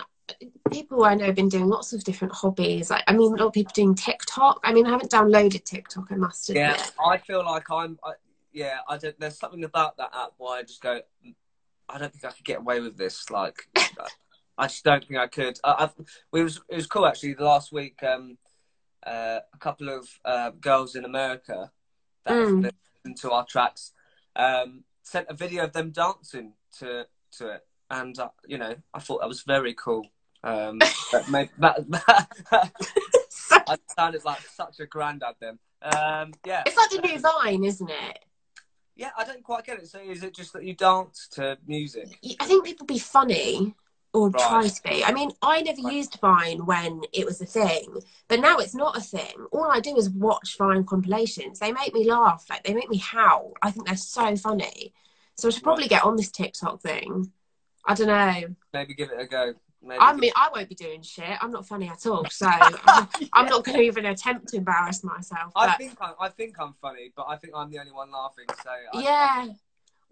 people 0.71 1.05
I 1.05 1.15
know 1.15 1.27
have 1.27 1.35
been 1.35 1.49
doing 1.49 1.69
lots 1.69 1.93
of 1.93 2.05
different 2.05 2.35
hobbies. 2.35 2.91
Like, 2.91 3.05
I 3.07 3.13
mean, 3.13 3.33
a 3.33 3.37
lot 3.37 3.49
of 3.49 3.53
people 3.53 3.73
doing 3.75 3.95
TikTok. 3.95 4.61
I 4.65 4.73
mean, 4.73 4.87
I 4.87 4.91
haven't 4.91 5.11
downloaded 5.11 5.65
TikTok. 5.65 6.09
I 6.11 6.17
must 6.17 6.49
admit. 6.51 6.77
Yeah, 6.79 7.05
I 7.05 7.19
feel 7.19 7.45
like 7.45 7.71
I'm. 7.71 7.99
I, 8.05 8.13
yeah, 8.53 8.79
I 8.89 8.97
don't. 8.97 9.19
There's 9.19 9.39
something 9.39 9.65
about 9.65 9.97
that 9.99 10.11
app 10.15 10.33
where 10.39 10.59
I 10.59 10.63
just 10.63 10.81
go. 10.81 11.01
I 11.89 11.99
don't 11.99 12.13
think 12.13 12.25
I 12.25 12.31
could 12.31 12.45
get 12.45 12.59
away 12.59 12.81
with 12.81 12.97
this. 12.97 13.31
Like, 13.31 13.69
I 14.59 14.67
just 14.67 14.85
don't 14.85 15.07
think 15.07 15.19
I 15.19 15.29
could. 15.29 15.59
I, 15.63 15.85
I've, 15.85 15.95
it 16.35 16.43
was 16.43 16.61
it 16.69 16.77
was 16.77 16.87
cool 16.87 17.07
actually. 17.07 17.35
The 17.35 17.45
last 17.45 17.73
week, 17.73 18.03
um, 18.03 18.37
uh, 19.07 19.39
a 19.55 19.59
couple 19.59 19.89
of 19.89 20.09
uh, 20.25 20.51
girls 20.51 20.97
in 20.97 21.05
America 21.05 21.71
that 22.25 22.35
Mm. 22.35 22.71
listened 23.05 23.17
to 23.21 23.31
our 23.31 23.47
tracks 23.47 23.93
um, 24.37 24.85
sent 25.03 25.29
a 25.31 25.35
video 25.35 25.65
of 25.65 25.73
them 25.73 25.91
dancing 25.91 26.55
to 26.79 27.07
to 27.39 27.49
it, 27.51 27.67
and 27.89 28.19
uh, 28.19 28.31
you 28.47 28.59
know, 28.59 28.75
I 28.93 28.99
thought 28.99 29.21
that 29.21 29.29
was 29.29 29.43
very 29.43 29.75
cool. 29.75 30.07
Um, 30.43 30.79
that 31.13 31.29
made, 31.31 31.51
that, 31.59 31.91
that, 31.91 32.73
I 33.69 33.77
sounded 33.97 34.25
like 34.25 34.41
such 34.41 34.81
a 34.81 34.87
granddad 34.87 35.37
then. 35.41 35.59
Um, 35.83 36.33
yeah, 36.45 36.65
it's 36.67 36.77
like 36.77 37.05
a 37.05 37.07
new 37.07 37.19
Vine, 37.21 37.65
isn't 37.65 37.91
it? 37.91 38.25
Yeah, 38.97 39.11
I 39.17 39.25
don't 39.25 39.45
quite 39.45 39.65
get 39.65 39.79
it. 39.79 39.87
So 39.89 40.01
is 40.01 40.25
it 40.25 40.35
just 40.35 40.53
that 40.53 40.65
you 40.65 40.75
dance 40.75 41.29
to 41.33 41.57
music? 41.67 42.19
I 42.41 42.47
think 42.47 42.65
people 42.65 42.87
be 42.87 42.99
funny 42.99 43.77
or 44.13 44.31
Right. 44.31 44.49
try 44.49 44.69
to 44.69 44.83
be. 44.83 45.05
I 45.05 45.13
mean, 45.13 45.31
I 45.43 45.61
never 45.63 45.83
Right. 45.83 45.93
used 45.95 46.19
Vine 46.21 46.65
when 46.67 47.03
it 47.13 47.25
was 47.27 47.41
a 47.41 47.47
thing, 47.47 48.01
but 48.27 48.41
now 48.41 48.59
it's 48.59 48.75
not 48.75 48.97
a 48.97 49.01
thing. 49.01 49.47
All 49.53 49.71
I 49.71 49.81
do 49.81 49.97
is 49.97 50.11
watch 50.11 50.57
Vine 50.59 50.85
compilations. 50.85 51.59
They 51.59 51.73
make 51.73 51.93
me 51.95 52.05
laugh, 52.09 52.47
like 52.49 52.65
they 52.65 52.75
make 52.75 52.89
me 52.89 52.99
howl. 52.99 53.53
I 53.63 53.71
think 53.71 53.87
they're 53.87 53.97
so 53.97 54.35
funny. 54.37 54.93
So 55.37 55.49
I 55.49 55.51
should 55.53 55.63
probably 55.63 55.85
Right. 55.85 55.91
get 55.91 56.05
on 56.05 56.17
this 56.17 56.31
TikTok 56.31 56.81
thing. 56.81 57.33
I 57.85 57.95
don't 57.95 58.09
know. 58.09 58.55
Maybe 58.73 58.95
give 58.95 59.11
it 59.11 59.21
a 59.21 59.27
go. 59.27 59.55
Maybe 59.81 60.01
I 60.01 60.13
mean, 60.13 60.33
I 60.35 60.51
won't 60.53 60.69
be 60.69 60.75
doing 60.75 61.03
shit. 61.03 61.39
I'm 61.41 61.53
not 61.53 61.67
funny 61.67 61.89
at 61.89 62.05
all. 62.07 62.29
So 62.31 62.47
I'm, 62.49 63.09
I'm 63.33 63.47
not 63.47 63.65
going 63.65 63.79
to 63.79 63.83
even 63.85 64.07
attempt 64.07 64.49
to 64.49 64.57
embarrass 64.57 65.05
myself. 65.05 65.53
I 65.55 65.71
think 65.77 65.97
I'm, 66.01 66.15
I 66.21 66.29
think 66.31 66.59
I'm 66.59 66.75
funny, 66.83 67.13
but 67.15 67.27
I 67.29 67.37
think 67.37 67.53
I'm 67.55 67.71
the 67.71 67.79
only 67.79 67.93
one 67.93 68.11
laughing. 68.11 68.47
So 68.63 68.71
I, 68.71 69.01
yeah. 69.01 69.47
I, 69.47 69.57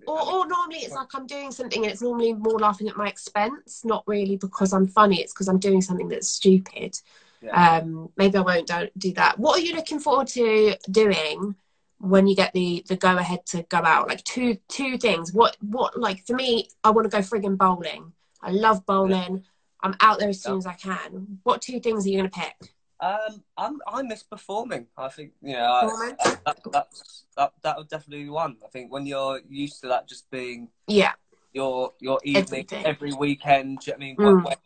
Or, 0.07 0.21
or 0.21 0.47
normally 0.47 0.79
it's 0.79 0.95
like 0.95 1.15
I'm 1.15 1.27
doing 1.27 1.51
something 1.51 1.83
and 1.83 1.91
it's 1.91 2.03
normally 2.03 2.33
more 2.33 2.59
laughing 2.59 2.89
at 2.89 2.97
my 2.97 3.09
expense, 3.09 3.85
not 3.85 4.05
really 4.07 4.37
because 4.37 4.73
I'm 4.73 4.87
funny. 4.87 5.21
It's 5.21 5.33
because 5.33 5.49
I'm 5.49 5.59
doing 5.59 5.81
something 5.83 6.09
that's 6.09 6.29
stupid. 6.29 6.99
yeah. 7.41 7.79
Um, 7.79 8.11
maybe 8.17 8.39
I 8.39 8.41
won't 8.43 8.67
don't 8.67 8.97
do 8.99 9.13
that. 9.15 9.39
What 9.39 9.59
are 9.59 9.63
you 9.63 9.75
looking 9.75 9.99
forward 10.01 10.29
to 10.29 10.77
doing 10.91 11.57
when 11.99 12.27
you 12.27 12.37
get 12.37 12.53
the 12.53 12.85
the 12.89 12.97
go 12.97 13.17
ahead 13.17 13.47
to 13.47 13.63
go 13.65 13.79
out? 13.79 14.09
Like 14.09 14.23
two 14.25 14.59
two 14.69 14.99
things. 14.99 15.33
What 15.33 15.57
what 15.61 15.99
like 15.99 16.25
for 16.27 16.35
me, 16.35 16.69
I 16.85 16.91
want 16.91 17.11
to 17.11 17.17
go 17.17 17.19
frigging 17.23 17.57
bowling. 17.59 18.13
I 18.43 18.51
love 18.51 18.87
bowling. 18.87 19.45
I'm 19.83 19.95
out 20.01 20.19
there 20.19 20.29
as 20.31 20.43
soon 20.43 20.59
as 20.59 20.67
I 20.67 20.75
can. 20.75 21.41
What 21.43 21.63
two 21.63 21.81
things 21.81 22.07
are 22.07 22.09
you 22.09 22.19
going 22.19 22.31
to 22.31 22.39
pick? 22.39 22.75
Um, 23.01 23.43
I'm, 23.59 23.79
I 23.87 24.03
miss 24.03 24.23
performing. 24.23 24.87
I 24.97 25.09
think 25.09 25.33
you 25.43 25.53
know 25.55 25.71
I, 25.73 25.81
Performing? 25.83 26.17
that, 26.47 26.59
that's 26.73 27.25
that 27.37 27.53
that 27.63 27.77
would 27.77 27.89
definitely 27.89 28.25
be 28.25 28.31
one. 28.31 28.57
I 28.65 28.69
think 28.69 28.91
when 28.91 29.07
you're 29.07 29.41
used 29.49 29.81
to 29.83 29.89
that 29.89 30.09
just 30.09 30.31
being 30.31 30.69
Yeah, 30.87 31.13
your 31.53 31.93
your 32.01 32.21
evening 32.25 32.43
Everything. 32.67 32.87
every 32.87 33.13
weekend. 33.13 33.87
You 33.87 33.93
know 33.93 33.97
I 33.97 33.99
mean? 33.99 34.17
Mm. 34.17 34.45
Wed- 34.45 34.59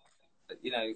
you 0.63 0.71
know, 0.73 0.95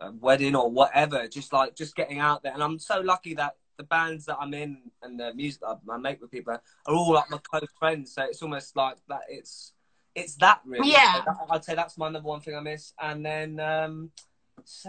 a 0.00 0.12
wedding 0.12 0.54
or 0.56 0.70
whatever. 0.70 1.26
Just 1.28 1.52
like 1.52 1.74
just 1.74 1.94
getting 1.96 2.18
out 2.18 2.42
there, 2.42 2.52
and 2.52 2.62
I'm 2.62 2.78
so 2.78 3.00
lucky 3.00 3.34
that 3.34 3.56
the 3.78 3.84
bands 3.84 4.26
that 4.26 4.36
I'm 4.40 4.52
in 4.54 4.90
and 5.02 5.18
the 5.20 5.32
music 5.34 5.60
that 5.62 5.78
I 5.90 5.96
make 5.98 6.20
with 6.20 6.30
people 6.30 6.52
are 6.54 6.94
all 6.94 7.12
like 7.14 7.30
my 7.30 7.38
close 7.38 7.68
friends. 7.78 8.12
So 8.14 8.24
it's 8.24 8.42
almost 8.42 8.76
like 8.76 8.96
that. 9.08 9.22
It's 9.28 9.72
it's 10.14 10.34
that 10.36 10.60
really. 10.66 10.90
Yeah. 10.92 11.14
So 11.14 11.22
that- 11.26 11.46
I'd 11.50 11.64
say 11.64 11.74
that's 11.74 11.96
my 11.96 12.08
number 12.10 12.28
one 12.28 12.40
thing 12.40 12.56
I 12.56 12.60
miss, 12.60 12.92
and 13.00 13.24
then. 13.24 13.58
um 13.60 14.10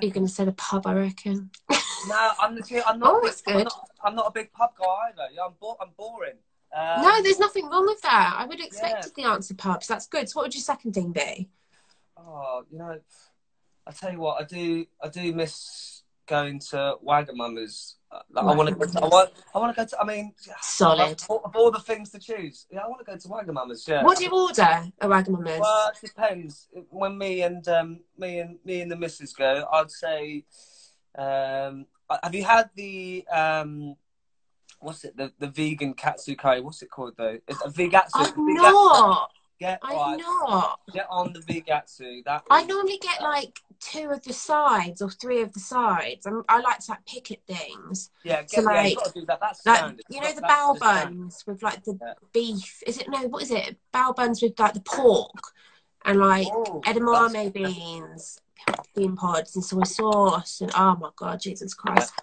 you're 0.01 0.11
going 0.11 0.25
to 0.25 0.31
say 0.31 0.45
the 0.45 0.51
pub, 0.53 0.85
I 0.87 0.93
reckon. 0.93 1.49
no, 2.07 2.29
I'm 2.39 2.55
the 2.55 2.83
I'm 2.87 2.99
not. 2.99 3.13
Oh, 3.13 3.17
a 3.17 3.21
big- 3.21 3.29
that's 3.31 3.43
I'm 3.47 3.53
good. 3.57 3.63
not, 3.65 3.89
I'm 4.03 4.15
not 4.15 4.27
a 4.27 4.31
big 4.31 4.51
pub 4.53 4.71
guy 4.79 4.85
either. 5.09 5.33
Yeah, 5.33 5.41
I'm 5.45 5.53
bo- 5.59 5.77
I'm 5.81 5.89
boring. 5.97 6.35
Um, 6.75 7.01
no, 7.01 7.21
there's 7.23 7.39
nothing 7.39 7.67
wrong 7.67 7.85
with 7.87 8.01
that. 8.01 8.35
I 8.37 8.45
would 8.45 8.59
have 8.59 8.69
Yeah. 8.71 8.79
expected 8.87 9.13
the 9.15 9.23
answer 9.23 9.55
pubs. 9.55 9.87
That's 9.87 10.07
good. 10.07 10.29
So 10.29 10.39
what 10.39 10.45
would 10.45 10.55
your 10.55 10.61
second 10.61 10.93
thing 10.93 11.11
be? 11.11 11.49
Oh, 12.17 12.63
you 12.71 12.77
know, 12.77 12.99
I 13.87 13.91
tell 13.91 14.11
you 14.11 14.19
what, 14.19 14.39
I 14.41 14.45
do. 14.45 14.85
I 15.01 15.07
do 15.09 15.33
miss 15.33 16.03
going 16.27 16.59
to 16.69 16.95
Wagamama's. 17.05 17.95
Uh, 18.11 18.19
Like, 18.31 18.45
I 18.45 18.55
want 18.55 18.69
to. 18.69 18.75
Go 18.75 18.85
to, 18.85 19.03
I 19.03 19.07
want. 19.07 19.29
I 19.53 19.57
want 19.59 19.75
to 19.75 19.81
go 19.81 19.87
to. 19.87 19.99
I 20.01 20.05
mean, 20.05 20.33
Solid. 20.61 21.11
Of 21.11 21.29
all, 21.29 21.41
of 21.45 21.55
all 21.55 21.71
the 21.71 21.79
things 21.79 22.09
to 22.11 22.19
choose, 22.19 22.65
yeah, 22.71 22.79
I 22.79 22.87
want 22.87 22.99
to 22.99 23.05
go 23.05 23.17
to 23.17 23.27
Wagamama's. 23.27 23.87
Yeah. 23.87 24.03
What 24.03 24.17
do 24.17 24.23
you 24.23 24.31
order 24.31 24.61
at 24.61 24.91
Wagamama's? 25.01 25.59
Well, 25.59 25.91
it 25.93 26.07
depends. 26.07 26.67
When 26.89 27.17
me 27.17 27.43
and 27.43 27.67
um, 27.67 27.99
me 28.17 28.39
and 28.39 28.57
me 28.65 28.81
and 28.81 28.91
the 28.91 28.95
missus 28.95 29.33
go, 29.33 29.67
I'd 29.71 29.91
say, 29.91 30.45
um, 31.17 31.85
have 32.23 32.33
you 32.33 32.43
had 32.43 32.69
the 32.75 33.27
um, 33.31 33.95
what's 34.79 35.03
it? 35.03 35.15
The 35.15 35.31
the 35.39 35.47
vegan 35.47 35.93
katsu 35.93 36.35
curry. 36.35 36.61
What's 36.61 36.81
it 36.81 36.89
called 36.89 37.13
though? 37.17 37.39
It's 37.47 37.61
a 37.61 37.69
vegatsu. 37.69 38.09
Vegatsu. 38.13 38.55
not. 38.55 39.31
Get 39.59 39.79
I've 39.83 39.95
right. 39.95 40.17
not. 40.17 40.79
Get 40.93 41.07
on 41.09 41.33
the 41.33 41.39
vegatsu. 41.39 42.23
That 42.25 42.43
I 42.49 42.63
normally 42.63 42.97
get 42.97 43.21
like 43.21 43.59
two 43.79 44.09
of 44.09 44.21
the 44.23 44.33
sides 44.33 45.01
or 45.01 45.09
three 45.09 45.41
of 45.41 45.53
the 45.53 45.59
sides. 45.59 46.25
I'm, 46.25 46.43
I 46.49 46.59
like 46.59 46.79
to 46.79 46.91
like 46.91 47.05
pick 47.05 47.31
at 47.31 47.39
things. 47.47 48.11
Yeah, 48.23 48.41
get, 48.41 48.51
so, 48.51 48.61
yeah, 48.71 48.81
like- 48.81 48.97
that. 49.27 49.39
That's 49.39 49.65
Like 49.65 50.01
you 50.09 50.21
know 50.21 50.27
the 50.33 50.37
standard. 50.37 50.79
buns 50.79 51.43
with 51.47 51.63
like 51.63 51.83
the 51.83 51.97
Yeah. 52.01 52.13
beef. 52.33 52.83
Is 52.85 52.97
it 52.97 53.07
no? 53.09 53.27
What 53.27 53.43
is 53.43 53.51
it? 53.51 53.77
Bao 53.93 54.15
buns 54.15 54.41
with 54.41 54.59
like 54.59 54.73
the 54.73 54.81
pork 54.81 55.53
and 56.05 56.19
like 56.19 56.47
Oh, 56.51 56.81
edamame 56.85 57.53
beans, 57.53 58.39
bean 58.95 59.15
pods, 59.15 59.55
and 59.55 59.63
soy 59.63 59.83
sauce. 59.83 60.61
And 60.61 60.71
oh 60.75 60.95
my 60.95 61.09
god, 61.15 61.39
Jesus 61.41 61.73
Christ! 61.73 62.13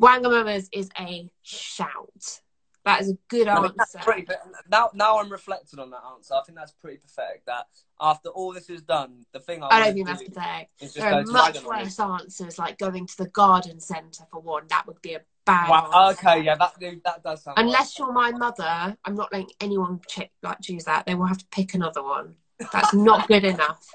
Wagamama's 0.00 0.68
is 0.72 0.88
a 0.98 1.30
shout. 1.42 2.40
That 2.84 3.00
is 3.00 3.10
a 3.10 3.18
good 3.28 3.46
I 3.46 3.60
mean, 3.60 3.72
that's 3.76 3.94
answer. 3.94 4.04
pretty, 4.04 4.22
but 4.22 4.42
now, 4.68 4.90
now 4.92 5.18
I'm 5.18 5.30
reflecting 5.30 5.78
on 5.78 5.90
that 5.90 6.02
answer. 6.14 6.34
I 6.34 6.42
think 6.44 6.58
that's 6.58 6.72
pretty 6.72 6.98
pathetic. 6.98 7.44
That 7.46 7.66
after 8.00 8.28
all 8.30 8.52
this 8.52 8.68
is 8.68 8.82
done, 8.82 9.24
the 9.32 9.38
thing 9.38 9.62
I, 9.62 9.68
I 9.68 9.84
don't 9.84 9.94
think 9.94 10.06
that's 10.08 10.20
do 10.20 10.26
pathetic. 10.26 10.68
There 10.94 11.14
are 11.14 11.22
much 11.24 11.62
worse 11.62 12.00
answers, 12.00 12.58
like 12.58 12.78
going 12.78 13.06
to 13.06 13.16
the 13.18 13.28
garden 13.28 13.78
centre 13.78 14.24
for 14.32 14.40
one. 14.40 14.64
That 14.68 14.88
would 14.88 15.00
be 15.00 15.14
a 15.14 15.20
bad 15.44 15.70
Wow, 15.70 16.10
okay, 16.10 16.42
yeah, 16.42 16.56
that 16.56 16.74
that 17.04 17.22
does 17.22 17.44
sound. 17.44 17.58
Unless 17.58 17.98
you're 17.98 18.12
my 18.12 18.32
mother, 18.32 18.96
I'm 19.04 19.14
not 19.14 19.32
letting 19.32 19.50
anyone 19.60 20.00
like 20.42 20.60
choose 20.60 20.84
that. 20.84 21.06
They 21.06 21.14
will 21.14 21.26
have 21.26 21.38
to 21.38 21.46
pick 21.52 21.74
another 21.74 22.02
one. 22.02 22.34
That's 22.72 22.92
not 22.92 23.28
good 23.28 23.44
enough. 23.44 23.86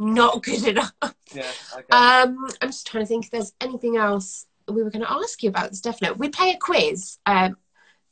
Not 0.00 0.42
good 0.42 0.66
enough. 0.66 0.92
yeah, 1.32 1.50
okay. 1.74 1.86
Um, 1.92 2.48
I'm 2.60 2.68
just 2.68 2.88
trying 2.88 3.04
to 3.04 3.08
think 3.08 3.26
if 3.26 3.30
there's 3.30 3.52
anything 3.60 3.96
else 3.96 4.46
we 4.68 4.82
were 4.82 4.90
going 4.90 5.04
to 5.04 5.12
ask 5.12 5.42
you 5.42 5.48
about. 5.48 5.70
This 5.70 5.80
definite. 5.80 6.18
We 6.18 6.28
play 6.28 6.50
a 6.50 6.58
quiz, 6.58 7.18
um, 7.26 7.56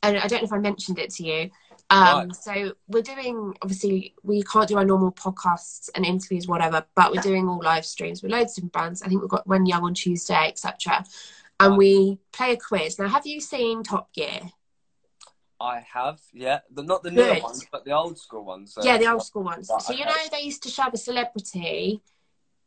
and 0.03 0.17
I 0.17 0.27
don't 0.27 0.41
know 0.41 0.45
if 0.45 0.53
I 0.53 0.57
mentioned 0.57 0.99
it 0.99 1.11
to 1.11 1.23
you. 1.23 1.49
Um, 1.89 2.27
Right. 2.29 2.35
So 2.35 2.73
we're 2.87 3.01
doing 3.01 3.53
obviously 3.61 4.15
we 4.23 4.41
can't 4.43 4.67
do 4.67 4.77
our 4.77 4.85
normal 4.85 5.11
podcasts 5.11 5.89
and 5.95 6.05
interviews, 6.05 6.47
whatever, 6.47 6.85
but 6.95 7.11
we're 7.11 7.21
doing 7.21 7.47
all 7.47 7.61
live 7.61 7.85
streams 7.85 8.23
with 8.23 8.31
loads 8.31 8.51
of 8.53 8.55
different 8.55 8.73
bands. 8.73 9.01
I 9.01 9.07
think 9.07 9.21
we've 9.21 9.29
got 9.29 9.45
When 9.47 9.65
Young 9.65 9.83
on 9.83 9.93
Tuesday, 9.93 10.47
etc. 10.47 11.03
And 11.59 11.71
Right. 11.71 11.77
we 11.77 12.17
play 12.31 12.53
a 12.53 12.57
quiz. 12.57 12.97
Now, 12.97 13.07
have 13.07 13.27
you 13.27 13.39
seen 13.39 13.83
Top 13.83 14.13
Gear? 14.13 14.51
I 15.59 15.81
have, 15.93 16.19
yeah, 16.33 16.61
the, 16.71 16.81
not 16.81 17.03
the 17.03 17.11
newer 17.11 17.35
Good. 17.35 17.43
ones, 17.43 17.67
but 17.71 17.85
the 17.85 17.91
old 17.91 18.17
school 18.17 18.43
ones. 18.43 18.73
so- 18.73 18.83
yeah, 18.83 18.97
the 18.97 19.11
old 19.11 19.23
school 19.23 19.43
ones. 19.43 19.69
So 19.79 19.93
you 19.93 20.05
know 20.05 20.15
they 20.31 20.41
used 20.41 20.63
to 20.63 20.69
shove 20.69 20.93
a 20.93 20.97
celebrity 20.97 22.01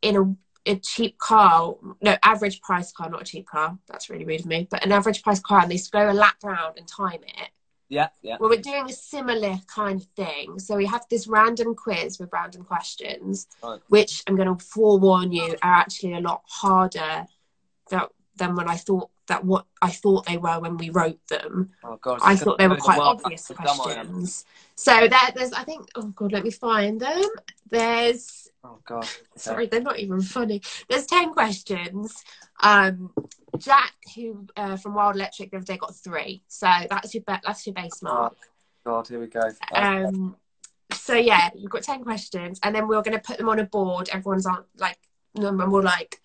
in 0.01 0.15
a, 0.15 0.35
a 0.65 0.75
cheap 0.77 1.17
car, 1.17 1.75
no 2.01 2.17
average 2.23 2.61
price 2.61 2.91
car, 2.91 3.09
not 3.09 3.21
a 3.21 3.25
cheap 3.25 3.47
car. 3.47 3.77
That's 3.87 4.09
really 4.09 4.25
rude 4.25 4.41
of 4.41 4.45
me, 4.45 4.67
but 4.69 4.83
an 4.83 4.91
average 4.91 5.23
price 5.23 5.39
car, 5.39 5.61
and 5.61 5.71
they 5.71 5.79
go 5.91 6.09
a 6.09 6.13
lap 6.13 6.35
round 6.43 6.77
and 6.77 6.87
time 6.87 7.21
it. 7.23 7.49
Yeah, 7.87 8.09
yeah. 8.23 8.37
Well, 8.39 8.49
we're 8.49 8.61
doing 8.61 8.89
a 8.89 8.93
similar 8.93 9.59
kind 9.67 10.01
of 10.01 10.07
thing. 10.15 10.57
So 10.57 10.75
we 10.75 10.87
have 10.87 11.05
this 11.09 11.27
random 11.27 11.75
quiz 11.75 12.19
with 12.19 12.29
random 12.33 12.63
questions, 12.63 13.47
Right. 13.61 13.79
which 13.89 14.23
I'm 14.27 14.35
going 14.35 14.55
to 14.55 14.63
forewarn 14.63 15.31
you 15.31 15.55
are 15.61 15.73
actually 15.73 16.13
a 16.13 16.19
lot 16.19 16.41
harder 16.47 17.27
than, 17.89 18.01
than 18.35 18.55
when 18.55 18.67
I 18.67 18.77
thought 18.77 19.11
that 19.27 19.43
what 19.43 19.65
I 19.81 19.91
thought 19.91 20.25
they 20.25 20.37
were 20.37 20.59
when 20.59 20.77
we 20.77 20.89
wrote 20.89 21.25
them. 21.27 21.71
Oh 21.83 21.97
god, 22.01 22.19
I 22.21 22.35
thought 22.35 22.57
they 22.57 22.67
were 22.67 22.75
quite 22.75 22.99
up 22.99 23.21
obvious 23.23 23.51
how 23.57 23.63
dumb 23.63 23.81
I 23.85 23.93
am. 23.93 24.07
questions. 24.07 24.45
So 24.75 25.07
that 25.07 25.33
there's, 25.35 25.53
I 25.53 25.63
think, 25.63 25.89
oh 25.95 26.07
god, 26.09 26.31
let 26.31 26.43
me 26.43 26.51
find 26.51 26.99
them. 26.99 27.23
There's, 27.69 28.49
Oh 28.63 28.79
god. 28.85 29.03
Okay. 29.03 29.11
sorry, 29.35 29.65
they're 29.67 29.81
not 29.81 29.99
even 29.99 30.21
funny. 30.21 30.61
There's 30.89 31.05
ten 31.05 31.33
questions. 31.33 32.23
Um, 32.61 33.13
Jack, 33.57 33.93
who 34.15 34.47
uh, 34.57 34.77
from 34.77 34.95
Wild 34.95 35.15
Electric 35.15 35.51
the 35.51 35.57
other 35.57 35.65
day, 35.65 35.77
got 35.77 35.95
three. 35.95 36.43
So 36.47 36.67
that's 36.89 37.13
your 37.13 37.23
be- 37.25 37.41
that's 37.43 37.65
your 37.65 37.73
base 37.73 38.01
mark. 38.01 38.35
God, 38.85 39.07
here 39.07 39.19
we 39.19 39.27
go. 39.27 39.49
Um, 39.73 40.35
so 40.93 41.13
yeah, 41.13 41.49
you've 41.55 41.71
got 41.71 41.83
ten 41.83 42.03
questions, 42.03 42.59
and 42.63 42.75
then 42.75 42.87
we're 42.87 43.01
going 43.01 43.17
to 43.17 43.23
put 43.23 43.37
them 43.37 43.49
on 43.49 43.59
a 43.59 43.65
board. 43.65 44.09
Everyone's 44.11 44.45
on 44.45 44.63
like, 44.77 44.97
and 45.35 45.71
we'll 45.71 45.83
like, 45.83 46.19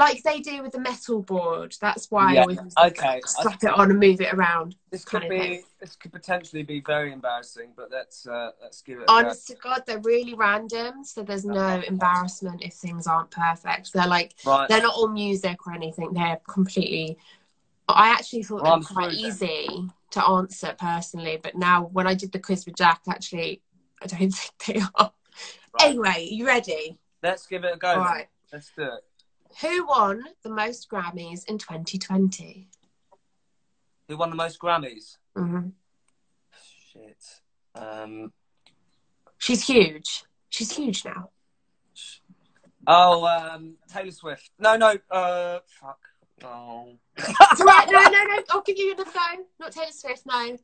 like 0.00 0.22
they 0.22 0.40
do 0.40 0.62
with 0.62 0.72
the 0.72 0.80
metal 0.80 1.22
board. 1.22 1.76
That's 1.80 2.10
why 2.10 2.34
Yeah, 2.34 2.40
I 2.40 2.42
always 2.42 2.58
okay. 2.76 3.20
slap 3.24 3.62
it 3.62 3.70
on 3.70 3.90
and 3.90 4.00
move 4.00 4.20
it 4.20 4.32
around. 4.34 4.74
this 4.90 5.04
could 5.04 5.28
be, 5.28 5.62
this 5.78 5.94
could 5.94 6.12
potentially 6.12 6.62
be 6.62 6.80
very 6.80 7.12
embarrassing, 7.12 7.72
but 7.76 7.90
let's 7.90 8.26
uh, 8.26 8.50
let's 8.62 8.82
give 8.82 8.98
it. 8.98 9.04
Honest 9.08 9.46
to 9.48 9.54
God, 9.56 9.82
they're 9.86 10.00
really 10.00 10.34
random, 10.34 11.04
so 11.04 11.22
there's 11.22 11.44
no 11.44 11.80
embarrassment 11.86 12.62
if 12.62 12.74
things 12.74 13.06
aren't 13.06 13.30
perfect. 13.30 13.92
They're 13.92 14.06
like 14.06 14.34
Right. 14.44 14.68
they're 14.68 14.82
not 14.82 14.94
all 14.94 15.08
music 15.08 15.66
or 15.66 15.72
anything. 15.74 16.12
They're 16.12 16.40
completely. 16.48 17.18
I 17.88 18.08
actually 18.08 18.44
thought 18.44 18.62
Well, 18.62 18.72
they 18.72 18.76
I'm 18.76 18.80
were 18.80 18.86
quite 18.86 19.12
easy 19.14 19.66
to 20.12 20.24
answer 20.24 20.74
personally, 20.78 21.38
but 21.42 21.56
now 21.56 21.84
when 21.92 22.06
I 22.06 22.14
did 22.14 22.32
the 22.32 22.38
quiz 22.38 22.64
with 22.66 22.76
Jack, 22.76 23.02
actually, 23.08 23.62
I 24.02 24.06
don't 24.06 24.30
think 24.34 24.52
they 24.66 24.80
are. 24.96 25.12
Right. 25.74 25.88
Anyway, 25.88 26.28
you 26.30 26.46
ready? 26.46 26.98
Let's 27.22 27.46
give 27.46 27.64
it 27.64 27.74
a 27.74 27.78
go. 27.78 27.88
All 27.88 28.00
right. 28.00 28.28
Let's 28.52 28.70
do 28.76 28.84
it. 28.84 29.04
Who 29.60 29.86
won 29.86 30.24
the 30.42 30.50
most 30.50 30.88
Grammys 30.90 31.44
in 31.48 31.58
2020? 31.58 32.68
Who 34.08 34.16
won 34.16 34.30
the 34.30 34.36
most 34.36 34.58
Grammys? 34.58 35.16
hmm 35.36 35.68
Shit. 36.92 37.24
Um. 37.74 38.32
She's 39.38 39.66
huge. 39.66 40.24
She's 40.48 40.72
huge 40.76 41.04
now. 41.04 41.30
Oh, 42.86 43.24
um, 43.26 43.76
Taylor 43.92 44.10
Swift. 44.10 44.50
No, 44.58 44.76
no. 44.76 44.96
Uh, 45.10 45.60
fuck. 45.66 45.98
Oh. 46.42 46.96
It's 47.16 47.60
all 47.60 47.66
right. 47.66 47.88
No, 47.90 48.00
no, 48.02 48.24
no. 48.24 48.42
I'll 48.50 48.62
give 48.62 48.78
you 48.78 48.92
another 48.92 49.10
go. 49.10 49.44
Not 49.58 49.72
Taylor 49.72 49.92
Swift. 49.92 50.26
No. 50.26 50.56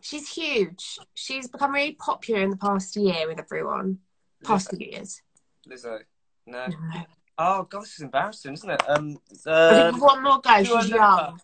She's 0.00 0.28
huge. 0.28 0.98
She's 1.14 1.48
become 1.48 1.72
really 1.72 1.92
popular 1.92 2.42
in 2.42 2.50
the 2.50 2.56
past 2.56 2.96
year 2.96 3.26
with 3.26 3.38
everyone. 3.38 3.98
Past 4.44 4.70
few 4.70 4.86
years. 4.90 5.22
Lizzo. 5.68 6.00
No. 6.46 6.66
No. 6.66 7.04
Oh 7.38 7.64
god, 7.64 7.82
this 7.82 7.94
is 7.94 8.00
embarrassing, 8.02 8.52
isn't 8.54 8.70
it? 8.70 8.82
Um. 8.88 9.18
Uh, 9.46 9.92
one 9.92 10.22
more 10.22 10.40
go. 10.40 10.62
She's 10.62 10.88
young. 10.90 11.40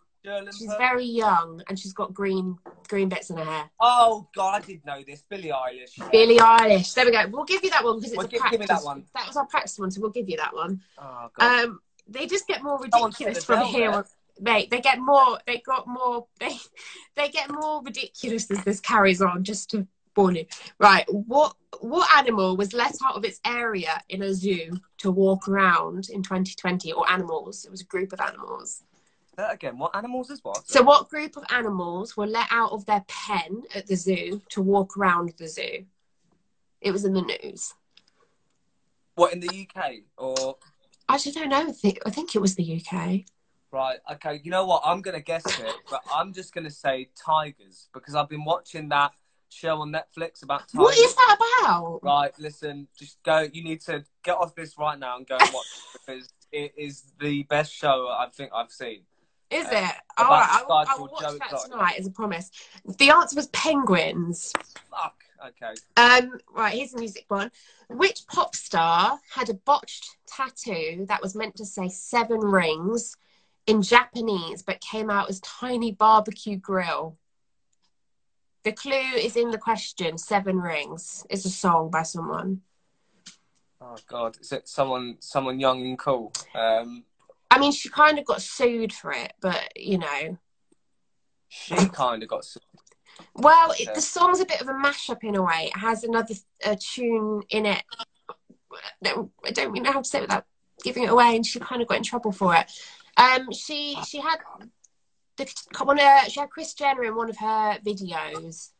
She's 0.56 0.72
very 0.78 1.04
young, 1.06 1.62
and 1.68 1.78
she's 1.78 1.92
got 1.94 2.12
green 2.12 2.58
green 2.88 3.08
bits 3.08 3.30
in 3.30 3.38
her 3.38 3.44
hair. 3.44 3.70
Oh 3.80 4.28
god, 4.34 4.62
I 4.62 4.66
did 4.66 4.84
know 4.84 5.02
this. 5.06 5.22
Billie 5.28 5.48
Eilish. 5.50 6.10
Billie 6.12 6.36
Eilish. 6.38 6.94
There 6.94 7.06
we 7.06 7.10
go. 7.12 7.26
We'll 7.30 7.44
give 7.44 7.64
you 7.64 7.70
that 7.70 7.82
one 7.84 7.96
because 7.96 8.12
it's 8.12 8.16
Well, 8.18 8.26
a 8.26 8.28
give- 8.28 8.40
practice. 8.40 8.58
give 8.58 8.68
me 8.68 8.74
that 8.74 8.84
one. 8.84 9.04
That 9.14 9.26
was 9.26 9.36
our 9.36 9.46
practice 9.46 9.78
one, 9.78 9.90
so 9.90 10.00
we'll 10.00 10.10
give 10.10 10.28
you 10.28 10.36
that 10.36 10.54
one. 10.54 10.82
Oh 10.98 11.28
god. 11.38 11.64
Um, 11.64 11.80
they 12.06 12.26
just 12.26 12.46
get 12.46 12.62
more 12.62 12.78
ridiculous 12.78 13.44
from 13.44 13.64
here 13.66 13.90
on. 13.90 14.04
Mate, 14.40 14.70
they 14.70 14.80
get 14.80 14.98
more. 14.98 15.38
They 15.46 15.58
got 15.58 15.86
more. 15.88 16.26
They 16.38 16.56
they 17.16 17.28
get 17.30 17.50
more 17.50 17.82
ridiculous 17.82 18.50
as 18.50 18.62
this 18.64 18.80
carries 18.80 19.20
on. 19.22 19.42
Just 19.44 19.70
to 19.70 19.86
you. 20.16 20.46
Right. 20.78 21.04
What 21.08 21.54
what 21.80 22.08
animal 22.18 22.56
was 22.56 22.72
let 22.72 22.96
out 23.04 23.16
of 23.16 23.24
its 23.24 23.40
area 23.44 24.02
in 24.08 24.22
a 24.22 24.34
zoo 24.34 24.72
to 24.98 25.10
walk 25.10 25.48
around 25.48 26.08
in 26.10 26.22
2020? 26.22 26.92
Or 26.92 27.10
animals? 27.10 27.64
It 27.64 27.70
was 27.70 27.80
a 27.80 27.86
group 27.86 28.12
of 28.12 28.20
animals. 28.20 28.82
That 29.36 29.54
again. 29.54 29.78
What 29.78 29.96
animals 29.96 30.30
is 30.30 30.40
what? 30.42 30.68
So, 30.68 30.82
what 30.82 31.08
group 31.08 31.36
of 31.36 31.44
animals 31.50 32.16
were 32.16 32.26
let 32.26 32.48
out 32.50 32.72
of 32.72 32.84
their 32.86 33.04
pen 33.08 33.62
at 33.74 33.86
the 33.86 33.96
zoo 33.96 34.42
to 34.50 34.60
walk 34.62 34.96
around 34.96 35.32
the 35.38 35.48
zoo? 35.48 35.86
It 36.80 36.92
was 36.92 37.04
in 37.04 37.14
the 37.14 37.22
news. 37.22 37.74
What 39.14 39.32
in 39.32 39.40
the 39.40 39.68
UK 39.68 40.00
or 40.16 40.56
I 41.10 41.14
actually 41.14 41.32
don't 41.32 41.48
know. 41.48 41.66
I 41.68 41.72
think, 41.72 41.98
I 42.06 42.10
think 42.10 42.36
it 42.36 42.38
was 42.38 42.54
the 42.54 42.80
UK. 42.80 43.22
right? 43.72 43.98
Okay, 44.12 44.40
you 44.44 44.50
know 44.52 44.64
what? 44.64 44.82
I'm 44.84 45.02
gonna 45.02 45.20
guess 45.20 45.44
it, 45.44 45.74
but 45.90 46.02
I'm 46.14 46.32
just 46.32 46.54
gonna 46.54 46.70
say 46.70 47.10
tigers 47.16 47.88
because 47.92 48.14
I've 48.14 48.28
been 48.28 48.44
watching 48.44 48.88
that 48.90 49.10
show 49.52 49.80
on 49.80 49.92
Netflix 49.92 50.42
about 50.42 50.60
tigers. 50.68 50.74
What 50.74 50.96
is 50.98 51.14
that 51.14 51.36
about? 51.62 52.00
Right, 52.02 52.32
listen, 52.38 52.88
just 52.98 53.22
go. 53.22 53.48
You 53.52 53.62
need 53.64 53.80
to 53.82 54.04
get 54.24 54.36
off 54.36 54.54
this 54.54 54.78
right 54.78 54.98
now 54.98 55.16
and 55.16 55.26
go 55.26 55.36
and 55.38 55.50
watch 55.52 55.66
it 55.94 56.00
because 56.06 56.28
it 56.52 56.72
is 56.76 57.04
the 57.20 57.42
best 57.44 57.72
show 57.72 58.08
I 58.08 58.26
think 58.32 58.50
I've 58.54 58.72
seen. 58.72 59.02
Is 59.50 59.66
Uh, 59.66 59.70
it? 59.72 59.94
All 60.18 60.26
right, 60.28 60.48
I 60.48 60.60
a 60.62 60.64
will, 60.66 60.72
I 60.74 60.94
will 60.98 61.08
watch 61.12 61.20
Joe 61.22 61.38
that 61.38 61.46
Exotic. 61.52 61.72
tonight 61.72 61.94
as 61.98 62.06
a 62.06 62.10
promise. 62.10 62.50
The 62.98 63.10
answer 63.10 63.36
was 63.36 63.48
penguins. 63.48 64.52
Fuck. 64.90 65.14
Okay. 65.48 65.74
Um, 65.96 66.38
right, 66.52 66.74
here's 66.74 66.92
a 66.94 66.98
music 66.98 67.24
one. 67.28 67.50
Which 67.88 68.26
pop 68.28 68.54
star 68.54 69.18
had 69.34 69.48
a 69.48 69.54
botched 69.54 70.16
tattoo 70.26 71.06
that 71.08 71.22
was 71.22 71.34
meant 71.34 71.56
to 71.56 71.64
say 71.64 71.88
seven 71.88 72.38
rings 72.40 73.16
in 73.66 73.80
Japanese 73.82 74.62
but 74.62 74.80
came 74.82 75.10
out 75.10 75.30
as 75.30 75.40
tiny 75.40 75.92
barbecue 75.92 76.56
grill? 76.58 77.16
The 78.62 78.72
clue 78.72 78.92
is 79.16 79.36
in 79.36 79.50
the 79.50 79.58
question. 79.58 80.18
Seven 80.18 80.58
Rings. 80.58 81.24
It's 81.30 81.44
a 81.44 81.50
song 81.50 81.90
by 81.90 82.02
someone. 82.02 82.60
Oh 83.80 83.96
God, 84.06 84.36
is 84.40 84.52
it 84.52 84.68
someone 84.68 85.16
someone 85.20 85.58
young 85.58 85.80
and 85.82 85.98
cool? 85.98 86.32
Um, 86.54 87.04
I 87.50 87.58
mean, 87.58 87.72
she 87.72 87.88
kind 87.88 88.18
of 88.18 88.26
got 88.26 88.42
sued 88.42 88.92
for 88.92 89.12
it, 89.12 89.32
but 89.40 89.68
you 89.76 89.98
know. 89.98 90.38
she 91.48 91.74
kind 91.88 92.22
of 92.22 92.28
got. 92.28 92.40
s- 92.40 92.58
Well, 93.34 93.72
it, 93.80 93.94
the 93.94 94.02
song's 94.02 94.40
a 94.40 94.44
bit 94.44 94.60
of 94.60 94.68
a 94.68 94.72
mashup 94.74 95.24
in 95.24 95.34
a 95.36 95.42
way. 95.42 95.70
It 95.74 95.78
has 95.78 96.04
another 96.04 96.34
uh, 96.64 96.76
tune 96.78 97.42
in 97.48 97.64
it. 97.64 97.82
No, 99.00 99.30
I 99.44 99.50
don't 99.50 99.68
really 99.68 99.80
know 99.80 99.92
how 99.92 100.02
to 100.02 100.08
say 100.08 100.18
it 100.18 100.22
without 100.22 100.44
giving 100.84 101.04
it 101.04 101.10
away, 101.10 101.34
and 101.34 101.44
she 101.46 101.58
kind 101.58 101.80
of 101.80 101.88
got 101.88 101.96
in 101.96 102.02
trouble 102.02 102.32
for 102.32 102.54
it. 102.54 102.70
Um, 103.16 103.50
she 103.52 103.96
she 104.06 104.20
had 104.20 104.36
the 105.44 105.84
one. 105.84 105.98
Uh, 106.00 106.24
she 106.24 106.40
had 106.40 106.50
Kris 106.50 106.74
Jenner 106.74 107.04
in 107.04 107.14
one 107.16 107.30
of 107.30 107.36
her 107.38 107.78
videos. 107.84 108.70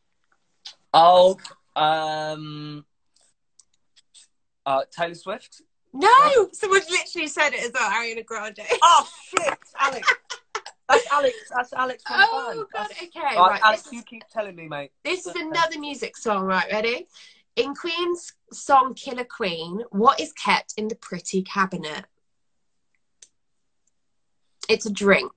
Oh, 0.93 1.37
um, 1.75 2.85
uh, 4.65 4.81
Taylor 4.91 5.15
Swift. 5.15 5.61
No, 5.93 6.49
someone 6.53 6.81
literally 6.89 7.27
said 7.27 7.49
it 7.53 7.63
as 7.65 7.71
well. 7.73 7.89
Ariana 7.91 8.25
Grande. 8.25 8.59
Oh 8.83 9.09
shit, 9.25 9.57
Alex. 9.79 10.13
That's 10.87 11.11
Alex. 11.11 11.35
That's 11.55 11.73
Alex 11.73 12.03
from 12.05 12.15
Oh 12.19 12.65
god. 12.73 12.87
That's- 12.89 13.03
Okay. 13.03 13.19
Right, 13.37 13.37
Right. 13.37 13.61
Alex, 13.63 13.83
This 13.83 13.93
you 13.93 14.03
keep 14.03 14.23
telling 14.31 14.55
me, 14.55 14.67
mate. 14.67 14.91
this 15.03 15.25
is 15.25 15.35
another 15.35 15.79
music 15.79 16.15
song. 16.17 16.43
Right. 16.45 16.69
Ready? 16.71 17.07
In 17.57 17.75
Queen's 17.75 18.33
song 18.53 18.93
"Killer 18.93 19.25
Queen," 19.25 19.83
what 19.91 20.19
is 20.21 20.31
kept 20.33 20.73
in 20.77 20.87
the 20.87 20.95
pretty 20.95 21.41
cabinet? 21.43 22.05
It's 24.69 24.85
a 24.85 24.91
drink, 24.91 25.31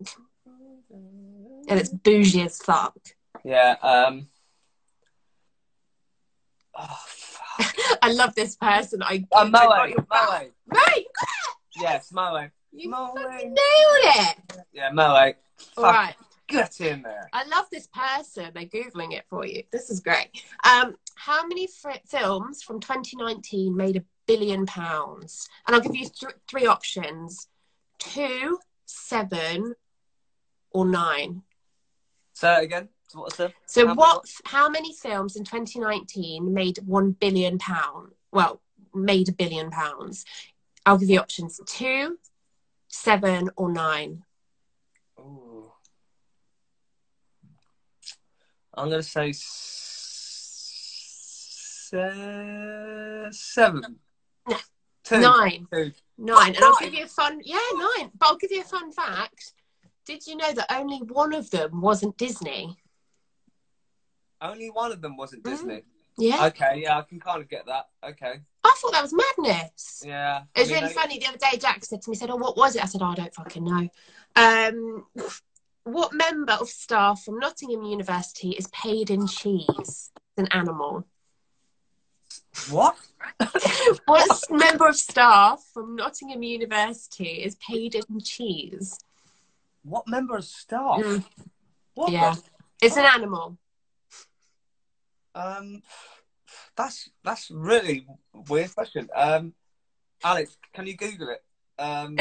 and 0.90 1.78
it's 1.80 1.88
bougie 1.90 2.42
as 2.42 2.58
fuck. 2.58 2.96
Yeah. 3.44 3.76
Um. 3.82 4.28
Oh, 6.76 6.98
fuck. 7.06 7.74
I 8.02 8.10
love 8.12 8.34
this 8.34 8.56
person. 8.56 9.02
I 9.02 9.24
Uh, 9.32 9.44
Moët. 9.46 9.94
Moët. 9.94 10.50
Right, 10.66 11.06
Yes, 11.80 12.10
Moët. 12.12 12.50
you 12.72 12.90
Moët. 12.90 13.14
fucking 13.14 13.48
nailed 13.54 14.16
it. 14.16 14.36
Yeah, 14.72 14.90
Moët. 14.90 15.34
All 15.76 15.84
Fuck, 15.84 15.94
right. 15.94 16.14
get 16.48 16.80
in 16.80 17.02
there. 17.02 17.28
I 17.32 17.44
love 17.44 17.66
this 17.70 17.86
person. 17.88 18.50
They're 18.54 18.64
googling 18.66 19.12
it 19.12 19.24
for 19.30 19.46
you. 19.46 19.62
This 19.70 19.88
is 19.88 20.00
great. 20.00 20.30
Um, 20.64 20.96
how 21.14 21.46
many 21.46 21.68
films 22.08 22.62
from 22.62 22.80
2019 22.80 23.74
made 23.76 23.96
a 23.96 24.04
billion 24.26 24.66
pounds? 24.66 25.48
And 25.66 25.74
I'll 25.76 25.80
give 25.82 25.94
you 25.94 26.08
th- 26.08 26.34
three 26.48 26.66
options: 26.66 27.46
two, 27.98 28.58
seven, 28.84 29.74
or 30.74 30.84
nine. 30.84 31.42
Say 32.34 32.58
it 32.58 32.64
again. 32.64 32.88
So 33.08 33.20
what's 33.20 33.36
the? 33.36 33.52
So 33.64 33.82
How 33.82 33.86
many 33.86 33.96
what? 33.96 34.26
How 34.44 34.68
many 34.68 34.92
films 34.92 35.36
in 35.36 35.44
2019 35.44 36.52
made 36.52 36.78
one 36.84 37.12
billion 37.12 37.58
pound? 37.58 38.12
Well, 38.32 38.60
made 38.92 39.28
a 39.30 39.32
billion 39.32 39.70
pounds. 39.70 40.26
I'll 40.84 40.98
give 40.98 41.08
you 41.08 41.20
options: 41.20 41.60
two, 41.66 42.18
seven, 42.88 43.48
or 43.56 43.72
nine. 43.72 44.24
Ooh. 45.18 45.72
I'm 48.74 48.90
gonna 48.90 49.02
say 49.02 49.32
se- 49.32 49.44
seven. 53.30 54.00
No. 54.48 54.56
Two. 55.04 55.20
Nine. 55.20 55.68
Two. 55.72 55.92
Nine. 56.18 56.54
And 56.56 56.64
I'll 56.64 56.76
give 56.80 56.94
you 56.94 57.04
a 57.04 57.08
fun. 57.08 57.40
Yeah, 57.44 57.58
nine. 57.74 58.10
But 58.18 58.26
I'll 58.26 58.36
give 58.36 58.50
you 58.50 58.62
a 58.62 58.64
fun 58.64 58.90
fact. 58.90 59.52
Did 60.06 60.26
you 60.26 60.36
know 60.36 60.52
that 60.52 60.66
only 60.70 60.98
one 60.98 61.32
of 61.32 61.50
them 61.50 61.80
wasn't 61.80 62.16
Disney? 62.18 62.76
Only 64.40 64.68
one 64.68 64.92
of 64.92 65.00
them 65.00 65.16
wasn't 65.16 65.42
Mm. 65.42 65.50
Disney. 65.50 65.82
Yeah. 66.16 66.46
Okay, 66.46 66.82
yeah, 66.82 66.98
I 66.98 67.02
can 67.02 67.18
kind 67.18 67.40
of 67.40 67.48
get 67.48 67.66
that. 67.66 67.88
Okay, 68.04 68.40
I 68.62 68.74
thought 68.78 68.92
that 68.92 69.02
was 69.02 69.12
madness. 69.12 70.02
yeah. 70.06 70.42
It 70.54 70.60
was 70.60 70.70
I 70.70 70.74
mean, 70.74 70.82
really 70.82 70.94
funny. 70.94 71.18
The 71.18 71.26
other 71.26 71.38
day, 71.38 71.56
Jack 71.58 71.84
said 71.84 72.02
to 72.02 72.10
me, 72.10 72.14
he 72.16 72.18
said, 72.20 72.30
Oh, 72.30 72.36
what 72.36 72.56
was 72.56 72.76
it? 72.76 72.82
I 72.82 72.86
said, 72.86 73.02
oh, 73.02 73.06
I 73.06 73.14
don't 73.14 73.34
fucking 73.34 73.64
know. 73.64 73.88
Um, 74.36 75.06
what 75.84 76.12
member 76.14 76.52
of 76.52 76.68
staff 76.68 77.24
from 77.24 77.38
Nottingham 77.38 77.82
University 77.82 78.50
is 78.50 78.68
paid 78.68 79.10
in 79.10 79.26
cheese? 79.26 80.10
An 80.36 80.46
animal. 80.48 81.06
What? 82.70 82.96
what 84.06 84.40
member 84.50 84.88
of 84.88 84.96
staff 84.96 85.64
from 85.72 85.96
Nottingham 85.96 86.42
University 86.42 87.42
is 87.42 87.56
paid 87.56 87.94
in 87.94 88.20
cheese? 88.20 88.98
What 89.84 90.08
member 90.08 90.36
of 90.36 90.44
staff? 90.44 90.98
Mm. 90.98 91.24
What? 91.94 92.12
Yeah. 92.12 92.34
It's 92.82 92.96
an 92.96 93.04
animal. 93.04 93.56
Um, 95.34 95.82
that's 96.76 97.10
that's 97.22 97.50
really 97.50 98.06
weird 98.48 98.74
question. 98.74 99.08
Um, 99.14 99.54
Alex, 100.22 100.56
can 100.72 100.86
you 100.86 100.96
Google 100.96 101.28
it? 101.30 101.42
Um, 101.78 102.16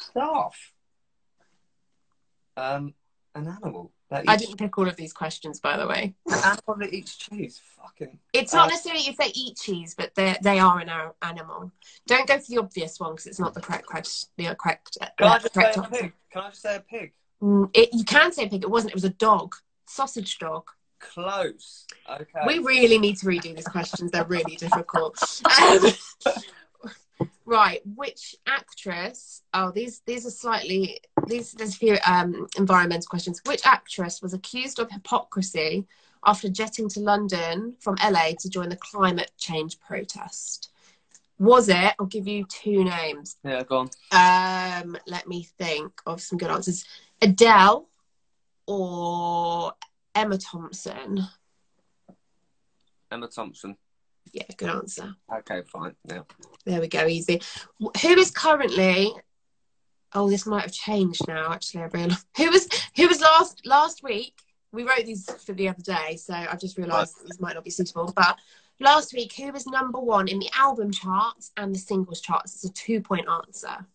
staff? 0.00 0.72
Um, 2.56 2.94
an 3.34 3.48
animal. 3.48 3.92
That 4.10 4.24
I 4.28 4.36
didn't 4.36 4.56
pick 4.58 4.76
all 4.78 4.86
of 4.88 4.96
these 4.96 5.12
questions, 5.12 5.60
by 5.60 5.76
the 5.76 5.86
way. 5.88 6.14
An 6.28 6.34
animal 6.44 6.76
that 6.78 6.92
eats 6.92 7.16
cheese. 7.16 7.60
Fucking. 7.82 8.18
It's 8.32 8.52
not 8.52 8.66
Uh, 8.68 8.70
necessarily 8.72 9.02
if 9.08 9.16
they 9.16 9.32
eat 9.34 9.56
cheese, 9.56 9.94
but 9.96 10.14
they 10.14 10.36
they 10.42 10.58
are 10.58 10.78
an 10.80 10.90
animal. 11.22 11.72
Don't 12.06 12.28
go 12.28 12.38
for 12.38 12.46
the 12.48 12.58
obvious 12.58 13.00
one 13.00 13.12
because 13.12 13.26
it's 13.26 13.40
not 13.40 13.54
the 13.54 13.60
correct 13.60 13.86
question. 13.86 14.28
The 14.36 14.54
correct. 14.54 14.98
uh, 15.00 15.06
Can 15.18 15.26
I 15.28 15.38
just 15.38 15.54
say 15.54 15.60
correct 15.60 15.76
a 15.76 15.80
answer. 15.80 16.00
pig? 16.02 16.12
Can 16.32 16.42
I 16.42 16.48
just 16.50 16.62
say 16.62 16.76
a 16.76 16.80
pig? 16.80 17.12
Mm, 17.42 17.70
It, 17.74 17.88
you 17.92 18.04
can 18.04 18.30
say 18.32 18.44
a 18.44 18.48
pig. 18.48 18.62
It 18.62 18.70
wasn't. 18.70 18.92
It 18.92 18.94
was 18.96 19.04
a 19.04 19.10
dog. 19.10 19.54
Sausage 19.88 20.38
dog. 20.38 20.64
Close. 21.00 21.86
Okay. 22.08 22.40
We 22.46 22.58
really 22.60 22.98
need 22.98 23.16
to 23.18 23.26
redo 23.26 23.54
these 23.54 23.66
questions. 23.66 24.10
They're 24.10 24.24
really 24.24 24.56
difficult. 24.56 25.16
Um, 25.60 25.80
right. 27.54 27.80
Which 27.94 28.36
actress? 28.46 29.42
Oh, 29.54 29.70
these 29.70 30.00
these 30.00 30.26
are 30.26 30.30
slightly. 30.30 31.00
These 31.26 31.52
there's 31.52 31.74
a 31.74 31.78
few 31.78 31.96
um, 32.06 32.46
environmental 32.58 33.06
questions. 33.08 33.40
Which 33.46 33.64
actress 33.64 34.20
was 34.20 34.34
accused 34.34 34.78
of 34.78 34.90
hypocrisy 34.90 35.86
after 36.26 36.48
jetting 36.48 36.88
to 36.90 37.00
London 37.00 37.76
from 37.80 37.96
LA 38.02 38.32
to 38.40 38.48
join 38.50 38.68
the 38.68 38.76
climate 38.76 39.30
change 39.38 39.78
protest? 39.80 40.70
Was 41.38 41.68
it? 41.68 41.94
I'll 41.98 42.06
give 42.06 42.28
you 42.28 42.44
two 42.44 42.84
names. 42.84 43.36
Yeah, 43.44 43.62
go 43.62 43.78
on. 43.78 43.90
Um, 44.12 44.96
let 45.06 45.26
me 45.26 45.48
think 45.58 45.92
of 46.06 46.20
some 46.20 46.38
good 46.38 46.50
answers. 46.50 46.84
Adele 47.20 47.88
or 48.66 49.72
Emma 50.14 50.38
Thompson? 50.38 51.24
Emma 53.10 53.28
Thompson. 53.28 53.76
Yeah, 54.34 54.42
good 54.56 54.68
answer. 54.68 55.14
Okay, 55.32 55.62
fine. 55.62 55.94
Yeah. 56.10 56.22
There 56.64 56.80
we 56.80 56.88
go, 56.88 57.06
easy. 57.06 57.40
Who 57.78 58.08
is 58.08 58.32
currently? 58.32 59.14
Oh, 60.12 60.28
this 60.28 60.44
might 60.44 60.62
have 60.62 60.72
changed 60.72 61.22
now. 61.28 61.52
Actually, 61.52 61.84
I 61.84 61.86
realised 61.86 62.26
who 62.36 62.50
was 62.50 62.68
who 62.96 63.06
was 63.06 63.20
last 63.20 63.64
last 63.64 64.02
week. 64.02 64.34
We 64.72 64.82
wrote 64.82 65.06
these 65.06 65.30
for 65.44 65.52
the 65.52 65.68
other 65.68 65.82
day, 65.82 66.16
so 66.16 66.34
I've 66.34 66.58
just 66.58 66.76
realised 66.76 67.14
this 67.24 67.40
might 67.40 67.54
not 67.54 67.62
be 67.62 67.70
suitable. 67.70 68.12
But 68.16 68.36
last 68.80 69.14
week, 69.14 69.34
who 69.34 69.52
was 69.52 69.68
number 69.68 70.00
one 70.00 70.26
in 70.26 70.40
the 70.40 70.50
album 70.58 70.90
charts 70.90 71.52
and 71.56 71.72
the 71.72 71.78
singles 71.78 72.20
charts? 72.20 72.56
It's 72.56 72.64
a 72.64 72.72
two 72.72 73.00
point 73.00 73.28
answer. 73.28 73.86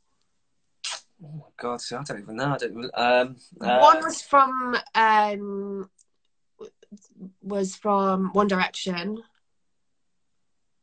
Oh 1.22 1.34
my 1.34 1.44
god, 1.58 1.82
see, 1.82 1.98
I 1.98 2.04
don't 2.04 2.22
even 2.22 2.38
know. 2.38 2.54
I 2.54 2.58
don't. 2.58 2.92
Um, 2.94 3.36
uh, 3.60 3.80
one 3.80 4.02
was 4.02 4.22
from 4.22 4.78
um 4.96 5.90
was 7.42 7.76
from 7.76 8.30
One 8.32 8.48
Direction. 8.48 9.22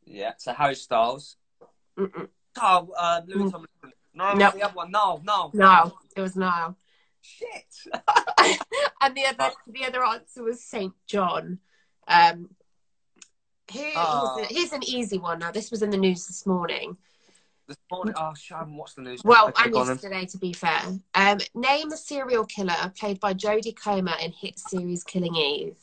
Yeah, 0.07 0.33
so 0.39 0.53
Harry 0.53 0.75
Styles. 0.77 1.37
Mm-mm. 1.99 2.29
Oh, 2.61 2.93
uh, 2.99 3.21
Louis 3.27 3.45
Mm. 3.45 3.51
Tomlinson. 3.51 3.93
No, 4.15 4.33
Nope. 4.33 4.55
the 4.55 4.63
other 4.63 4.75
one. 4.75 4.91
No, 4.91 5.21
no, 5.25 5.51
No, 5.53 5.99
it 6.17 6.21
was 6.23 6.37
Niall. 6.37 6.77
Shit. 7.21 7.75
and 9.01 9.15
the 9.17 9.27
other 9.27 9.53
the 9.67 9.85
other 9.85 10.05
answer 10.05 10.43
was 10.43 10.63
SAINt 10.63 10.93
JHN. 11.09 11.59
Um, 12.09 12.51
here, 13.69 13.93
Ah. 13.97 14.37
here's, 14.37 14.51
a- 14.51 14.55
here's 14.55 14.73
an 14.73 14.85
easy 14.85 15.19
one. 15.19 15.41
Now, 15.41 15.51
this 15.51 15.71
was 15.71 15.83
in 15.83 15.91
the 15.91 15.97
news 15.99 16.27
this 16.27 16.47
morning. 16.47 16.97
This 17.67 17.77
morning. 17.91 18.15
Oh, 18.17 18.33
I 18.33 18.59
haven't 18.59 18.77
watched 18.77 18.95
the 18.95 19.03
news. 19.03 19.23
Well, 19.25 19.49
Okay, 19.49 19.65
and 19.65 19.73
go 19.73 19.81
on 19.81 19.89
yesterday, 19.89 20.25
to 20.27 20.39
be 20.39 20.53
fair. 20.53 20.81
Um, 21.15 21.39
name 21.55 21.91
a 21.93 21.97
serial 21.97 22.45
killer 22.47 22.93
played 22.97 23.19
by 23.19 23.35
Jodie 23.35 23.75
Comer 23.77 24.15
in 24.23 24.31
hit 24.31 24.57
series 24.61 25.03
Killing 25.03 25.35
Eve. 25.35 25.77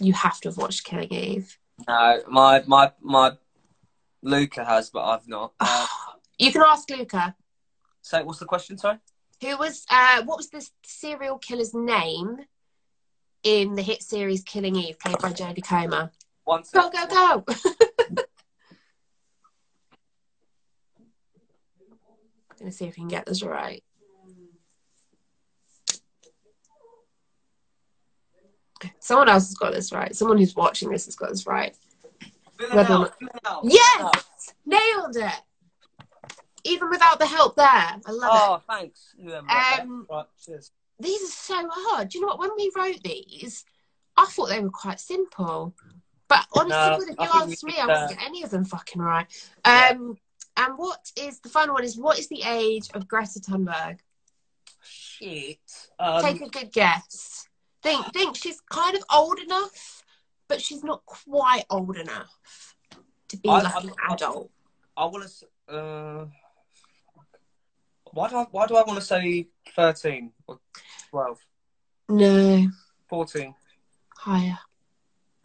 You 0.00 0.12
have 0.12 0.40
to 0.42 0.48
have 0.50 0.56
watched 0.56 0.84
Killing 0.84 1.12
Eve. 1.12 1.58
No, 1.86 2.22
my 2.28 2.62
my 2.66 2.92
my 3.00 3.32
Luca 4.22 4.64
has, 4.64 4.90
but 4.90 5.04
I've 5.04 5.28
not. 5.28 5.52
Uh, 5.60 5.86
you 6.38 6.50
can 6.50 6.62
ask 6.66 6.90
Luca. 6.90 7.36
so, 8.02 8.24
what's 8.24 8.40
the 8.40 8.44
question? 8.44 8.76
Sorry. 8.76 8.98
Who 9.40 9.56
was 9.56 9.86
uh 9.90 10.22
what 10.24 10.36
was 10.36 10.50
the 10.50 10.68
serial 10.84 11.38
killer's 11.38 11.74
name 11.74 12.38
in 13.44 13.74
the 13.74 13.82
hit 13.82 14.02
series 14.02 14.42
Killing 14.42 14.74
Eve, 14.74 14.98
played 14.98 15.18
by 15.18 15.32
Jodie 15.32 15.62
Comer? 15.62 16.10
One 16.44 16.62
Go, 16.72 16.90
go, 16.90 17.06
go! 17.06 17.44
Gonna 22.58 22.72
see 22.72 22.86
if 22.86 22.96
we 22.96 23.00
can 23.02 23.08
get 23.08 23.26
this 23.26 23.42
right. 23.42 23.84
Someone 29.00 29.28
else 29.28 29.48
has 29.48 29.54
got 29.54 29.72
this 29.72 29.92
right. 29.92 30.14
Someone 30.14 30.38
who's 30.38 30.54
watching 30.56 30.90
this 30.90 31.06
has 31.06 31.16
got 31.16 31.30
this 31.30 31.46
right. 31.46 31.74
Villanelle, 32.58 33.12
Villanelle. 33.18 33.60
Yes! 33.64 34.54
Nailed 34.64 35.16
it! 35.16 35.40
Even 36.64 36.88
without 36.88 37.18
the 37.18 37.26
help 37.26 37.56
there. 37.56 37.66
I 37.66 38.00
love 38.10 38.62
it. 38.62 38.70
Oh, 38.70 38.74
thanks. 38.74 39.14
whoever 39.20 39.36
wrote 39.40 39.48
that. 39.48 39.80
Um, 39.82 40.06
Right, 40.10 40.26
these 41.00 41.22
are 41.22 41.26
so 41.26 41.68
hard. 41.70 42.08
Do 42.08 42.18
you 42.18 42.22
know 42.22 42.28
what? 42.28 42.38
When 42.38 42.50
we 42.56 42.70
wrote 42.76 43.02
these, 43.02 43.64
I 44.16 44.26
thought 44.26 44.48
they 44.48 44.60
were 44.60 44.70
quite 44.70 45.00
simple. 45.00 45.74
But 46.28 46.46
honestly, 46.54 47.06
No, 47.06 47.12
if 47.12 47.18
you 47.18 47.38
I 47.38 47.42
asked 47.42 47.64
me, 47.64 47.74
I 47.78 47.86
wouldn't 47.86 48.10
get 48.10 48.26
any 48.26 48.42
of 48.42 48.50
them 48.50 48.64
fucking 48.64 49.02
right. 49.02 49.26
Yeah. 49.66 49.90
Um, 49.90 50.16
and 50.56 50.78
what 50.78 51.10
is 51.16 51.40
the 51.40 51.48
final 51.48 51.74
one? 51.74 51.84
Is 51.84 51.98
what 51.98 52.18
is 52.18 52.28
the 52.28 52.42
age 52.46 52.88
of 52.94 53.08
Greta 53.08 53.40
Thunberg? 53.40 53.98
Shit. 54.82 55.58
Um, 55.98 56.22
Take 56.22 56.40
a 56.40 56.48
good 56.48 56.72
guess. 56.72 57.33
Think, 57.84 58.12
think 58.14 58.36
she's 58.36 58.60
kind 58.62 58.96
of 58.96 59.04
old 59.12 59.38
enough, 59.38 60.02
but 60.48 60.58
she's 60.60 60.82
not 60.82 61.04
quite 61.04 61.64
old 61.68 61.98
enough 61.98 62.34
to 63.28 63.36
be 63.36 63.48
I- 63.50 63.60
like 63.60 63.74
I'm- 63.74 63.88
an 63.88 63.94
adult. 64.10 64.50
I 64.96 65.04
want 65.04 65.28
to. 65.68 65.72
Uh, 65.76 66.26
why 68.12 68.28
do 68.30 68.36
I? 68.36 68.46
Why 68.50 68.66
do 68.66 68.76
I 68.76 68.82
want 68.84 68.98
to 68.98 69.04
say 69.04 69.48
thirteen 69.74 70.32
or 70.46 70.60
12, 71.10 71.38
No, 72.08 72.68
14? 73.08 73.54
higher. 74.16 74.58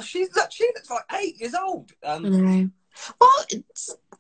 She's 0.02 0.30
she 0.52 0.64
looks 0.76 0.90
like 0.90 1.04
eight 1.20 1.38
years 1.42 1.56
old. 1.56 1.92
I 2.04 2.14
Um, 2.14 2.24
know. 2.24 2.70
Well, 3.20 3.46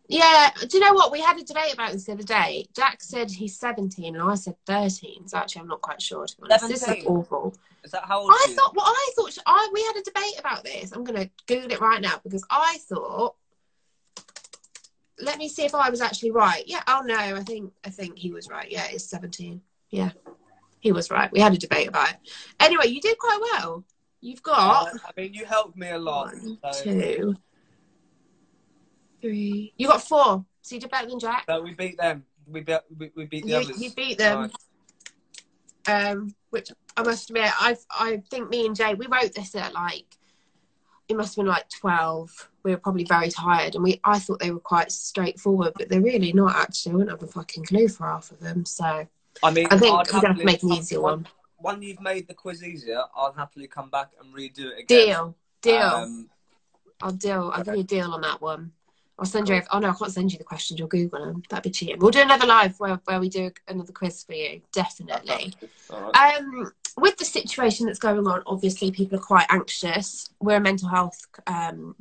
yeah. 0.09 0.51
Do 0.67 0.77
you 0.77 0.79
know 0.79 0.93
what? 0.93 1.11
We 1.11 1.21
had 1.21 1.39
a 1.39 1.43
debate 1.43 1.73
about 1.73 1.93
this 1.93 2.05
the 2.05 2.13
other 2.13 2.23
day. 2.23 2.67
Jack 2.75 3.01
said 3.01 3.29
he's 3.31 3.57
17 3.59 4.15
and 4.15 4.23
I 4.23 4.35
said 4.35 4.55
13. 4.65 5.27
So 5.27 5.37
actually, 5.37 5.61
I'm 5.61 5.67
not 5.67 5.81
quite 5.81 6.01
sure. 6.01 6.25
To 6.27 6.35
be 6.37 6.43
honest. 6.43 6.67
This 6.67 6.87
is 6.87 7.05
awful. 7.05 7.55
Is 7.83 7.91
that 7.91 8.03
how 8.05 8.19
old 8.21 8.31
I 8.31 8.53
thought. 8.55 8.75
Well, 8.75 8.85
I 8.85 9.09
thought. 9.15 9.33
she- 9.33 9.41
I 9.45 9.69
we 9.73 9.81
had 9.83 9.95
a 9.97 10.01
debate 10.03 10.39
about 10.39 10.63
this. 10.63 10.91
I'm 10.91 11.03
going 11.03 11.19
to 11.21 11.29
Google 11.47 11.71
it 11.71 11.79
right 11.79 12.01
now 12.01 12.19
because 12.23 12.43
I 12.49 12.77
thought. 12.89 13.35
Let 15.21 15.37
me 15.37 15.49
see 15.49 15.65
if 15.65 15.75
I 15.75 15.89
was 15.89 15.99
actually 16.01 16.31
right. 16.31 16.63
Yeah. 16.65 16.81
Oh 16.87 17.01
no. 17.05 17.15
I 17.17 17.43
think. 17.43 17.73
I 17.83 17.89
think 17.89 18.17
he 18.17 18.31
was 18.31 18.47
right. 18.49 18.69
Yeah. 18.71 18.85
It's 18.89 19.03
17. 19.05 19.61
Yeah. 19.89 20.11
He 20.79 20.91
was 20.93 21.11
right. 21.11 21.29
We 21.31 21.39
had 21.41 21.53
a 21.53 21.57
debate 21.57 21.87
about 21.89 22.11
it. 22.11 22.17
Anyway, 22.59 22.87
you 22.87 23.01
did 23.01 23.17
quite 23.17 23.39
well. 23.53 23.83
You've 24.21 24.41
got. 24.43 24.87
Uh, 24.93 24.97
I 25.05 25.21
mean, 25.21 25.33
you 25.33 25.45
helped 25.45 25.75
me 25.77 25.89
a 25.89 25.97
lot. 25.97 26.27
One, 26.33 26.57
so, 26.71 26.83
two, 26.83 27.35
three. 29.21 29.73
You 29.77 29.87
got 29.87 30.01
four. 30.01 30.45
So 30.61 30.75
you 30.75 30.81
did 30.81 30.91
better 30.91 31.07
than 31.07 31.19
Jack. 31.19 31.45
so 31.49 31.61
we 31.61 31.73
beat 31.73 31.97
them. 31.97 32.23
We 32.47 32.61
beat 32.61 32.79
we, 32.97 33.11
we 33.15 33.25
beat 33.25 33.43
the 33.45 33.49
You, 33.51 33.57
others. 33.57 33.81
you 33.81 33.91
beat 33.91 34.17
them. 34.17 34.51
Um, 35.87 36.35
which 36.49 36.71
I 36.99 37.03
must 37.03 37.29
admit, 37.29 37.51
I 37.57 37.77
I 37.97 38.17
think 38.29 38.49
me 38.49 38.65
and 38.65 38.75
Jay 38.75 38.93
we 38.93 39.07
wrote 39.07 39.33
this 39.33 39.55
at 39.55 39.73
like 39.73 40.17
it 41.07 41.15
must 41.15 41.35
have 41.35 41.43
been 41.43 41.51
like 41.51 41.69
twelve. 41.69 42.49
We 42.63 42.71
were 42.71 42.77
probably 42.77 43.05
very 43.05 43.29
tired, 43.29 43.75
and 43.75 43.83
we 43.83 44.01
I 44.03 44.19
thought 44.19 44.39
they 44.39 44.51
were 44.51 44.59
quite 44.59 44.91
straightforward, 44.91 45.73
but 45.77 45.87
they're 45.87 46.01
really 46.01 46.33
not. 46.33 46.55
Actually, 46.57 46.91
I 46.91 46.95
wouldn't 46.95 47.21
have 47.21 47.29
a 47.29 47.31
fucking 47.31 47.65
clue 47.65 47.87
for 47.87 48.05
half 48.05 48.31
of 48.31 48.39
them. 48.41 48.65
So 48.65 49.07
I 49.41 49.51
mean, 49.51 49.67
I 49.71 49.77
think 49.77 49.95
I'd 49.95 50.07
we're 50.07 50.21
gonna 50.21 50.27
have 50.27 50.37
to 50.39 50.45
make 50.45 50.61
an 50.61 50.73
easier 50.73 50.99
one. 50.99 51.25
When 51.57 51.81
you've 51.81 52.01
made 52.01 52.27
the 52.27 52.33
quiz 52.33 52.63
easier, 52.63 53.01
I'll 53.15 53.33
happily 53.33 53.67
come 53.67 53.89
back 53.89 54.11
and 54.21 54.33
redo 54.33 54.71
it 54.71 54.79
again. 54.79 54.85
Deal, 55.07 55.35
deal. 55.61 55.81
Um, 55.81 56.29
I'll 57.01 57.11
deal. 57.11 57.51
I'll 57.53 57.63
give 57.63 57.75
you 57.75 57.81
a 57.81 57.83
deal 57.83 58.11
on 58.11 58.21
that 58.21 58.41
one. 58.41 58.73
I'll 59.19 59.25
send 59.25 59.49
you. 59.49 59.61
Oh 59.71 59.79
no, 59.79 59.89
I 59.89 59.93
can't 59.93 60.11
send 60.11 60.31
you 60.31 60.37
the 60.37 60.45
questions. 60.45 60.79
You'll 60.79 60.87
Google 60.87 61.25
them. 61.25 61.43
That'd 61.49 61.63
be 61.63 61.71
cheating. 61.71 61.99
We'll 61.99 62.11
do 62.11 62.21
another 62.21 62.47
live 62.47 62.79
where, 62.79 62.99
where 63.05 63.19
we 63.19 63.27
do 63.27 63.51
another 63.67 63.91
quiz 63.91 64.23
for 64.23 64.33
you. 64.33 64.61
Definitely. 64.71 65.53
right. 65.89 66.37
Um, 66.37 66.71
with 66.99 67.17
the 67.17 67.25
situation 67.25 67.85
that's 67.85 67.99
going 67.99 68.25
on, 68.27 68.43
obviously 68.45 68.91
people 68.91 69.17
are 69.17 69.21
quite 69.21 69.47
anxious. 69.49 70.29
We're 70.39 70.57
a 70.57 70.61
mental 70.61 70.89
health 70.89 71.19
um, 71.47 71.95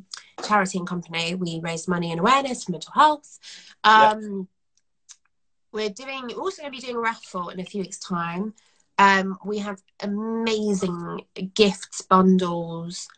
charity 0.45 0.79
and 0.79 0.87
company. 0.87 1.35
We 1.35 1.61
raise 1.63 1.89
money 1.89 2.11
and 2.11 2.21
awareness 2.21 2.65
for 2.65 2.73
mental 2.73 2.93
health. 2.93 3.39
Um, 3.85 4.49
We're 5.73 5.91
doing. 5.91 6.27
We're 6.29 6.41
also 6.41 6.63
going 6.63 6.73
to 6.73 6.81
be 6.81 6.85
doing 6.85 6.97
a 6.97 7.01
raffle 7.01 7.49
in 7.51 7.61
a 7.61 7.65
few 7.65 7.83
weeks' 7.83 7.99
time. 7.99 8.55
Um, 8.99 9.39
we 9.45 9.59
have 9.59 9.81
amazing 10.01 11.23
gifts 11.55 12.03
bundles 12.03 13.09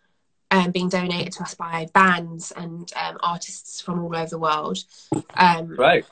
um, 0.50 0.70
being 0.72 0.88
donated 0.88 1.32
to 1.34 1.42
us 1.42 1.54
by 1.54 1.86
bands 1.94 2.52
and 2.52 2.92
um, 2.96 3.18
artists 3.22 3.80
from 3.80 4.00
all 4.00 4.14
over 4.14 4.28
the 4.28 4.38
world. 4.38 4.78
Um, 5.34 5.76
Great. 5.76 6.04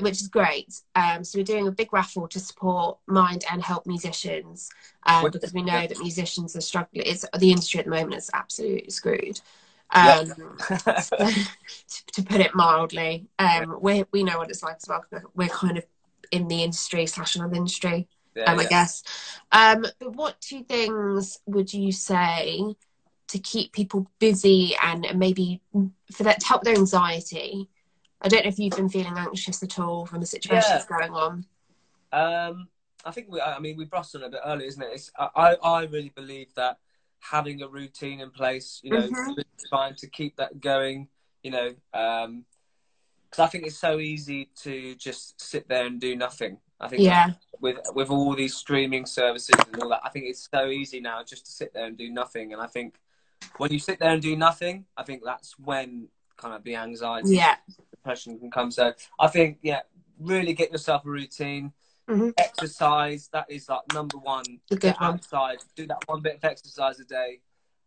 Which 0.00 0.20
is 0.20 0.28
great. 0.28 0.80
Um, 0.94 1.24
so 1.24 1.38
we're 1.38 1.44
doing 1.44 1.66
a 1.66 1.72
big 1.72 1.92
raffle 1.92 2.28
to 2.28 2.40
support 2.40 2.98
mind 3.06 3.44
and 3.50 3.62
help 3.62 3.86
musicians 3.86 4.70
um, 5.04 5.30
because 5.30 5.52
we 5.52 5.62
know 5.62 5.86
that 5.86 5.98
musicians 5.98 6.56
are 6.56 6.60
struggling. 6.60 7.04
It's 7.06 7.24
the 7.38 7.50
industry 7.50 7.80
at 7.80 7.86
the 7.86 7.90
moment 7.92 8.14
is 8.14 8.30
absolutely 8.34 8.90
screwed. 8.90 9.40
Um, 9.90 10.34
to, 11.18 12.06
to 12.12 12.22
put 12.22 12.40
it 12.40 12.54
mildly, 12.54 13.28
um, 13.38 13.78
we 13.80 14.04
we 14.12 14.24
know 14.24 14.38
what 14.38 14.50
it's 14.50 14.62
like 14.62 14.76
as 14.76 14.88
well. 14.88 15.04
We're 15.34 15.48
kind 15.48 15.78
of 15.78 15.84
in 16.30 16.48
the 16.48 16.62
industry 16.62 17.06
slash 17.06 17.36
another 17.36 17.54
industry, 17.54 18.08
Yeah, 18.34 18.52
um, 18.52 18.58
I 18.58 18.64
guess. 18.64 19.02
Um, 19.52 19.86
but 20.00 20.14
what 20.16 20.40
two 20.40 20.64
things 20.64 21.38
would 21.46 21.72
you 21.72 21.92
say 21.92 22.74
to 23.28 23.38
keep 23.38 23.72
people 23.72 24.10
busy 24.18 24.74
and 24.82 25.06
maybe 25.14 25.60
for 26.12 26.24
that 26.24 26.40
to 26.40 26.46
help 26.46 26.64
their 26.64 26.74
anxiety? 26.76 27.68
I 28.22 28.28
don't 28.28 28.44
know 28.44 28.48
if 28.48 28.58
you've 28.58 28.76
been 28.76 28.88
feeling 28.88 29.16
anxious 29.16 29.62
at 29.62 29.78
all 29.78 30.06
from 30.06 30.20
the 30.20 30.26
situation 30.26 30.68
Yeah. 30.68 30.78
that's 30.78 30.86
going 30.86 31.12
on. 31.12 31.44
Um, 32.12 32.68
I 33.04 33.10
think 33.10 33.28
we. 33.30 33.40
I 33.40 33.58
mean, 33.58 33.76
we 33.76 33.84
brushed 33.84 34.14
on 34.16 34.22
a 34.22 34.28
bit 34.28 34.40
earlier, 34.44 34.66
isn't 34.66 34.82
it? 34.82 34.90
It's, 34.92 35.10
I, 35.18 35.56
I 35.62 35.84
really 35.84 36.08
believe 36.10 36.54
that 36.54 36.78
having 37.20 37.62
a 37.62 37.68
routine 37.68 38.20
in 38.20 38.30
place, 38.30 38.80
you 38.82 38.90
know, 38.90 39.08
Mhm. 39.08 39.44
trying 39.68 39.94
to 39.96 40.06
keep 40.08 40.36
that 40.36 40.60
going, 40.60 41.08
you 41.42 41.50
know, 41.50 41.74
because 41.92 43.38
I 43.38 43.46
think 43.48 43.66
it's 43.66 43.78
so 43.78 43.98
easy 43.98 44.50
to 44.62 44.94
just 44.94 45.40
sit 45.40 45.68
there 45.68 45.86
and 45.86 46.00
do 46.00 46.16
nothing. 46.16 46.58
I 46.80 46.88
think 46.88 47.02
Yeah, 47.02 47.32
with 47.60 47.78
with 47.94 48.10
all 48.10 48.34
these 48.34 48.54
streaming 48.56 49.06
services 49.06 49.54
and 49.72 49.82
all 49.82 49.88
that, 49.90 50.00
I 50.04 50.08
think 50.08 50.26
it's 50.26 50.48
so 50.52 50.68
easy 50.68 51.00
now 51.00 51.22
just 51.22 51.46
to 51.46 51.52
sit 51.52 51.72
there 51.74 51.86
and 51.86 51.96
do 51.96 52.10
nothing. 52.10 52.52
And 52.52 52.62
I 52.62 52.66
think 52.66 52.98
when 53.58 53.72
you 53.72 53.78
sit 53.78 53.98
there 53.98 54.10
and 54.10 54.22
do 54.22 54.36
nothing, 54.36 54.86
I 54.96 55.02
think 55.02 55.22
that's 55.24 55.58
when 55.58 56.08
kind 56.36 56.54
of 56.54 56.62
the 56.64 56.76
anxiety, 56.76 57.36
yeah, 57.36 57.56
depression 58.06 58.38
can 58.38 58.50
come. 58.50 58.70
So 58.70 58.92
I 59.18 59.26
think, 59.28 59.58
yeah, 59.62 59.80
really 60.20 60.52
get 60.54 60.70
yourself 60.70 61.04
a 61.04 61.10
routine. 61.10 61.72
Mhm. 62.08 62.32
Exercise, 62.38 63.28
that 63.32 63.46
is 63.50 63.68
like 63.68 63.92
number 63.92 64.18
one. 64.18 64.60
The 64.70 64.76
good 64.76 64.80
Get 64.82 65.00
one. 65.00 65.14
outside, 65.14 65.58
do 65.74 65.86
that 65.88 65.98
one 66.06 66.20
bit 66.20 66.36
of 66.36 66.44
exercise 66.44 67.00
a 67.00 67.04
day. 67.04 67.40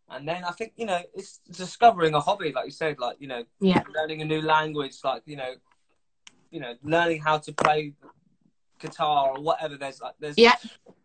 And 0.10 0.28
then 0.28 0.44
I 0.44 0.52
think, 0.52 0.74
you 0.76 0.86
know, 0.86 1.02
it's 1.14 1.38
discovering 1.52 2.16
a 2.16 2.20
hobby, 2.20 2.52
like 2.52 2.66
you 2.66 2.72
said, 2.72 3.00
like, 3.00 3.18
you 3.22 3.28
know, 3.28 3.44
yeah, 3.62 3.84
learning 3.96 4.22
a 4.22 4.26
new 4.26 4.42
language, 4.42 4.96
like, 5.04 5.22
you 5.26 5.38
know, 5.38 5.54
you 6.52 6.60
know, 6.60 6.74
learning 6.84 7.22
how 7.22 7.38
to 7.38 7.54
play 7.54 7.94
guitar 8.80 9.38
or 9.38 9.42
whatever. 9.42 9.78
There's 9.78 10.02
like 10.02 10.16
there's 10.20 10.38
Yeah. 10.38 10.56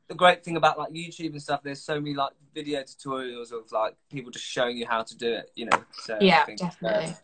the 0.09 0.15
great 0.15 0.43
thing 0.43 0.57
about 0.57 0.79
like 0.79 0.91
YouTube 0.91 1.33
and 1.33 1.43
stuff, 1.43 1.63
there's 1.63 1.83
so 1.83 2.01
many 2.01 2.15
like 2.15 2.33
video 2.55 2.83
tutorials 2.83 3.53
of 3.53 3.71
like 3.73 3.95
people 4.11 4.31
just 4.31 4.45
showing 4.47 4.77
you 4.79 4.87
how 4.87 5.03
to 5.03 5.17
do 5.17 5.33
it, 5.35 5.51
you 5.55 5.67
know. 5.67 5.85
So 5.93 6.17
I 6.17 6.25
yeah, 6.25 6.45
think, 6.47 6.59
definitely. 6.59 7.07
uh, 7.13 7.15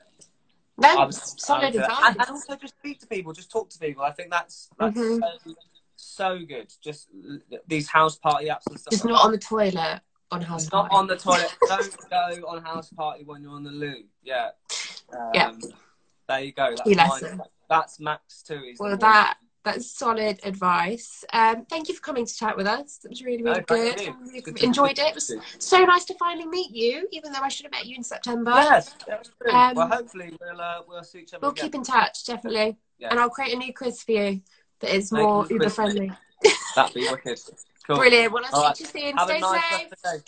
No, 0.80 1.04
would- 1.06 1.14
solid 1.14 1.74
advice. 1.74 1.90
And, 2.04 2.16
and 2.20 2.30
also 2.30 2.56
just 2.56 2.74
speak 2.78 3.00
to 3.00 3.06
people, 3.06 3.32
just 3.32 3.50
talk 3.50 3.68
to 3.70 3.78
people. 3.78 4.02
I 4.02 4.10
think 4.12 4.30
that's 4.30 4.68
that's 4.78 4.96
Mhm. 4.96 5.20
so, 5.44 5.54
so 5.96 6.38
good. 6.46 6.72
Just 6.82 7.08
these 7.66 7.88
house 7.88 8.16
party 8.16 8.46
apps 8.46 8.66
and 8.68 8.78
stuff. 8.80 8.90
Just 8.92 9.04
like 9.04 9.12
not 9.12 9.18
that. 9.22 9.24
on 9.26 9.32
the 9.32 9.38
toilet 9.38 10.00
on 10.32 10.40
house 10.42 10.70
not 10.72 10.88
party. 10.90 10.96
on 10.96 11.06
the 11.06 11.16
toilet. 11.16 11.54
Don't 11.68 12.40
go 12.40 12.46
on 12.48 12.62
house 12.62 12.90
party 12.90 13.24
when 13.24 13.42
you're 13.42 13.52
on 13.52 13.64
the 13.64 13.70
loo. 13.70 14.04
Yeah. 14.22 14.50
Um, 15.12 15.30
Yeah. 15.34 15.52
There 16.28 16.40
you 16.40 16.52
go. 16.52 16.74
That's. 16.86 17.24
That's 17.68 18.00
Max 18.00 18.42
too. 18.42 18.74
Well, 18.78 18.90
one. 18.90 18.98
that 19.00 19.36
that's 19.64 19.90
solid 19.98 20.40
advice. 20.42 21.24
Um, 21.32 21.64
thank 21.66 21.88
you 21.88 21.94
for 21.94 22.00
coming 22.00 22.24
to 22.26 22.34
chat 22.34 22.56
with 22.56 22.66
us. 22.66 23.00
It 23.04 23.10
was 23.10 23.22
really, 23.22 23.42
really 23.42 23.58
No, 23.58 23.64
good. 23.66 24.00
really 24.00 24.64
enjoyed 24.64 24.98
it. 24.98 25.08
It 25.08 25.14
was 25.14 25.32
so 25.58 25.84
nice 25.84 26.04
to 26.06 26.14
finally 26.14 26.46
meet 26.46 26.70
you, 26.70 27.06
even 27.12 27.32
though 27.32 27.40
I 27.40 27.48
should 27.48 27.64
have 27.66 27.72
met 27.72 27.86
you 27.86 27.96
in 27.96 28.02
September. 28.02 28.52
Yes. 28.54 28.94
Um, 29.52 29.74
well, 29.74 29.88
hopefully 29.88 30.34
we'll 30.40 30.60
uh, 30.60 30.82
we'll 30.88 31.04
see 31.04 31.20
each 31.20 31.34
other 31.34 31.42
We'll 31.42 31.52
again. 31.52 31.64
keep 31.64 31.74
in 31.74 31.82
touch, 31.82 32.24
definitely. 32.24 32.78
Yeah. 32.98 33.08
And 33.10 33.20
I'll 33.20 33.30
create 33.30 33.52
a 33.54 33.56
new 33.56 33.72
quiz 33.74 34.02
for 34.02 34.12
you 34.12 34.40
that 34.80 34.94
is 34.94 35.12
Make 35.12 35.22
more 35.22 35.46
Uber 35.50 35.64
quiz 35.64 35.74
for 35.74 35.82
me. 35.88 35.94
friendly. 35.94 36.12
That'd 36.74 36.94
be 36.94 37.08
wicked. 37.08 37.40
Cool. 37.86 37.96
Brilliant. 37.96 38.32
Well, 38.32 38.44
I'll 38.52 38.60
All 38.60 38.66
right. 38.66 38.76
see 38.76 38.84
you 38.84 38.90
soon. 39.08 39.16
Have 39.16 39.28
Stay 39.28 39.38
a 39.38 39.40
nice 39.40 39.90
safe. 40.04 40.22